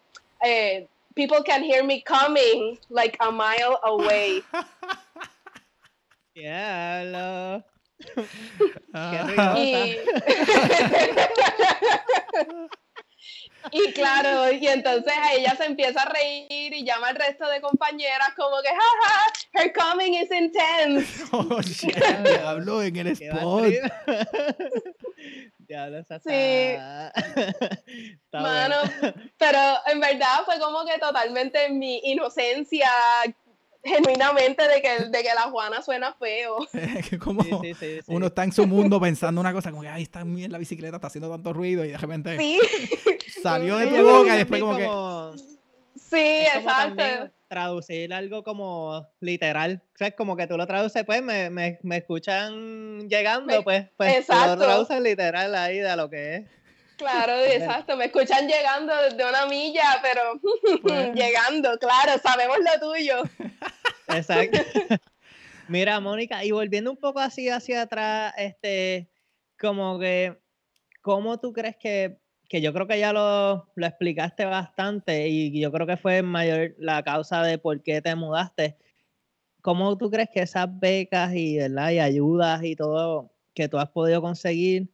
eh, 0.43 0.87
people 1.15 1.43
can 1.43 1.63
hear 1.63 1.83
me 1.83 2.01
coming 2.03 2.77
like 2.89 3.17
a 3.19 3.31
mile 3.31 3.77
away. 3.83 4.43
Diablo. 6.35 7.63
Ah, 8.93 9.53
ruido. 9.55 9.85
Y, 13.71 13.93
claro, 13.93 14.51
y 14.51 14.67
entonces 14.67 15.13
ella 15.33 15.55
se 15.55 15.65
empieza 15.65 16.01
a 16.01 16.09
reír 16.09 16.73
y 16.73 16.83
llama 16.83 17.09
al 17.09 17.15
resto 17.15 17.47
de 17.47 17.61
compañeras 17.61 18.29
como 18.35 18.57
que, 18.61 18.69
jaja, 18.69 19.31
her 19.53 19.73
coming 19.73 20.13
is 20.13 20.29
intense. 20.31 21.23
oh, 21.31 22.81
en 22.81 22.95
el 22.95 23.07
spot. 23.07 23.65
Sí. 26.23 26.75
Mano, 28.31 28.75
pero 29.39 29.59
en 29.87 29.99
verdad 29.99 30.43
fue 30.45 30.59
como 30.59 30.85
que 30.85 30.99
totalmente 30.99 31.67
mi 31.69 31.99
inocencia, 32.03 32.91
genuinamente, 33.83 34.63
de 34.67 34.81
que, 34.81 35.05
de 35.09 35.23
que 35.23 35.33
la 35.35 35.43
Juana 35.51 35.81
suena 35.81 36.13
feo. 36.13 36.57
Que 37.09 37.19
como 37.19 37.43
Sí, 37.43 37.49
sí, 37.61 37.73
sí, 37.73 37.95
sí. 37.97 38.01
uno 38.07 38.27
está 38.27 38.43
en 38.43 38.51
su 38.51 38.65
mundo 38.67 38.99
pensando 38.99 39.41
una 39.41 39.51
cosa 39.53 39.71
como 39.71 39.81
que, 39.83 39.89
ay, 39.89 40.03
está 40.03 40.23
bien 40.23 40.51
la 40.51 40.57
bicicleta, 40.57 40.95
está 40.97 41.07
haciendo 41.07 41.29
tanto 41.29 41.53
ruido 41.53 41.83
y 41.85 41.89
de 41.89 41.97
repente 41.97 42.37
Sí, 42.37 42.59
salió 43.43 43.77
de 43.77 43.87
tu 43.87 43.97
boca 44.03 44.27
y 44.27 44.31
Es 44.31 44.37
después 44.37 44.61
como 44.61 44.77
que... 44.77 44.83
sí, 45.99 46.17
es 46.47 46.53
como 46.55 46.67
también 46.69 47.07
exacto. 47.09 47.33
traducir 47.49 48.13
algo 48.13 48.43
como 48.43 49.07
literal. 49.19 49.81
O 49.93 49.97
sea, 49.97 50.11
como 50.11 50.35
que 50.37 50.47
tú 50.47 50.57
lo 50.57 50.65
traduces, 50.65 51.03
pues 51.05 51.21
me, 51.21 51.49
me, 51.49 51.79
me 51.83 51.97
escuchan 51.97 53.07
llegando, 53.09 53.45
Me- 53.57 53.61
pues, 53.61 53.85
pues 53.97 54.13
tú 54.13 54.19
exacto. 54.33 54.55
lo 54.55 54.63
traduces 54.65 55.01
literal 55.01 55.53
ahí 55.55 55.79
de 55.79 55.95
lo 55.95 56.09
que 56.09 56.35
es. 56.35 56.43
Claro, 56.97 57.33
exacto. 57.45 57.97
Me 57.97 58.05
escuchan 58.05 58.47
llegando 58.47 58.95
desde 58.95 59.27
una 59.27 59.45
milla, 59.47 59.99
pero 60.01 60.21
Pues. 60.81 61.13
llegando, 61.13 61.77
claro, 61.79 62.19
sabemos 62.21 62.57
lo 62.59 62.87
tuyo. 62.89 63.23
Exacto. 64.07 64.59
Mira, 65.67 65.99
Mónica, 65.99 66.43
y 66.43 66.51
volviendo 66.51 66.91
un 66.91 66.97
poco 66.97 67.19
así 67.19 67.49
hacia 67.49 67.83
atrás, 67.83 68.33
este, 68.37 69.09
como 69.57 69.97
que, 69.97 70.37
¿cómo 71.01 71.39
tú 71.39 71.53
crees 71.53 71.77
que, 71.77 72.19
que 72.49 72.61
yo 72.61 72.73
creo 72.73 72.85
que 72.85 72.99
ya 72.99 73.13
lo, 73.13 73.71
lo 73.73 73.85
explicaste 73.85 74.43
bastante 74.45 75.29
y 75.29 75.57
yo 75.59 75.71
creo 75.71 75.87
que 75.87 75.97
fue 75.97 76.21
mayor 76.21 76.75
la 76.77 77.01
causa 77.01 77.41
de 77.43 77.57
por 77.57 77.81
qué 77.81 78.01
te 78.01 78.13
mudaste? 78.13 78.77
¿Cómo 79.61 79.97
tú 79.97 80.11
crees 80.11 80.27
que 80.33 80.41
esas 80.41 80.67
becas 80.69 81.33
y, 81.33 81.57
¿verdad? 81.57 81.91
y 81.91 81.99
ayudas 81.99 82.61
y 82.63 82.75
todo 82.75 83.33
que 83.53 83.69
tú 83.69 83.77
has 83.79 83.89
podido 83.89 84.21
conseguir, 84.21 84.92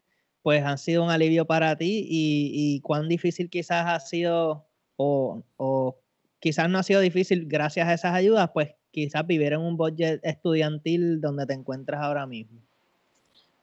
pues 0.50 0.66
han 0.66 0.80
sido 0.80 1.04
un 1.04 1.12
alivio 1.12 1.46
para 1.46 1.76
ti 1.76 2.08
y, 2.10 2.50
y 2.56 2.82
cuán 2.82 3.08
difícil 3.08 3.52
quizás 3.52 3.86
ha 3.86 4.00
sido 4.00 4.66
o, 4.98 5.44
o 5.58 5.96
quizás 6.40 6.68
no 6.68 6.80
ha 6.80 6.82
sido 6.82 7.02
difícil 7.02 7.46
gracias 7.48 7.88
a 7.88 7.94
esas 7.94 8.16
ayudas, 8.16 8.50
pues 8.52 8.72
quizás 8.90 9.28
vivir 9.28 9.54
en 9.54 9.60
un 9.60 9.78
budget 9.78 10.20
estudiantil 10.24 11.22
donde 11.22 11.46
te 11.46 11.54
encuentras 11.54 12.02
ahora 12.02 12.26
mismo. 12.26 12.60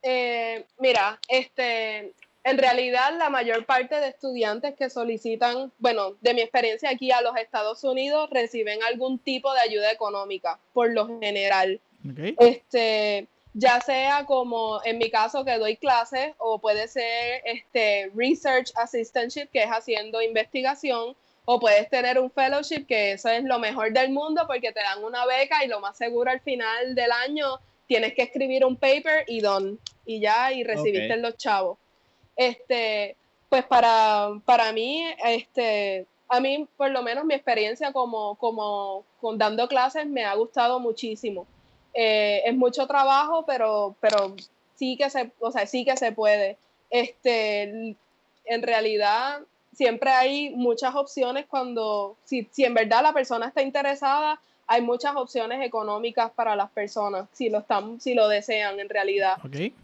Eh, 0.01 0.65
mira, 0.79 1.19
este, 1.27 2.13
en 2.45 2.57
realidad 2.57 3.19
la 3.19 3.31
mayor 3.31 3.67
parte 3.67 3.97
de 3.97 4.07
estudiantes 4.07 4.77
que 4.77 4.89
solicitan, 4.89 5.73
bueno, 5.81 6.15
de 6.21 6.35
mi 6.35 6.41
experiencia 6.41 6.91
aquí 6.91 7.11
a 7.11 7.21
los 7.21 7.37
Estados 7.37 7.83
Unidos, 7.83 8.31
reciben 8.31 8.79
algún 8.85 9.19
tipo 9.19 9.53
de 9.55 9.59
ayuda 9.59 9.91
económica, 9.91 10.61
por 10.73 10.93
lo 10.93 11.19
general. 11.19 11.81
Ok. 12.09 12.37
Este, 12.39 13.27
ya 13.59 13.81
sea 13.81 14.27
como 14.27 14.81
en 14.85 14.99
mi 14.99 15.11
caso 15.11 15.43
que 15.43 15.57
doy 15.57 15.79
clases 15.79 16.35
o 16.37 16.59
puede 16.59 16.89
ser 16.89 17.41
este 17.47 18.11
research 18.15 18.71
assistantship 18.77 19.47
que 19.51 19.63
es 19.63 19.71
haciendo 19.71 20.21
investigación 20.21 21.17
o 21.47 21.59
puedes 21.59 21.89
tener 21.89 22.19
un 22.19 22.31
fellowship 22.31 22.85
que 22.87 23.13
eso 23.13 23.31
es 23.31 23.45
lo 23.45 23.59
mejor 23.59 23.95
del 23.95 24.11
mundo 24.11 24.43
porque 24.47 24.73
te 24.73 24.81
dan 24.81 25.03
una 25.03 25.25
beca 25.25 25.65
y 25.65 25.69
lo 25.69 25.81
más 25.81 25.97
seguro 25.97 26.31
al 26.31 26.41
final 26.41 26.95
del 26.95 27.11
año 27.11 27.47
tienes 27.87 28.13
que 28.13 28.25
escribir 28.25 28.63
un 28.63 28.77
paper 28.77 29.25
y 29.27 29.41
don 29.41 29.81
y 30.05 30.21
ya 30.21 30.53
y 30.53 30.63
recibiste 30.63 31.15
Ok. 31.15 31.21
los 31.21 31.37
chavos. 31.39 31.79
Este, 32.37 33.17
pues 33.49 33.65
para, 33.65 34.39
para 34.45 34.71
mí 34.73 35.03
este 35.25 36.05
a 36.29 36.41
mí 36.41 36.69
por 36.77 36.91
lo 36.91 37.03
menos 37.03 37.25
mi 37.25 37.33
experiencia 37.33 37.91
como 37.93 38.35
como 38.35 39.07
con 39.19 39.39
dando 39.39 39.67
clases 39.67 40.07
me 40.07 40.27
ha 40.27 40.35
gustado 40.35 40.79
muchísimo. 40.79 41.47
Eh, 41.99 42.43
es 42.45 42.55
mucho 42.55 42.87
trabajo, 42.87 43.47
pero, 43.47 43.97
pero 44.01 44.37
sí 44.75 44.99
que 44.99 45.09
se, 45.09 45.31
o 45.41 45.51
sea, 45.51 45.67
sí 45.67 45.85
que 45.85 45.97
se 45.97 46.13
puede. 46.13 46.59
Este, 46.91 47.97
en 48.45 48.63
realidad, 48.63 49.41
siempre 49.73 50.11
hay 50.11 50.51
muchas 50.51 50.95
opciones 50.95 51.47
cuando, 51.47 52.17
si, 52.25 52.47
si 52.53 52.65
en 52.65 52.75
verdad 52.75 53.03
la 53.03 53.15
persona 53.15 53.49
está 53.49 53.63
interesada, 53.63 54.39
hay 54.67 54.83
muchas 54.83 55.17
opciones 55.17 55.65
económicas 55.65 56.31
para 56.33 56.55
las 56.55 56.71
personas, 56.71 57.29
si 57.33 57.49
lo 57.49 57.61
están, 57.61 58.01
si 58.01 58.15
lo 58.15 58.29
desean 58.29 58.79
en 58.79 58.89
realidad. 58.89 59.37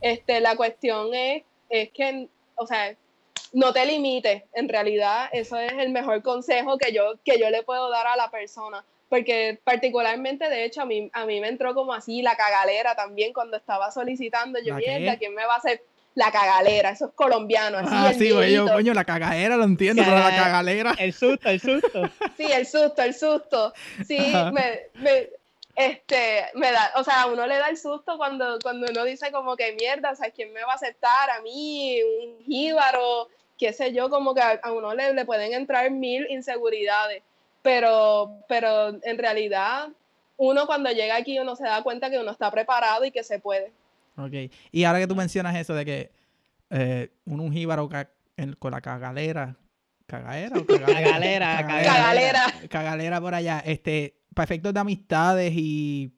Este, 0.03 0.41
la 0.41 0.55
cuestión 0.57 1.15
es, 1.15 1.45
es 1.71 1.91
que, 1.93 2.29
o 2.57 2.67
sea, 2.67 2.95
no 3.53 3.73
te 3.73 3.87
limites, 3.87 4.43
en 4.53 4.69
realidad, 4.69 5.31
eso 5.33 5.57
es 5.57 5.73
el 5.73 5.91
mejor 5.91 6.23
consejo 6.23 6.79
que 6.79 6.93
yo, 6.93 7.15
que 7.25 7.39
yo 7.39 7.49
le 7.51 7.63
puedo 7.63 7.91
dar 7.91 8.07
a 8.07 8.17
la 8.17 8.31
persona. 8.31 8.85
Porque 9.13 9.61
particularmente, 9.63 10.49
de 10.49 10.65
hecho, 10.65 10.81
a 10.81 10.87
mí, 10.87 11.11
a 11.13 11.27
mí 11.27 11.39
me 11.39 11.49
entró 11.49 11.75
como 11.75 11.93
así 11.93 12.23
la 12.23 12.35
cagalera 12.35 12.95
también 12.95 13.35
cuando 13.35 13.59
estaba 13.59 13.91
solicitando. 13.91 14.59
Yo, 14.65 14.75
mierda, 14.77 15.19
¿quién 15.19 15.35
me 15.35 15.45
va 15.45 15.57
a 15.57 15.59
hacer? 15.59 15.83
La 16.15 16.33
cagalera, 16.33 16.89
eso 16.89 17.09
es 17.09 17.13
colombiano. 17.13 17.77
Así 17.77 17.91
ah, 17.93 18.15
sí, 18.15 18.29
yo, 18.31 18.67
coño, 18.73 18.95
la 18.95 19.05
cagadera 19.05 19.59
lo 19.59 19.65
entiendo, 19.65 20.03
pero 20.03 20.17
la 20.17 20.35
cagalera. 20.35 20.95
El 20.99 21.13
susto, 21.13 21.51
el 21.51 21.61
susto. 21.61 22.09
Sí, 22.39 22.51
el 22.51 22.67
susto, 22.67 23.03
el 23.03 23.13
susto. 23.13 23.75
Sí, 24.09 24.17
me, 24.51 24.81
me, 24.95 25.29
este, 25.77 26.47
me 26.55 26.73
da, 26.73 26.93
o 26.97 27.05
sea, 27.05 27.21
a 27.21 27.27
uno 27.27 27.47
le 27.47 27.59
da 27.59 27.69
el 27.69 27.77
susto 27.77 28.17
cuando, 28.17 28.59
cuando 28.63 28.87
uno 28.91 29.05
dice 29.05 29.31
como 29.31 29.57
que 29.57 29.77
mierda, 29.79 30.13
o 30.13 30.17
sea, 30.17 30.31
¿quién 30.31 30.55
me 30.55 30.65
va 30.65 30.73
a 30.73 30.77
aceptar? 30.77 31.29
A 31.37 31.43
mí, 31.43 32.01
un 32.03 32.47
jíbaro, 32.47 33.29
qué 33.59 33.75
sé 33.75 33.93
yo, 33.93 34.09
como 34.09 34.35
que 34.35 34.41
a, 34.41 34.73
uno 34.73 34.95
le, 34.95 35.13
le, 35.13 35.27
pueden 35.27 35.53
entrar 35.53 35.91
mil 35.91 36.27
inseguridades. 36.31 37.23
Pero, 37.63 38.45
pero 38.49 38.89
en 39.03 39.19
realidad, 39.19 39.89
uno 40.37 40.67
cuando 40.67 40.91
llega 40.91 41.17
aquí, 41.17 41.39
uno 41.39 41.57
se 41.57 41.65
da 41.65 41.83
cuenta 41.83 42.11
que 42.11 42.19
uno 42.19 42.33
está 42.33 42.51
preparado 42.51 43.05
y 43.05 43.11
que 43.11 43.23
se 43.23 43.39
puede. 43.39 43.73
Ok. 44.17 44.53
Y 44.71 44.85
ahora 44.85 44.99
que 44.99 45.07
tú 45.07 45.15
mencionas 45.15 45.57
eso 45.57 45.75
de 45.75 45.85
que 45.85 46.11
eh, 46.71 47.11
un 47.25 47.53
jíbaro 47.53 47.89
con 48.59 48.71
la 48.73 48.81
cagalera, 48.81 49.57
¿cagadera 50.07 50.59
o 50.59 50.67
cagalera? 50.67 51.67
cagalera, 51.67 52.53
cagalera. 52.69 53.21
por 53.21 53.35
allá. 53.35 53.63
Este, 53.65 54.17
para 54.35 54.45
efectos 54.45 54.75
de 54.75 54.81
amistades 54.81 55.53
y 55.55 56.13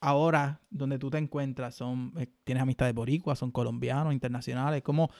ahora 0.00 0.60
donde 0.70 0.98
tú 0.98 1.10
te 1.10 1.18
encuentras, 1.18 1.74
son, 1.74 2.12
eh, 2.18 2.26
tienes 2.44 2.62
amistades 2.62 2.94
boricuas, 2.94 3.38
son 3.38 3.50
colombianos, 3.50 4.12
internacionales, 4.12 4.82
¿cómo 4.82 5.10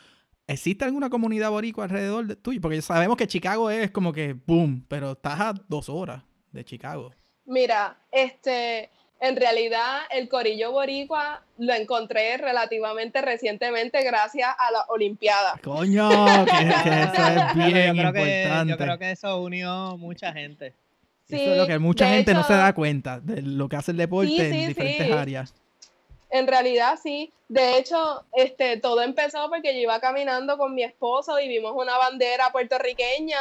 existe 0.48 0.84
alguna 0.84 1.10
comunidad 1.10 1.50
boricua 1.50 1.84
alrededor 1.84 2.26
de 2.26 2.36
tuyo? 2.36 2.60
Porque 2.60 2.82
sabemos 2.82 3.16
que 3.16 3.28
Chicago 3.28 3.70
es 3.70 3.90
como 3.90 4.12
que 4.12 4.32
boom, 4.32 4.84
pero 4.88 5.12
estás 5.12 5.38
a 5.38 5.54
dos 5.68 5.88
horas 5.88 6.22
de 6.50 6.64
Chicago. 6.64 7.12
Mira, 7.44 7.96
este, 8.10 8.90
en 9.20 9.36
realidad, 9.36 10.00
el 10.10 10.28
corillo 10.28 10.72
boricua 10.72 11.42
lo 11.58 11.74
encontré 11.74 12.36
relativamente 12.36 13.20
recientemente 13.20 14.02
gracias 14.02 14.48
a 14.58 14.72
la 14.72 14.84
Olimpiada. 14.88 15.54
Coño, 15.62 16.08
que, 16.44 16.68
eso 16.68 17.26
es 17.26 17.54
bien 17.54 17.96
yo 17.96 18.02
importante. 18.02 18.70
yo 18.70 18.76
creo 18.76 18.98
que 18.98 19.10
eso 19.10 19.40
unió 19.42 19.96
mucha 19.98 20.32
gente. 20.32 20.74
eso 21.28 21.52
es 21.52 21.58
lo 21.58 21.66
que 21.66 21.78
mucha 21.78 22.08
gente 22.08 22.32
no 22.32 22.42
se 22.42 22.54
da 22.54 22.72
cuenta 22.74 23.20
de 23.20 23.42
lo 23.42 23.68
que 23.68 23.76
hace 23.76 23.90
el 23.90 23.98
deporte 23.98 24.48
en 24.48 24.68
diferentes 24.68 25.12
áreas. 25.12 25.54
En 26.30 26.46
realidad 26.46 26.98
sí. 27.02 27.32
De 27.48 27.78
hecho, 27.78 28.24
este, 28.34 28.76
todo 28.76 29.00
empezó 29.02 29.48
porque 29.48 29.74
yo 29.74 29.80
iba 29.80 30.00
caminando 30.00 30.58
con 30.58 30.74
mi 30.74 30.82
esposo 30.82 31.38
y 31.40 31.48
vimos 31.48 31.72
una 31.74 31.96
bandera 31.96 32.50
puertorriqueña 32.50 33.38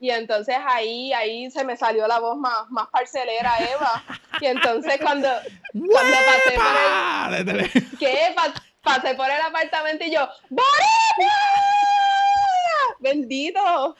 y 0.00 0.10
entonces 0.10 0.56
ahí, 0.64 1.12
ahí 1.12 1.50
se 1.50 1.64
me 1.64 1.76
salió 1.76 2.06
la 2.06 2.20
voz 2.20 2.36
más, 2.36 2.70
más 2.70 2.86
parcelera, 2.88 3.52
Eva. 3.58 4.04
Y 4.40 4.46
entonces 4.46 4.98
cuando, 5.00 5.28
cuando 5.72 6.16
pasé 6.26 6.52
por 6.54 7.56
el... 7.56 7.98
¿Qué? 7.98 8.34
pasé 8.82 9.14
por 9.14 9.26
el 9.28 9.40
apartamento 9.40 10.04
y 10.04 10.12
yo, 10.12 10.28
¡Bolivia! 10.48 11.32
¡Bendito! 13.00 13.96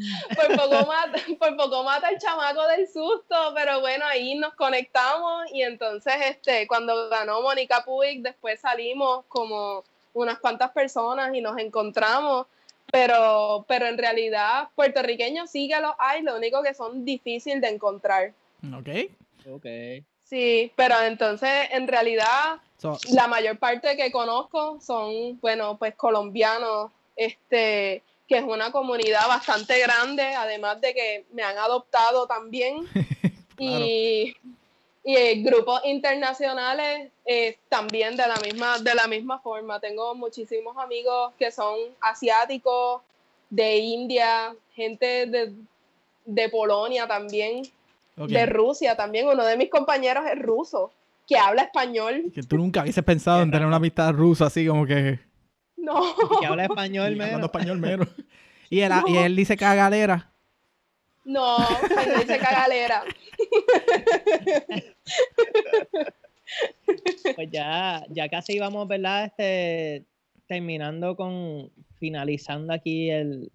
Por 0.36 0.56
poco, 0.56 0.86
mata, 0.86 1.18
por 1.38 1.56
poco 1.56 1.82
mata 1.82 2.08
el 2.08 2.18
chamaco 2.18 2.66
del 2.68 2.86
susto, 2.86 3.52
pero 3.54 3.80
bueno, 3.80 4.04
ahí 4.06 4.34
nos 4.34 4.54
conectamos 4.54 5.44
y 5.52 5.62
entonces 5.62 6.14
este, 6.28 6.66
cuando 6.66 7.08
ganó 7.08 7.42
Mónica 7.42 7.84
Puig, 7.84 8.22
después 8.22 8.60
salimos 8.60 9.24
como 9.28 9.84
unas 10.14 10.38
cuantas 10.38 10.70
personas 10.70 11.34
y 11.34 11.40
nos 11.40 11.58
encontramos 11.58 12.46
pero, 12.90 13.64
pero 13.68 13.86
en 13.86 13.98
realidad 13.98 14.68
puertorriqueños 14.74 15.50
sí 15.50 15.68
que 15.68 15.80
los 15.80 15.92
hay, 15.98 16.22
lo 16.22 16.36
único 16.36 16.62
que 16.62 16.74
son 16.74 17.04
difíciles 17.04 17.60
de 17.60 17.68
encontrar. 17.68 18.32
Ok. 18.74 18.88
Ok. 19.50 19.66
Sí, 20.24 20.72
pero 20.76 21.00
entonces 21.02 21.50
en 21.70 21.88
realidad 21.88 22.60
la 23.12 23.26
mayor 23.26 23.58
parte 23.58 23.96
que 23.96 24.12
conozco 24.12 24.80
son, 24.80 25.38
bueno, 25.40 25.76
pues 25.76 25.94
colombianos, 25.94 26.90
este, 27.16 28.02
que 28.30 28.38
es 28.38 28.44
una 28.44 28.72
comunidad 28.72 29.28
bastante 29.28 29.78
grande, 29.78 30.22
además 30.22 30.80
de 30.80 30.94
que 30.94 31.26
me 31.32 31.42
han 31.42 31.58
adoptado 31.58 32.26
también. 32.26 32.86
Y 33.62 34.34
y 35.02 35.42
grupos 35.42 35.80
internacionales 35.84 37.10
eh, 37.24 37.56
también 37.68 38.16
de 38.16 38.26
la 38.26 38.36
misma 38.36 38.78
de 38.78 38.94
la 38.94 39.06
misma 39.06 39.38
forma. 39.38 39.80
Tengo 39.80 40.14
muchísimos 40.14 40.76
amigos 40.76 41.32
que 41.38 41.50
son 41.50 41.76
asiáticos 42.00 43.02
de 43.48 43.78
India 43.78 44.54
gente 44.74 45.26
de, 45.26 46.48
Polonia 46.48 47.06
también 47.06 47.62
de 48.16 48.46
Rusia 48.46 48.96
también. 48.96 49.26
Uno 49.26 49.44
de 49.44 49.56
mis 49.56 49.70
compañeros 49.70 50.24
es 50.30 50.40
ruso 50.40 50.92
que 51.26 51.36
habla 51.36 51.62
español. 51.62 52.30
Que 52.34 52.42
tú 52.42 52.56
nunca 52.56 52.82
hubieses 52.82 53.04
pensado 53.04 53.42
en 53.42 53.50
tener 53.50 53.66
una 53.66 53.76
amistad 53.76 54.12
rusa 54.12 54.46
así 54.46 54.66
como 54.66 54.86
que 54.86 55.18
no. 55.82 56.14
Que 56.40 56.46
habla 56.46 56.64
español 56.64 57.16
menos 57.16 57.42
español 57.42 57.78
menos 57.78 58.08
y 58.70 58.80
él, 58.80 58.92
y 59.08 59.16
él 59.16 59.36
dice 59.36 59.56
cagadera. 59.56 60.32
No, 61.24 61.58
no 61.58 62.18
dice 62.20 62.38
cagalera. 62.38 63.04
Pues 67.36 67.48
ya, 67.52 68.04
ya 68.08 68.28
casi 68.28 68.54
íbamos, 68.54 68.88
¿verdad? 68.88 69.26
Este, 69.26 70.04
terminando 70.46 71.14
con, 71.14 71.70
finalizando 71.98 72.72
aquí 72.72 73.10
el, 73.10 73.52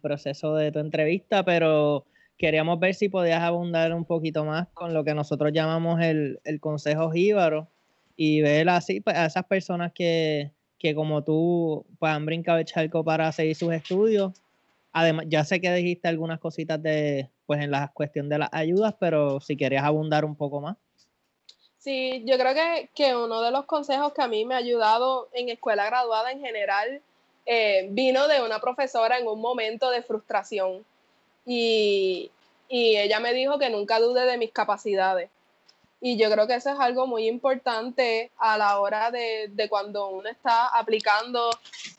proceso 0.00 0.54
de 0.54 0.72
tu 0.72 0.78
entrevista, 0.78 1.44
pero 1.44 2.06
queríamos 2.38 2.80
ver 2.80 2.94
si 2.94 3.10
podías 3.10 3.42
abundar 3.42 3.92
un 3.92 4.06
poquito 4.06 4.44
más 4.46 4.68
con 4.68 4.94
lo 4.94 5.04
que 5.04 5.12
nosotros 5.12 5.52
llamamos 5.52 6.00
el, 6.00 6.40
consejo 6.60 7.10
jíbaro 7.10 7.68
y 8.16 8.40
ver 8.40 8.70
así 8.70 9.00
pues, 9.00 9.14
a 9.14 9.26
esas 9.26 9.44
personas 9.44 9.92
que, 9.92 10.52
que 10.78 10.94
como 10.94 11.24
tú 11.24 11.84
pues, 11.98 12.12
han 12.12 12.26
brincado 12.26 12.58
el 12.58 12.64
charco 12.64 13.04
para 13.04 13.30
seguir 13.32 13.56
sus 13.56 13.72
estudios 13.72 14.32
Además, 14.92 15.26
ya 15.28 15.44
sé 15.44 15.60
que 15.60 15.72
dijiste 15.72 16.08
algunas 16.08 16.40
cositas 16.40 16.82
de, 16.82 17.30
pues 17.46 17.62
en 17.62 17.70
la 17.70 17.92
cuestión 17.92 18.28
de 18.28 18.38
las 18.38 18.48
ayudas, 18.52 18.94
pero 18.98 19.40
si 19.40 19.56
querías 19.56 19.84
abundar 19.84 20.24
un 20.24 20.34
poco 20.34 20.60
más. 20.60 20.76
Sí, 21.78 22.24
yo 22.26 22.36
creo 22.36 22.54
que, 22.54 22.90
que 22.94 23.14
uno 23.14 23.40
de 23.42 23.50
los 23.50 23.64
consejos 23.66 24.12
que 24.12 24.22
a 24.22 24.28
mí 24.28 24.44
me 24.44 24.54
ha 24.54 24.58
ayudado 24.58 25.28
en 25.32 25.48
escuela 25.48 25.86
graduada 25.86 26.32
en 26.32 26.40
general 26.40 27.00
eh, 27.46 27.86
vino 27.90 28.26
de 28.28 28.42
una 28.42 28.60
profesora 28.60 29.18
en 29.18 29.26
un 29.26 29.40
momento 29.40 29.90
de 29.90 30.02
frustración. 30.02 30.84
Y, 31.46 32.30
y 32.68 32.96
ella 32.96 33.20
me 33.20 33.32
dijo 33.32 33.58
que 33.58 33.70
nunca 33.70 34.00
dude 34.00 34.26
de 34.26 34.36
mis 34.36 34.50
capacidades. 34.50 35.30
Y 36.00 36.16
yo 36.16 36.30
creo 36.30 36.46
que 36.46 36.54
eso 36.54 36.70
es 36.70 36.78
algo 36.78 37.06
muy 37.06 37.26
importante 37.26 38.30
a 38.38 38.56
la 38.56 38.78
hora 38.78 39.10
de, 39.10 39.48
de, 39.52 39.68
cuando 39.68 40.08
uno 40.08 40.28
está 40.28 40.68
aplicando, 40.68 41.50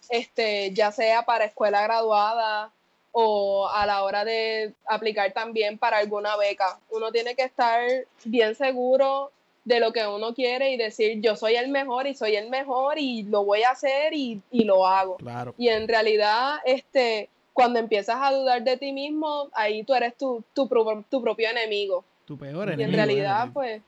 este, 0.10 0.72
ya 0.74 0.92
sea 0.92 1.24
para 1.24 1.46
escuela 1.46 1.82
graduada 1.82 2.72
o 3.12 3.68
a 3.68 3.86
la 3.86 4.04
hora 4.04 4.24
de 4.24 4.74
aplicar 4.86 5.34
también 5.34 5.78
para 5.78 5.98
alguna 5.98 6.38
beca. 6.38 6.80
Uno 6.92 7.12
tiene 7.12 7.36
que 7.36 7.44
estar 7.44 7.82
bien 8.24 8.56
seguro 8.56 9.32
de 9.66 9.80
lo 9.80 9.92
que 9.94 10.08
uno 10.08 10.34
quiere 10.34 10.72
y 10.72 10.78
decir 10.78 11.22
yo 11.22 11.36
soy 11.36 11.56
el 11.56 11.70
mejor 11.70 12.08
y 12.08 12.16
soy 12.16 12.36
el 12.36 12.50
mejor 12.50 12.98
y 12.98 13.24
lo 13.24 13.44
voy 13.44 13.64
a 13.64 13.72
hacer 13.72 14.14
y, 14.14 14.42
lo 14.52 14.88
hago. 14.88 15.18
Y 15.58 15.70
en 15.70 15.88
realidad, 15.88 16.58
este, 16.66 17.30
cuando 17.54 17.80
empiezas 17.80 18.18
a 18.22 18.32
dudar 18.32 18.64
de 18.64 18.78
ti 18.78 18.92
mismo, 18.92 19.50
ahí 19.54 19.84
tú 19.84 19.94
eres 19.94 20.16
tu, 20.16 20.44
tu, 20.54 20.68
tu 21.10 21.22
propio 21.22 21.50
enemigo. 21.50 22.04
Tu 22.30 22.38
peor 22.38 22.70
enemigo. 22.70 22.82
Y 22.82 22.84
en 22.84 22.96
realidad, 22.96 23.50
pues, 23.52 23.82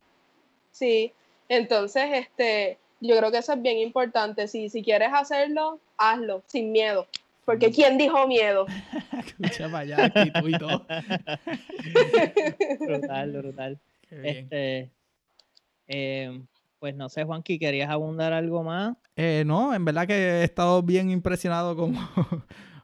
sí. 0.71 1.13
Entonces, 1.47 2.05
este, 2.11 2.79
yo 2.99 3.15
creo 3.15 3.29
que 3.29 3.37
eso 3.37 3.53
es 3.53 3.61
bien 3.61 3.77
importante. 3.77 4.47
Si, 4.47 4.67
si 4.67 4.81
quieres 4.81 5.09
hacerlo, 5.13 5.77
hazlo, 5.95 6.41
sin 6.47 6.71
miedo. 6.71 7.05
Porque 7.45 7.69
¿quién 7.69 7.99
dijo 7.99 8.25
miedo? 8.25 8.65
Escucha 9.39 9.65
para 9.65 9.79
allá, 9.79 10.05
aquí 10.05 10.31
tú 10.31 10.47
y 10.47 10.57
todo. 10.57 10.87
brutal, 12.79 13.31
brutal. 13.31 13.79
Este, 14.09 14.89
eh, 15.87 16.41
pues 16.79 16.95
no 16.95 17.09
sé, 17.09 17.25
Juanqui, 17.25 17.59
¿querías 17.59 17.91
abundar 17.91 18.33
algo 18.33 18.63
más? 18.63 18.97
Eh, 19.15 19.43
no, 19.45 19.75
en 19.75 19.85
verdad 19.85 20.07
que 20.07 20.15
he 20.15 20.43
estado 20.43 20.81
bien 20.81 21.11
impresionado 21.11 21.75
con, 21.75 21.95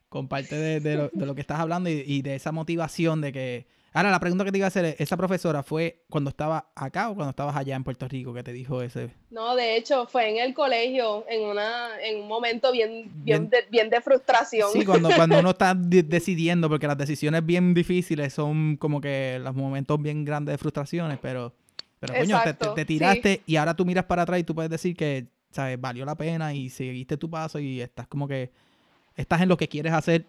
con 0.08 0.28
parte 0.28 0.56
de, 0.56 1.10
lo, 1.14 1.34
que 1.34 1.42
estás 1.42 1.60
hablando 1.60 1.90
y, 1.90 2.22
de 2.22 2.36
esa 2.36 2.52
motivación 2.52 3.22
de 3.22 3.34
que 3.34 3.77
Ahora, 3.98 4.12
la 4.12 4.20
pregunta 4.20 4.46
que 4.46 4.52
te 4.52 4.60
iba 4.60 4.66
a 4.66 4.68
hacer 4.68 4.86
es, 4.86 4.96
¿esa 5.00 5.18
profesora 5.18 5.64
fue 5.64 6.04
cuando 6.08 6.30
estaba 6.30 6.70
acá 6.76 7.10
o 7.10 7.16
cuando 7.16 7.32
estabas 7.32 7.56
allá 7.56 7.76
en 7.76 7.84
Puerto 7.84 8.08
Rico 8.08 8.32
que 8.32 8.44
te 8.44 8.54
dijo 8.54 8.84
ese? 8.84 9.10
No, 9.32 9.56
de 9.56 9.76
hecho, 9.76 10.06
fue 10.06 10.30
en 10.30 10.38
el 10.38 10.54
colegio, 10.54 11.26
en 11.28 11.50
una 11.50 12.00
en 12.04 12.22
un 12.22 12.28
momento 12.28 12.72
bien, 12.72 13.10
bien, 13.24 13.50
de, 13.50 13.66
bien 13.72 13.90
de 13.90 14.00
frustración. 14.00 14.70
Sí, 14.72 14.86
cuando, 14.86 15.10
cuando 15.16 15.40
uno 15.40 15.50
está 15.50 15.74
decidiendo, 15.76 16.70
porque 16.70 16.86
las 16.86 17.00
decisiones 17.00 17.44
bien 17.44 17.74
difíciles 17.74 18.32
son 18.36 18.78
como 18.78 19.02
que 19.02 19.40
los 19.44 19.56
momentos 19.56 20.00
bien 20.00 20.24
grandes 20.24 20.54
de 20.54 20.58
frustraciones, 20.60 21.18
pero, 21.20 21.56
pero 22.00 22.14
coño, 22.14 22.40
te, 22.76 22.86
tiraste 22.86 23.42
y 23.48 23.56
ahora 23.56 23.76
tú 23.76 23.84
miras 23.84 24.06
para 24.06 24.22
atrás 24.22 24.40
y 24.40 24.44
tú 24.44 24.54
puedes 24.54 24.70
decir 24.70 24.96
que, 24.96 25.26
¿sabes? 25.50 25.82
Valió 25.82 26.06
la 26.06 26.14
pena 26.14 26.54
y 26.54 26.70
seguiste 26.70 27.18
tu 27.18 27.32
paso 27.32 27.58
y 27.58 27.82
estás 27.82 28.06
como 28.06 28.28
que, 28.28 28.52
estás 29.16 29.42
en 29.42 29.50
lo 29.50 29.58
que 29.58 29.68
quieres 29.68 29.94
hacer 29.94 30.28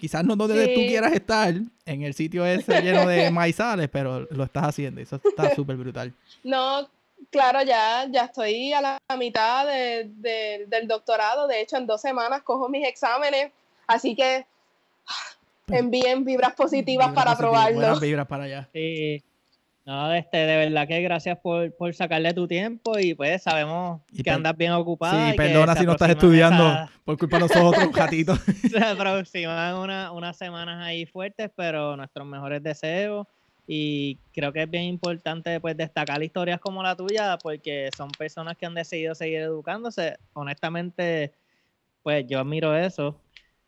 quizás 0.00 0.24
no 0.24 0.36
donde 0.36 0.68
tú 0.68 0.80
quieras 0.80 1.12
estar, 1.12 1.54
en 1.84 2.02
el 2.02 2.14
sitio 2.14 2.44
ese 2.44 2.80
lleno 2.82 3.06
de 3.06 3.30
maizales, 3.32 3.88
pero 3.88 4.26
lo 4.30 4.44
estás 4.44 4.64
haciendo. 4.64 5.00
Eso 5.00 5.20
está 5.22 5.54
súper 5.54 5.76
brutal. 5.76 6.12
No, 6.42 6.88
claro, 7.30 7.62
ya, 7.62 8.06
ya 8.10 8.24
estoy 8.24 8.72
a 8.72 8.80
la 8.80 8.98
mitad 9.18 9.66
del 9.66 10.88
doctorado. 10.88 11.46
De 11.46 11.60
hecho, 11.60 11.76
en 11.76 11.86
dos 11.86 12.00
semanas 12.00 12.42
cojo 12.42 12.68
mis 12.68 12.86
exámenes. 12.86 13.52
Así 13.86 14.16
que 14.16 14.46
pues, 15.66 15.80
envíen 15.80 16.24
vibras 16.24 16.54
positivas 16.54 17.12
para 17.12 17.36
probarlo. 17.36 17.76
Buenas 17.76 18.00
vibras 18.00 18.26
para 18.26 18.44
allá. 18.44 18.68
Sí. 18.72 19.22
No, 19.86 20.12
este, 20.12 20.38
de 20.38 20.56
verdad 20.56 20.88
que 20.88 21.00
gracias 21.00 21.38
por, 21.38 21.72
sacarle 21.94 22.34
tu 22.34 22.48
tiempo 22.48 22.98
y 22.98 23.14
pues 23.14 23.44
sabemos 23.44 24.02
que 24.20 24.28
andas 24.28 24.56
bien 24.56 24.72
ocupado. 24.72 25.30
Sí, 25.30 25.36
perdona 25.36 25.76
si 25.76 25.86
no 25.86 25.92
estás 25.92 26.10
estudiando 26.10 26.88
por 27.04 27.16
culpa 27.16 27.36
de 27.36 27.42
nosotros, 27.42 27.92
gatito. 27.92 28.34
se 28.68 28.78
aproximan 28.78 29.76
unas 29.76 30.36
semanas 30.36 30.84
ahí 30.84 31.06
fuertes, 31.06 31.52
pero 31.54 31.96
nuestros 31.96 32.26
mejores 32.26 32.64
deseos. 32.64 33.28
Y 33.68 34.18
creo 34.32 34.52
que 34.52 34.64
es 34.64 34.70
bien 34.70 34.82
importante 34.84 35.60
pues 35.60 35.76
destacar 35.76 36.20
historias 36.20 36.58
como 36.58 36.82
la 36.82 36.96
tuya 36.96 37.38
porque 37.40 37.90
son 37.96 38.10
personas 38.10 38.56
que 38.56 38.66
han 38.66 38.74
decidido 38.74 39.14
seguir 39.14 39.42
educándose. 39.42 40.16
Honestamente, 40.32 41.32
pues 42.02 42.26
yo 42.26 42.40
admiro 42.40 42.76
eso. 42.76 43.20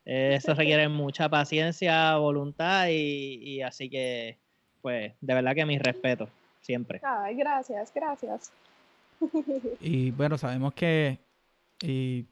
Eso 0.04 0.54
requiere 0.54 0.88
mucha 0.88 1.28
paciencia, 1.28 2.16
voluntad 2.16 2.88
y, 2.88 3.38
y 3.40 3.62
así 3.62 3.88
que 3.88 4.38
pues 4.88 5.12
de 5.20 5.34
verdad 5.34 5.54
que 5.54 5.66
mi 5.66 5.78
respeto, 5.78 6.30
siempre. 6.62 6.98
Ay, 7.04 7.36
gracias, 7.36 7.92
gracias. 7.94 8.50
Y 9.82 10.12
bueno, 10.12 10.38
sabemos 10.38 10.72
que 10.72 11.18
y 11.82 12.24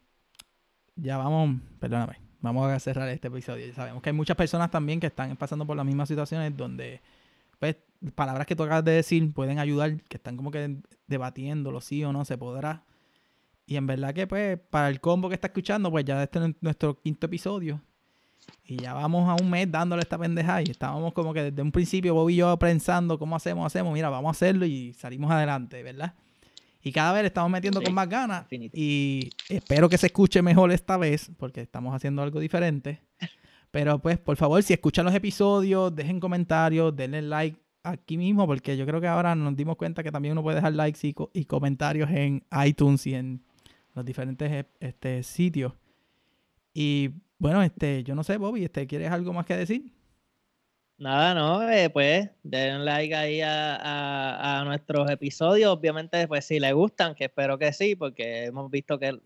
ya 0.94 1.18
vamos, 1.18 1.60
perdóname, 1.78 2.16
vamos 2.40 2.70
a 2.70 2.80
cerrar 2.80 3.10
este 3.10 3.28
episodio. 3.28 3.74
Sabemos 3.74 4.02
que 4.02 4.08
hay 4.08 4.16
muchas 4.16 4.38
personas 4.38 4.70
también 4.70 5.00
que 5.00 5.08
están 5.08 5.36
pasando 5.36 5.66
por 5.66 5.76
las 5.76 5.84
mismas 5.84 6.08
situaciones 6.08 6.56
donde 6.56 7.02
pues 7.58 7.76
palabras 8.14 8.46
que 8.46 8.56
tú 8.56 8.62
acabas 8.62 8.86
de 8.86 8.92
decir 8.92 9.34
pueden 9.34 9.58
ayudar, 9.58 10.00
que 10.04 10.16
están 10.16 10.38
como 10.38 10.50
que 10.50 10.78
debatiéndolo, 11.06 11.82
sí 11.82 12.04
o 12.04 12.12
no 12.14 12.24
se 12.24 12.38
podrá. 12.38 12.84
Y 13.66 13.76
en 13.76 13.86
verdad 13.86 14.14
que 14.14 14.26
pues 14.26 14.58
para 14.70 14.88
el 14.88 15.02
combo 15.02 15.28
que 15.28 15.34
está 15.34 15.48
escuchando, 15.48 15.90
pues 15.90 16.06
ya 16.06 16.22
este 16.22 16.38
es 16.38 16.54
nuestro 16.62 16.98
quinto 17.02 17.26
episodio. 17.26 17.82
Y 18.64 18.76
ya 18.78 18.94
vamos 18.94 19.28
a 19.28 19.40
un 19.40 19.48
mes 19.48 19.70
dándole 19.70 20.02
esta 20.02 20.18
pendeja 20.18 20.60
y 20.60 20.70
estábamos 20.70 21.12
como 21.12 21.32
que 21.32 21.42
desde 21.44 21.62
un 21.62 21.70
principio 21.70 22.14
Bob 22.14 22.30
y 22.30 22.36
yo 22.36 22.56
pensando 22.58 23.18
cómo 23.18 23.36
hacemos, 23.36 23.64
hacemos, 23.66 23.92
mira, 23.94 24.08
vamos 24.08 24.28
a 24.28 24.32
hacerlo 24.32 24.66
y 24.66 24.92
salimos 24.92 25.30
adelante, 25.30 25.82
¿verdad? 25.82 26.14
Y 26.82 26.92
cada 26.92 27.12
vez 27.12 27.22
le 27.22 27.28
estamos 27.28 27.50
metiendo 27.50 27.82
con 27.82 27.92
más 27.94 28.08
ganas 28.08 28.46
y 28.50 29.30
espero 29.48 29.88
que 29.88 29.98
se 29.98 30.06
escuche 30.06 30.42
mejor 30.42 30.70
esta 30.72 30.96
vez 30.96 31.30
porque 31.36 31.60
estamos 31.60 31.94
haciendo 31.94 32.22
algo 32.22 32.40
diferente. 32.40 33.00
Pero 33.70 33.98
pues, 33.98 34.18
por 34.18 34.36
favor, 34.36 34.62
si 34.62 34.72
escuchan 34.72 35.04
los 35.04 35.14
episodios, 35.14 35.94
dejen 35.94 36.20
comentarios, 36.20 36.94
denle 36.94 37.22
like 37.22 37.58
aquí 37.82 38.16
mismo 38.16 38.46
porque 38.46 38.76
yo 38.76 38.86
creo 38.86 39.00
que 39.00 39.06
ahora 39.06 39.34
nos 39.34 39.56
dimos 39.56 39.76
cuenta 39.76 40.02
que 40.02 40.10
también 40.12 40.32
uno 40.32 40.42
puede 40.42 40.56
dejar 40.56 40.74
likes 40.74 41.06
y, 41.06 41.14
y 41.32 41.44
comentarios 41.44 42.10
en 42.10 42.44
iTunes 42.64 43.06
y 43.06 43.14
en 43.14 43.42
los 43.94 44.04
diferentes 44.04 44.66
este, 44.80 45.22
sitios. 45.22 45.72
Y 46.72 47.10
bueno, 47.38 47.62
este, 47.62 48.02
yo 48.02 48.14
no 48.14 48.24
sé, 48.24 48.36
Bobby, 48.36 48.64
este, 48.64 48.86
¿quieres 48.86 49.10
algo 49.10 49.32
más 49.32 49.46
que 49.46 49.56
decir? 49.56 49.92
Nada, 50.98 51.34
no, 51.34 51.68
eh, 51.68 51.90
pues 51.90 52.30
den 52.42 52.86
like 52.86 53.14
ahí 53.14 53.42
a, 53.42 54.60
a, 54.60 54.64
nuestros 54.64 55.10
episodios. 55.10 55.70
Obviamente, 55.70 56.26
pues 56.26 56.46
si 56.46 56.58
les 56.58 56.72
gustan, 56.72 57.14
que 57.14 57.24
espero 57.26 57.58
que 57.58 57.72
sí, 57.74 57.94
porque 57.96 58.44
hemos 58.44 58.70
visto 58.70 58.98
que, 58.98 59.18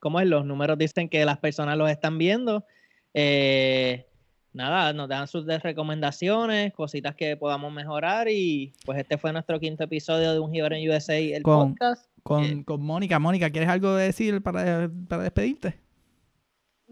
como 0.00 0.18
es, 0.18 0.26
los 0.26 0.44
números 0.44 0.76
dicen 0.78 1.08
que 1.08 1.24
las 1.24 1.38
personas 1.38 1.78
los 1.78 1.88
están 1.88 2.18
viendo. 2.18 2.66
Eh, 3.14 4.04
nada, 4.52 4.92
nos 4.92 5.08
dan 5.08 5.28
sus 5.28 5.46
recomendaciones, 5.46 6.72
cositas 6.72 7.14
que 7.14 7.36
podamos 7.36 7.72
mejorar 7.72 8.28
y 8.28 8.72
pues 8.84 8.98
este 8.98 9.16
fue 9.16 9.32
nuestro 9.32 9.60
quinto 9.60 9.84
episodio 9.84 10.32
de 10.32 10.40
Un 10.40 10.52
Giver 10.52 10.72
en 10.72 10.90
USA, 10.90 11.16
el 11.16 11.42
podcast. 11.42 12.10
Con, 12.24 12.44
eh, 12.44 12.64
con 12.64 12.82
Mónica. 12.82 13.20
Mónica, 13.20 13.48
¿quieres 13.50 13.70
algo 13.70 13.94
decir 13.94 14.42
para, 14.42 14.90
para 15.08 15.22
despedirte? 15.22 15.76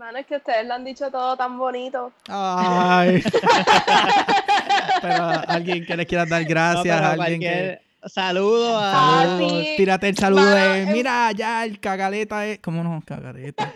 Mano, 0.01 0.16
es 0.16 0.24
que 0.24 0.36
ustedes 0.36 0.66
lo 0.66 0.72
han 0.72 0.82
dicho 0.82 1.11
todo 1.11 1.36
tan 1.36 1.59
bonito. 1.59 2.11
Ay. 2.26 3.22
pero 5.03 5.42
alguien 5.46 5.84
que 5.84 5.94
les 5.94 6.07
quiera 6.07 6.24
dar 6.24 6.42
gracias, 6.44 7.03
alguien 7.03 7.38
que... 7.38 7.82
Saludo 8.07 8.78
a... 8.78 9.24
Ah, 9.24 9.38
Tírate 9.76 10.09
el 10.09 10.16
saludo 10.16 10.46
de... 10.46 10.86
Mira, 10.86 11.30
ya 11.32 11.66
el 11.66 11.78
cagaleta 11.80 12.46
es... 12.46 12.61
¿Cómo 12.61 12.82
no? 12.82 13.03
Cagaleta. 13.05 13.74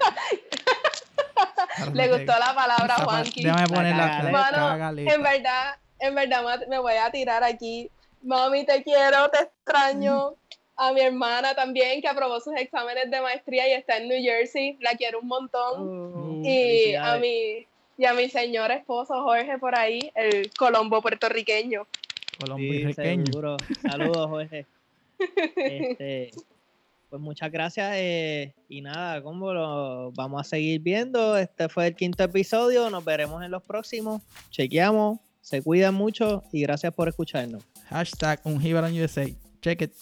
Le 1.92 2.08
gustó 2.08 2.32
la 2.38 2.54
palabra, 2.54 2.94
Juanqui. 3.04 3.44
Déjame 3.44 3.68
poner 3.68 3.94
la, 3.94 4.32
cagaleta. 4.32 5.14
En 5.14 5.22
verdad, 5.22 5.76
en 5.98 6.14
verdad 6.14 6.60
me 6.70 6.78
voy 6.78 6.94
a 6.94 7.10
tirar 7.10 7.44
aquí. 7.44 7.90
Mami, 8.22 8.64
te 8.64 8.82
quiero, 8.82 9.28
te 9.28 9.40
extraño 9.42 10.36
a 10.76 10.92
mi 10.92 11.00
hermana 11.00 11.54
también, 11.54 12.00
que 12.00 12.08
aprobó 12.08 12.40
sus 12.40 12.54
exámenes 12.56 13.10
de 13.10 13.20
maestría 13.20 13.68
y 13.68 13.72
está 13.72 13.98
en 13.98 14.08
New 14.08 14.22
Jersey. 14.22 14.76
La 14.80 14.94
quiero 14.96 15.20
un 15.20 15.28
montón. 15.28 15.72
Oh, 15.76 16.42
y, 16.44 16.94
a 16.94 17.16
mi, 17.16 17.66
y 17.96 18.04
a 18.04 18.14
mi 18.14 18.28
señor 18.28 18.70
esposo 18.70 19.22
Jorge 19.22 19.58
por 19.58 19.76
ahí, 19.76 20.10
el 20.14 20.50
Colombo 20.56 21.00
puertorriqueño. 21.00 21.86
Colombo 22.40 22.66
puertorriqueño. 22.66 23.56
Saludos, 23.82 24.28
Jorge. 24.28 24.66
Este, 25.56 26.30
pues 27.08 27.22
muchas 27.22 27.52
gracias. 27.52 27.92
Eh, 27.94 28.52
y 28.68 28.80
nada, 28.80 29.22
como 29.22 29.52
lo 29.52 30.10
vamos 30.12 30.40
a 30.40 30.44
seguir 30.44 30.80
viendo. 30.80 31.36
Este 31.36 31.68
fue 31.68 31.86
el 31.86 31.94
quinto 31.94 32.24
episodio. 32.24 32.90
Nos 32.90 33.04
veremos 33.04 33.44
en 33.44 33.52
los 33.52 33.62
próximos. 33.62 34.22
Chequeamos. 34.50 35.20
Se 35.40 35.62
cuidan 35.62 35.94
mucho 35.94 36.42
y 36.52 36.62
gracias 36.62 36.92
por 36.92 37.08
escucharnos. 37.08 37.62
Hashtag 37.88 38.40
un 38.44 38.56
USA. 38.56 39.26
Check 39.60 39.82
it. 39.82 39.92